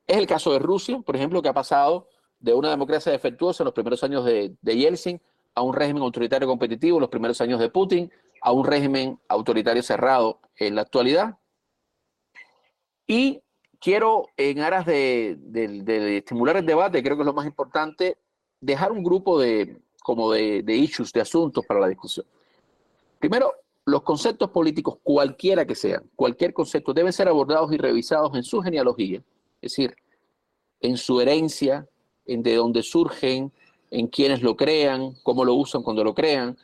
es 0.06 0.16
el 0.16 0.26
caso 0.26 0.54
de 0.54 0.58
Rusia, 0.58 0.98
por 1.04 1.16
ejemplo, 1.16 1.42
que 1.42 1.50
ha 1.50 1.52
pasado 1.52 2.08
de 2.44 2.52
una 2.52 2.68
democracia 2.68 3.10
defectuosa 3.10 3.62
en 3.62 3.66
los 3.66 3.74
primeros 3.74 4.04
años 4.04 4.22
de, 4.26 4.54
de 4.60 4.76
Yeltsin 4.76 5.18
a 5.54 5.62
un 5.62 5.72
régimen 5.72 6.02
autoritario 6.02 6.46
competitivo 6.46 6.98
en 6.98 7.00
los 7.00 7.08
primeros 7.08 7.40
años 7.40 7.58
de 7.58 7.70
Putin, 7.70 8.12
a 8.42 8.52
un 8.52 8.66
régimen 8.66 9.18
autoritario 9.28 9.82
cerrado 9.82 10.40
en 10.56 10.74
la 10.74 10.82
actualidad. 10.82 11.38
Y 13.06 13.40
quiero, 13.80 14.26
en 14.36 14.60
aras 14.60 14.84
de, 14.84 15.38
de, 15.38 16.18
estimular 16.18 16.58
el 16.58 16.66
debate, 16.66 17.02
creo 17.02 17.16
que 17.16 17.22
es 17.22 17.26
lo 17.26 17.32
más 17.32 17.46
importante, 17.46 18.18
dejar 18.60 18.92
un 18.92 19.02
grupo 19.02 19.40
de, 19.40 19.78
como 20.02 20.30
de, 20.30 20.62
de 20.62 20.76
issues, 20.76 21.12
de 21.14 21.22
asuntos 21.22 21.64
para 21.66 21.80
la 21.80 21.88
discusión. 21.88 22.26
Primero, 23.18 23.54
los 23.86 24.02
conceptos 24.02 24.50
políticos, 24.50 24.98
cualquiera 25.02 25.64
que 25.64 25.74
sean, 25.74 26.10
cualquier 26.14 26.52
concepto, 26.52 26.92
deben 26.92 27.12
ser 27.12 27.26
abordados 27.26 27.72
y 27.72 27.78
revisados 27.78 28.36
en 28.36 28.42
su 28.42 28.60
genealogía, 28.60 29.22
es 29.62 29.72
decir, 29.72 29.96
en 30.80 30.98
su 30.98 31.22
herencia, 31.22 31.88
en 32.26 32.42
de 32.42 32.56
dónde 32.56 32.82
surgen, 32.82 33.52
en 33.90 34.06
quienes 34.08 34.42
lo 34.42 34.56
crean, 34.56 35.14
cómo 35.22 35.44
lo 35.44 35.54
usan 35.54 35.82
cuando 35.82 36.02
lo 36.02 36.14
crean, 36.14 36.56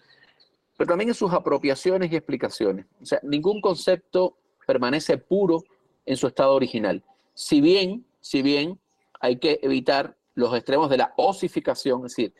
pero 0.76 0.88
también 0.88 1.10
en 1.10 1.14
sus 1.14 1.32
apropiaciones 1.32 2.10
y 2.10 2.16
explicaciones. 2.16 2.86
O 3.02 3.06
sea, 3.06 3.20
ningún 3.22 3.60
concepto 3.60 4.36
permanece 4.66 5.18
puro 5.18 5.62
en 6.06 6.16
su 6.16 6.26
estado 6.26 6.54
original. 6.54 7.02
Si 7.34 7.60
bien, 7.60 8.04
si 8.20 8.42
bien 8.42 8.78
hay 9.20 9.36
que 9.36 9.60
evitar 9.62 10.16
los 10.34 10.54
extremos 10.54 10.88
de 10.88 10.96
la 10.96 11.12
osificación, 11.16 12.06
es 12.06 12.16
decir, 12.16 12.34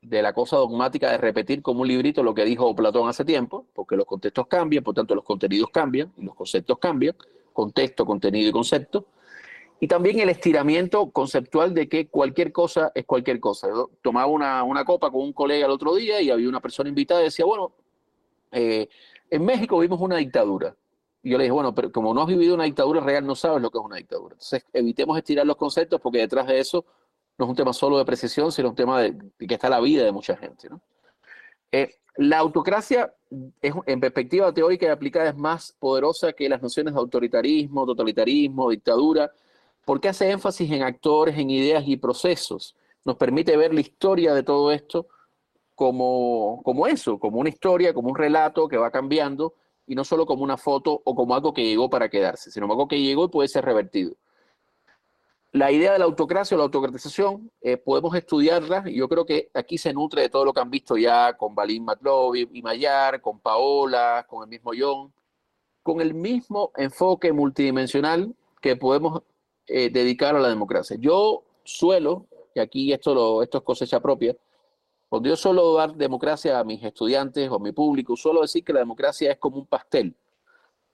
de 0.00 0.22
la 0.22 0.32
cosa 0.32 0.56
dogmática 0.56 1.10
de 1.10 1.18
repetir 1.18 1.60
como 1.60 1.82
un 1.82 1.88
librito 1.88 2.22
lo 2.22 2.34
que 2.34 2.44
dijo 2.44 2.74
Platón 2.74 3.08
hace 3.08 3.24
tiempo, 3.24 3.66
porque 3.74 3.96
los 3.96 4.06
contextos 4.06 4.46
cambian, 4.46 4.84
por 4.84 4.94
tanto 4.94 5.14
los 5.14 5.24
contenidos 5.24 5.70
cambian 5.70 6.12
los 6.16 6.34
conceptos 6.34 6.78
cambian, 6.78 7.16
contexto, 7.52 8.06
contenido 8.06 8.48
y 8.48 8.52
concepto. 8.52 9.06
Y 9.80 9.86
también 9.86 10.18
el 10.18 10.28
estiramiento 10.28 11.10
conceptual 11.10 11.72
de 11.72 11.88
que 11.88 12.08
cualquier 12.08 12.52
cosa 12.52 12.90
es 12.94 13.04
cualquier 13.04 13.38
cosa. 13.38 13.68
Tomaba 14.02 14.26
una, 14.26 14.64
una 14.64 14.84
copa 14.84 15.10
con 15.10 15.22
un 15.22 15.32
colega 15.32 15.66
el 15.66 15.72
otro 15.72 15.94
día 15.94 16.20
y 16.20 16.30
había 16.30 16.48
una 16.48 16.60
persona 16.60 16.88
invitada 16.88 17.20
y 17.20 17.24
decía, 17.24 17.44
bueno, 17.44 17.72
eh, 18.50 18.88
en 19.30 19.44
México 19.44 19.78
vimos 19.78 20.00
una 20.00 20.16
dictadura. 20.16 20.74
Y 21.22 21.30
yo 21.30 21.38
le 21.38 21.44
dije, 21.44 21.52
bueno, 21.52 21.74
pero 21.74 21.92
como 21.92 22.12
no 22.12 22.22
has 22.22 22.28
vivido 22.28 22.54
una 22.54 22.64
dictadura 22.64 23.00
real, 23.00 23.24
no 23.24 23.34
sabes 23.34 23.62
lo 23.62 23.70
que 23.70 23.78
es 23.78 23.84
una 23.84 23.96
dictadura. 23.96 24.34
Entonces, 24.34 24.64
evitemos 24.72 25.16
estirar 25.16 25.46
los 25.46 25.56
conceptos 25.56 26.00
porque 26.00 26.18
detrás 26.18 26.46
de 26.46 26.58
eso 26.58 26.84
no 27.36 27.44
es 27.44 27.48
un 27.50 27.56
tema 27.56 27.72
solo 27.72 27.98
de 27.98 28.04
precisión, 28.04 28.50
sino 28.50 28.70
un 28.70 28.74
tema 28.74 29.00
de, 29.00 29.16
que 29.38 29.54
está 29.54 29.68
la 29.68 29.80
vida 29.80 30.04
de 30.04 30.10
mucha 30.10 30.36
gente. 30.36 30.68
Eh, 31.70 31.94
la 32.16 32.38
autocracia, 32.38 33.14
es, 33.62 33.72
en 33.86 34.00
perspectiva 34.00 34.52
teórica 34.52 34.86
y 34.86 34.88
aplicada, 34.88 35.28
es 35.28 35.36
más 35.36 35.72
poderosa 35.78 36.32
que 36.32 36.48
las 36.48 36.60
nociones 36.60 36.94
de 36.94 37.00
autoritarismo, 37.00 37.86
totalitarismo, 37.86 38.70
dictadura, 38.70 39.30
porque 39.88 40.10
hace 40.10 40.30
énfasis 40.30 40.70
en 40.70 40.82
actores, 40.82 41.38
en 41.38 41.48
ideas 41.48 41.82
y 41.86 41.96
procesos. 41.96 42.76
Nos 43.06 43.16
permite 43.16 43.56
ver 43.56 43.72
la 43.72 43.80
historia 43.80 44.34
de 44.34 44.42
todo 44.42 44.70
esto 44.70 45.08
como, 45.74 46.60
como 46.62 46.86
eso, 46.86 47.18
como 47.18 47.38
una 47.38 47.48
historia, 47.48 47.94
como 47.94 48.10
un 48.10 48.14
relato 48.14 48.68
que 48.68 48.76
va 48.76 48.90
cambiando 48.90 49.54
y 49.86 49.94
no 49.94 50.04
solo 50.04 50.26
como 50.26 50.44
una 50.44 50.58
foto 50.58 51.00
o 51.02 51.14
como 51.14 51.34
algo 51.34 51.54
que 51.54 51.64
llegó 51.64 51.88
para 51.88 52.10
quedarse, 52.10 52.50
sino 52.50 52.66
algo 52.66 52.86
que 52.86 53.00
llegó 53.00 53.24
y 53.24 53.28
puede 53.28 53.48
ser 53.48 53.64
revertido 53.64 54.14
la 55.52 55.72
idea 55.72 55.94
de 55.94 55.98
la 55.98 56.04
autocracia 56.04 56.54
o 56.54 56.58
la 56.58 56.64
autocratización 56.64 57.50
eh, 57.62 57.78
podemos 57.78 58.14
estudiarla 58.14 58.84
y 58.86 58.96
yo 58.96 59.08
creo 59.08 59.24
que 59.24 59.50
aquí 59.54 59.78
se 59.78 59.94
nutre 59.94 60.20
de 60.20 60.28
todo 60.28 60.44
lo 60.44 60.52
que 60.52 60.60
han 60.60 60.70
visto 60.70 60.98
ya 60.98 61.32
con 61.32 61.54
Balín 61.54 61.86
Matlov 61.86 62.36
y 62.36 62.60
Mayar, 62.62 63.22
con 63.22 63.40
Paola, 63.40 64.26
con 64.28 64.42
el 64.42 64.50
mismo 64.50 64.72
John, 64.78 65.10
con 65.82 66.02
el 66.02 66.12
mismo 66.12 66.72
enfoque 66.76 67.32
multidimensional 67.32 68.34
que 68.60 68.76
podemos 68.76 69.22
eh, 69.68 69.90
dedicar 69.90 70.34
a 70.34 70.40
la 70.40 70.48
democracia. 70.48 70.96
Yo 70.98 71.44
suelo 71.64 72.26
y 72.54 72.60
aquí 72.60 72.92
esto, 72.92 73.14
lo, 73.14 73.42
esto 73.42 73.58
es 73.58 73.64
cosecha 73.64 74.00
propia, 74.00 74.36
cuando 75.08 75.28
yo 75.28 75.36
suelo 75.36 75.74
dar 75.74 75.94
democracia 75.94 76.58
a 76.58 76.64
mis 76.64 76.82
estudiantes 76.82 77.48
o 77.50 77.56
a 77.56 77.58
mi 77.58 77.72
público, 77.72 78.16
suelo 78.16 78.42
decir 78.42 78.64
que 78.64 78.72
la 78.72 78.80
democracia 78.80 79.32
es 79.32 79.38
como 79.38 79.58
un 79.58 79.66
pastel, 79.66 80.14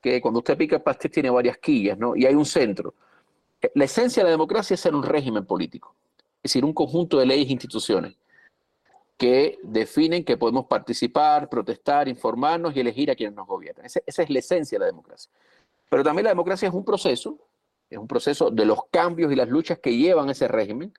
que 0.00 0.20
cuando 0.20 0.38
usted 0.38 0.56
pica 0.56 0.76
el 0.76 0.82
pastel 0.82 1.10
tiene 1.10 1.30
varias 1.30 1.58
quillas, 1.58 1.98
¿no? 1.98 2.14
Y 2.14 2.26
hay 2.26 2.34
un 2.34 2.44
centro. 2.44 2.94
La 3.74 3.84
esencia 3.84 4.22
de 4.22 4.24
la 4.24 4.30
democracia 4.30 4.74
es 4.74 4.80
ser 4.80 4.94
un 4.94 5.02
régimen 5.02 5.46
político, 5.46 5.96
es 6.36 6.50
decir, 6.50 6.64
un 6.64 6.74
conjunto 6.74 7.18
de 7.18 7.26
leyes 7.26 7.48
e 7.48 7.52
instituciones 7.52 8.14
que 9.16 9.58
definen 9.62 10.24
que 10.24 10.36
podemos 10.36 10.66
participar, 10.66 11.48
protestar, 11.48 12.08
informarnos 12.08 12.76
y 12.76 12.80
elegir 12.80 13.10
a 13.10 13.14
quienes 13.14 13.34
nos 13.34 13.46
gobiernan. 13.46 13.86
Esa 13.86 14.22
es 14.22 14.30
la 14.30 14.38
esencia 14.38 14.76
de 14.76 14.80
la 14.80 14.86
democracia. 14.86 15.30
Pero 15.88 16.02
también 16.02 16.24
la 16.24 16.30
democracia 16.30 16.68
es 16.68 16.74
un 16.74 16.84
proceso, 16.84 17.38
es 17.94 18.00
un 18.00 18.08
proceso 18.08 18.50
de 18.50 18.64
los 18.64 18.80
cambios 18.90 19.32
y 19.32 19.36
las 19.36 19.48
luchas 19.48 19.78
que 19.78 19.96
llevan 19.96 20.28
ese 20.30 20.48
régimen. 20.48 20.92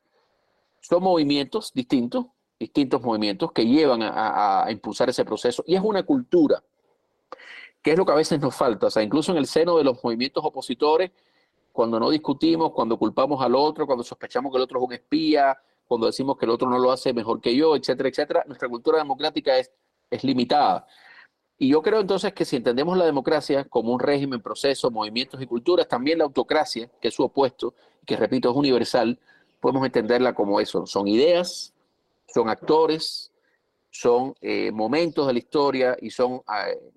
Son 0.81 1.03
movimientos 1.03 1.73
distintos, 1.73 2.27
distintos 2.59 3.01
movimientos 3.01 3.51
que 3.51 3.65
llevan 3.65 4.01
a, 4.01 4.65
impulsar 4.69 5.09
ese 5.09 5.25
proceso. 5.25 5.63
Y 5.67 5.75
es 5.75 5.81
una 5.81 6.03
cultura, 6.03 6.63
que 7.81 7.91
es 7.91 7.97
lo 7.97 8.05
que 8.05 8.11
a 8.13 8.15
veces 8.15 8.39
nos 8.39 8.55
falta. 8.55 8.87
O 8.87 8.89
sea, 8.89 9.03
incluso 9.03 9.31
en 9.31 9.37
el 9.37 9.47
seno 9.47 9.77
de 9.77 9.83
los 9.83 10.01
movimientos 10.03 10.43
opositores, 10.43 11.11
cuando 11.71 11.99
no 11.99 12.09
discutimos, 12.09 12.71
cuando 12.71 12.97
culpamos 12.97 13.43
al 13.43 13.55
otro, 13.55 13.85
cuando 13.85 14.03
sospechamos 14.03 14.51
que 14.51 14.57
el 14.57 14.63
otro 14.63 14.79
es 14.79 14.85
un 14.85 14.93
espía, 14.93 15.57
cuando 15.85 16.07
decimos 16.07 16.37
que 16.37 16.45
el 16.45 16.51
otro 16.51 16.69
no 16.69 16.79
lo 16.79 16.91
hace 16.91 17.13
mejor 17.13 17.41
que 17.41 17.55
yo, 17.55 17.75
etcétera, 17.75 18.09
etcétera, 18.09 18.43
nuestra 18.47 18.69
cultura 18.69 18.99
democrática 18.99 19.57
es, 19.57 19.71
es 20.09 20.23
limitada. 20.23 20.87
Y 21.57 21.69
yo 21.69 21.81
creo 21.81 22.01
entonces 22.01 22.33
que 22.33 22.45
si 22.45 22.57
entendemos 22.57 22.97
la 22.97 23.05
democracia 23.05 23.63
como 23.65 23.93
un 23.93 23.99
régimen, 23.99 24.41
proceso, 24.41 24.91
movimientos 24.91 25.41
y 25.41 25.47
culturas, 25.47 25.87
también 25.87 26.17
la 26.17 26.25
autocracia, 26.25 26.89
que 26.99 27.07
es 27.07 27.13
su 27.13 27.23
opuesto, 27.23 27.73
que 28.05 28.17
repito 28.17 28.49
es 28.49 28.55
universal, 28.55 29.19
podemos 29.61 29.85
entenderla 29.85 30.33
como 30.33 30.59
eso. 30.59 30.85
Son 30.85 31.07
ideas, 31.07 31.73
son 32.27 32.49
actores, 32.49 33.31
son 33.89 34.35
eh, 34.41 34.71
momentos 34.71 35.27
de 35.27 35.33
la 35.33 35.39
historia 35.39 35.97
y 36.01 36.09
son 36.09 36.41
eh, 36.67 36.91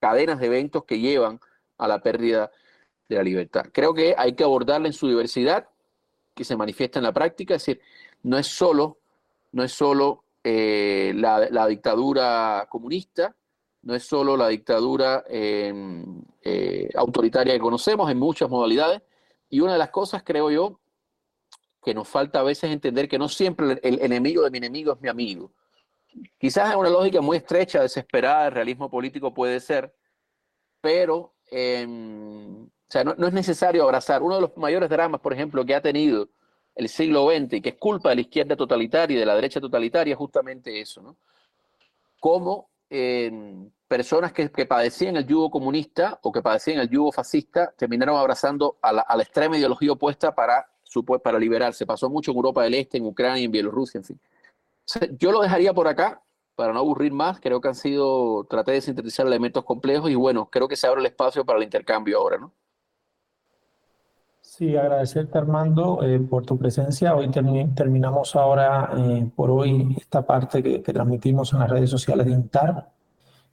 cadenas 0.00 0.40
de 0.40 0.46
eventos 0.46 0.84
que 0.84 0.98
llevan 0.98 1.38
a 1.76 1.86
la 1.86 2.00
pérdida 2.00 2.50
de 3.08 3.16
la 3.16 3.22
libertad. 3.22 3.66
Creo 3.72 3.92
que 3.92 4.14
hay 4.16 4.34
que 4.34 4.44
abordarla 4.44 4.86
en 4.86 4.94
su 4.94 5.08
diversidad, 5.08 5.68
que 6.34 6.44
se 6.44 6.56
manifiesta 6.56 6.98
en 6.98 7.04
la 7.04 7.12
práctica, 7.12 7.54
es 7.54 7.62
decir, 7.64 7.80
no 8.22 8.38
es 8.38 8.46
solo, 8.46 8.98
no 9.52 9.62
es 9.62 9.72
solo 9.72 10.24
eh, 10.42 11.12
la, 11.14 11.66
dictadura 11.66 12.66
comunista, 12.68 13.34
no 13.84 13.94
es 13.94 14.04
solo 14.04 14.36
la 14.36 14.48
dictadura 14.48 15.24
em, 15.28 16.22
autoritaria 16.94 17.52
que 17.52 17.60
conocemos 17.60 18.10
en 18.10 18.18
muchas 18.18 18.48
modalidades, 18.48 19.02
y 19.48 19.60
una 19.60 19.74
de 19.74 19.78
las 19.78 19.90
cosas, 19.90 20.22
creo 20.24 20.50
yo, 20.50 20.80
que 21.82 21.94
nos 21.94 22.08
falta 22.08 22.40
a 22.40 22.42
veces 22.42 22.70
entender 22.70 23.08
que 23.08 23.18
no 23.18 23.28
siempre 23.28 23.78
el, 23.82 24.00
enemigo 24.00 24.42
de 24.42 24.50
mi 24.50 24.58
enemigo 24.58 24.94
es 24.94 25.00
mi 25.00 25.08
amigo. 25.08 25.52
Quizás 26.38 26.70
es 26.70 26.76
una 26.76 26.88
lógica 26.88 27.20
muy 27.20 27.36
estrecha, 27.36 27.82
desesperada, 27.82 28.46
el 28.46 28.52
realismo 28.52 28.90
político 28.90 29.34
puede 29.34 29.60
ser, 29.60 29.94
pero 30.80 31.34
em, 31.50 32.64
o 32.64 32.70
sea, 32.88 33.04
no, 33.04 33.26
es 33.26 33.32
necesario 33.32 33.82
abrazar. 33.82 34.22
Uno 34.22 34.36
de 34.36 34.40
los 34.42 34.56
mayores 34.56 34.88
dramas, 34.88 35.20
por 35.20 35.34
ejemplo, 35.34 35.64
que 35.64 35.74
ha 35.74 35.82
tenido 35.82 36.30
el 36.74 36.88
siglo 36.88 37.28
XX, 37.28 37.54
y 37.54 37.60
que 37.60 37.70
es 37.70 37.76
culpa 37.76 38.08
de 38.08 38.14
la 38.16 38.20
izquierda 38.22 38.56
totalitaria 38.56 39.16
y 39.16 39.20
de 39.20 39.26
la 39.26 39.34
derecha 39.34 39.60
totalitaria, 39.60 40.12
es 40.12 40.18
justamente 40.18 40.80
eso, 40.80 41.02
¿no? 41.02 41.16
Cómo 42.18 42.70
em, 42.90 43.70
personas 43.88 44.32
que, 44.32 44.48
padecían 44.66 45.16
el 45.16 45.26
yugo 45.26 45.50
comunista 45.50 46.18
o 46.22 46.32
que 46.32 46.42
padecían 46.42 46.78
el 46.80 46.88
yugo 46.90 47.12
fascista 47.12 47.72
terminaron 47.76 48.16
abrazando 48.16 48.78
a 48.82 48.92
la, 48.92 49.02
a 49.02 49.16
la 49.16 49.22
extrema 49.22 49.56
ideología 49.56 49.92
opuesta 49.92 50.34
para 50.34 50.66
para 51.22 51.38
liberarse. 51.38 51.86
Pasó 51.86 52.08
mucho 52.08 52.30
en 52.30 52.36
Europa 52.36 52.62
del 52.62 52.74
Este, 52.74 52.98
en 52.98 53.06
Ucrania, 53.06 53.44
en 53.44 53.50
Bielorrusia, 53.50 53.98
en 53.98 54.04
fin. 54.04 54.20
Yo 55.18 55.32
lo 55.32 55.40
dejaría 55.40 55.72
por 55.72 55.88
acá 55.88 56.22
para 56.54 56.72
no 56.72 56.80
aburrir 56.80 57.12
más. 57.12 57.40
Creo 57.40 57.60
que 57.60 57.68
han 57.68 57.74
sido, 57.74 58.44
traté 58.44 58.72
de 58.72 58.80
sintetizar 58.80 59.26
elementos 59.26 59.64
complejos 59.64 60.10
y 60.10 60.14
bueno, 60.14 60.48
creo 60.50 60.68
que 60.68 60.76
se 60.76 60.86
abre 60.86 61.00
el 61.00 61.06
espacio 61.06 61.44
para 61.44 61.58
el 61.58 61.64
intercambio 61.64 62.18
ahora, 62.18 62.38
¿no? 62.38 62.52
Sí, 64.56 64.76
agradecerte 64.76 65.36
Armando 65.36 66.00
eh, 66.04 66.20
por 66.20 66.46
tu 66.46 66.56
presencia. 66.56 67.16
Hoy 67.16 67.28
terminamos 67.28 68.36
ahora 68.36 68.88
eh, 68.96 69.28
por 69.34 69.50
hoy 69.50 69.96
esta 69.98 70.24
parte 70.24 70.62
que, 70.62 70.78
transmitimos 70.78 71.52
en 71.52 71.58
las 71.58 71.70
redes 71.70 71.90
sociales 71.90 72.26
de 72.26 72.32
INTAR. 72.32 72.88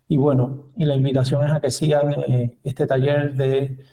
Y 0.08 0.18
bueno, 0.18 0.66
la 0.78 0.96
invitación 0.96 1.44
es 1.44 1.54
a 1.54 1.60
que 1.60 1.72
sigan 1.72 2.14
eh, 2.28 2.60
este 2.64 2.86
taller 2.86 3.34
de 3.34 3.84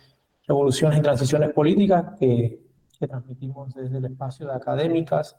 revoluciones 0.46 0.98
y 0.98 1.02
transiciones 1.02 1.50
políticas 1.54 2.14
que 2.18 2.68
que 2.98 3.06
transmitimos 3.06 3.74
desde 3.74 3.98
el 3.98 4.04
espacio 4.06 4.46
de 4.46 4.54
académicas 4.54 5.36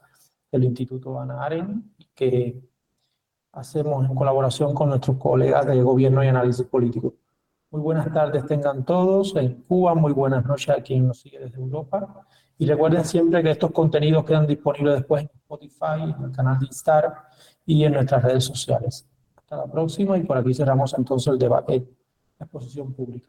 del 0.50 0.64
Instituto 0.64 1.20
Ana 1.20 1.44
Aren, 1.44 1.92
que 2.14 2.60
hacemos 3.52 4.08
en 4.08 4.14
colaboración 4.14 4.74
con 4.74 4.88
nuestros 4.88 5.18
colegas 5.18 5.66
de 5.66 5.82
Gobierno 5.82 6.24
y 6.24 6.28
Análisis 6.28 6.66
Político. 6.66 7.14
Muy 7.72 7.82
buenas 7.82 8.12
tardes 8.12 8.44
tengan 8.46 8.84
todos 8.84 9.36
en 9.36 9.62
Cuba, 9.62 9.94
muy 9.94 10.12
buenas 10.12 10.44
noches 10.44 10.70
a 10.76 10.82
quien 10.82 11.06
nos 11.06 11.20
sigue 11.20 11.38
desde 11.38 11.56
Europa. 11.56 12.26
Y 12.58 12.66
recuerden 12.66 13.04
siempre 13.04 13.44
que 13.44 13.52
estos 13.52 13.70
contenidos 13.70 14.24
quedan 14.24 14.44
disponibles 14.44 14.96
después 14.96 15.22
en 15.22 15.30
Spotify, 15.36 16.02
en 16.02 16.24
el 16.24 16.32
canal 16.32 16.58
de 16.58 16.66
Instar 16.66 17.14
y 17.64 17.84
en 17.84 17.92
nuestras 17.92 18.24
redes 18.24 18.44
sociales. 18.44 19.06
Hasta 19.36 19.56
la 19.56 19.66
próxima 19.66 20.18
y 20.18 20.24
por 20.24 20.36
aquí 20.36 20.52
cerramos 20.52 20.94
entonces 20.98 21.32
el 21.32 21.38
debate, 21.38 21.86
la 22.40 22.46
exposición 22.46 22.92
pública. 22.92 23.28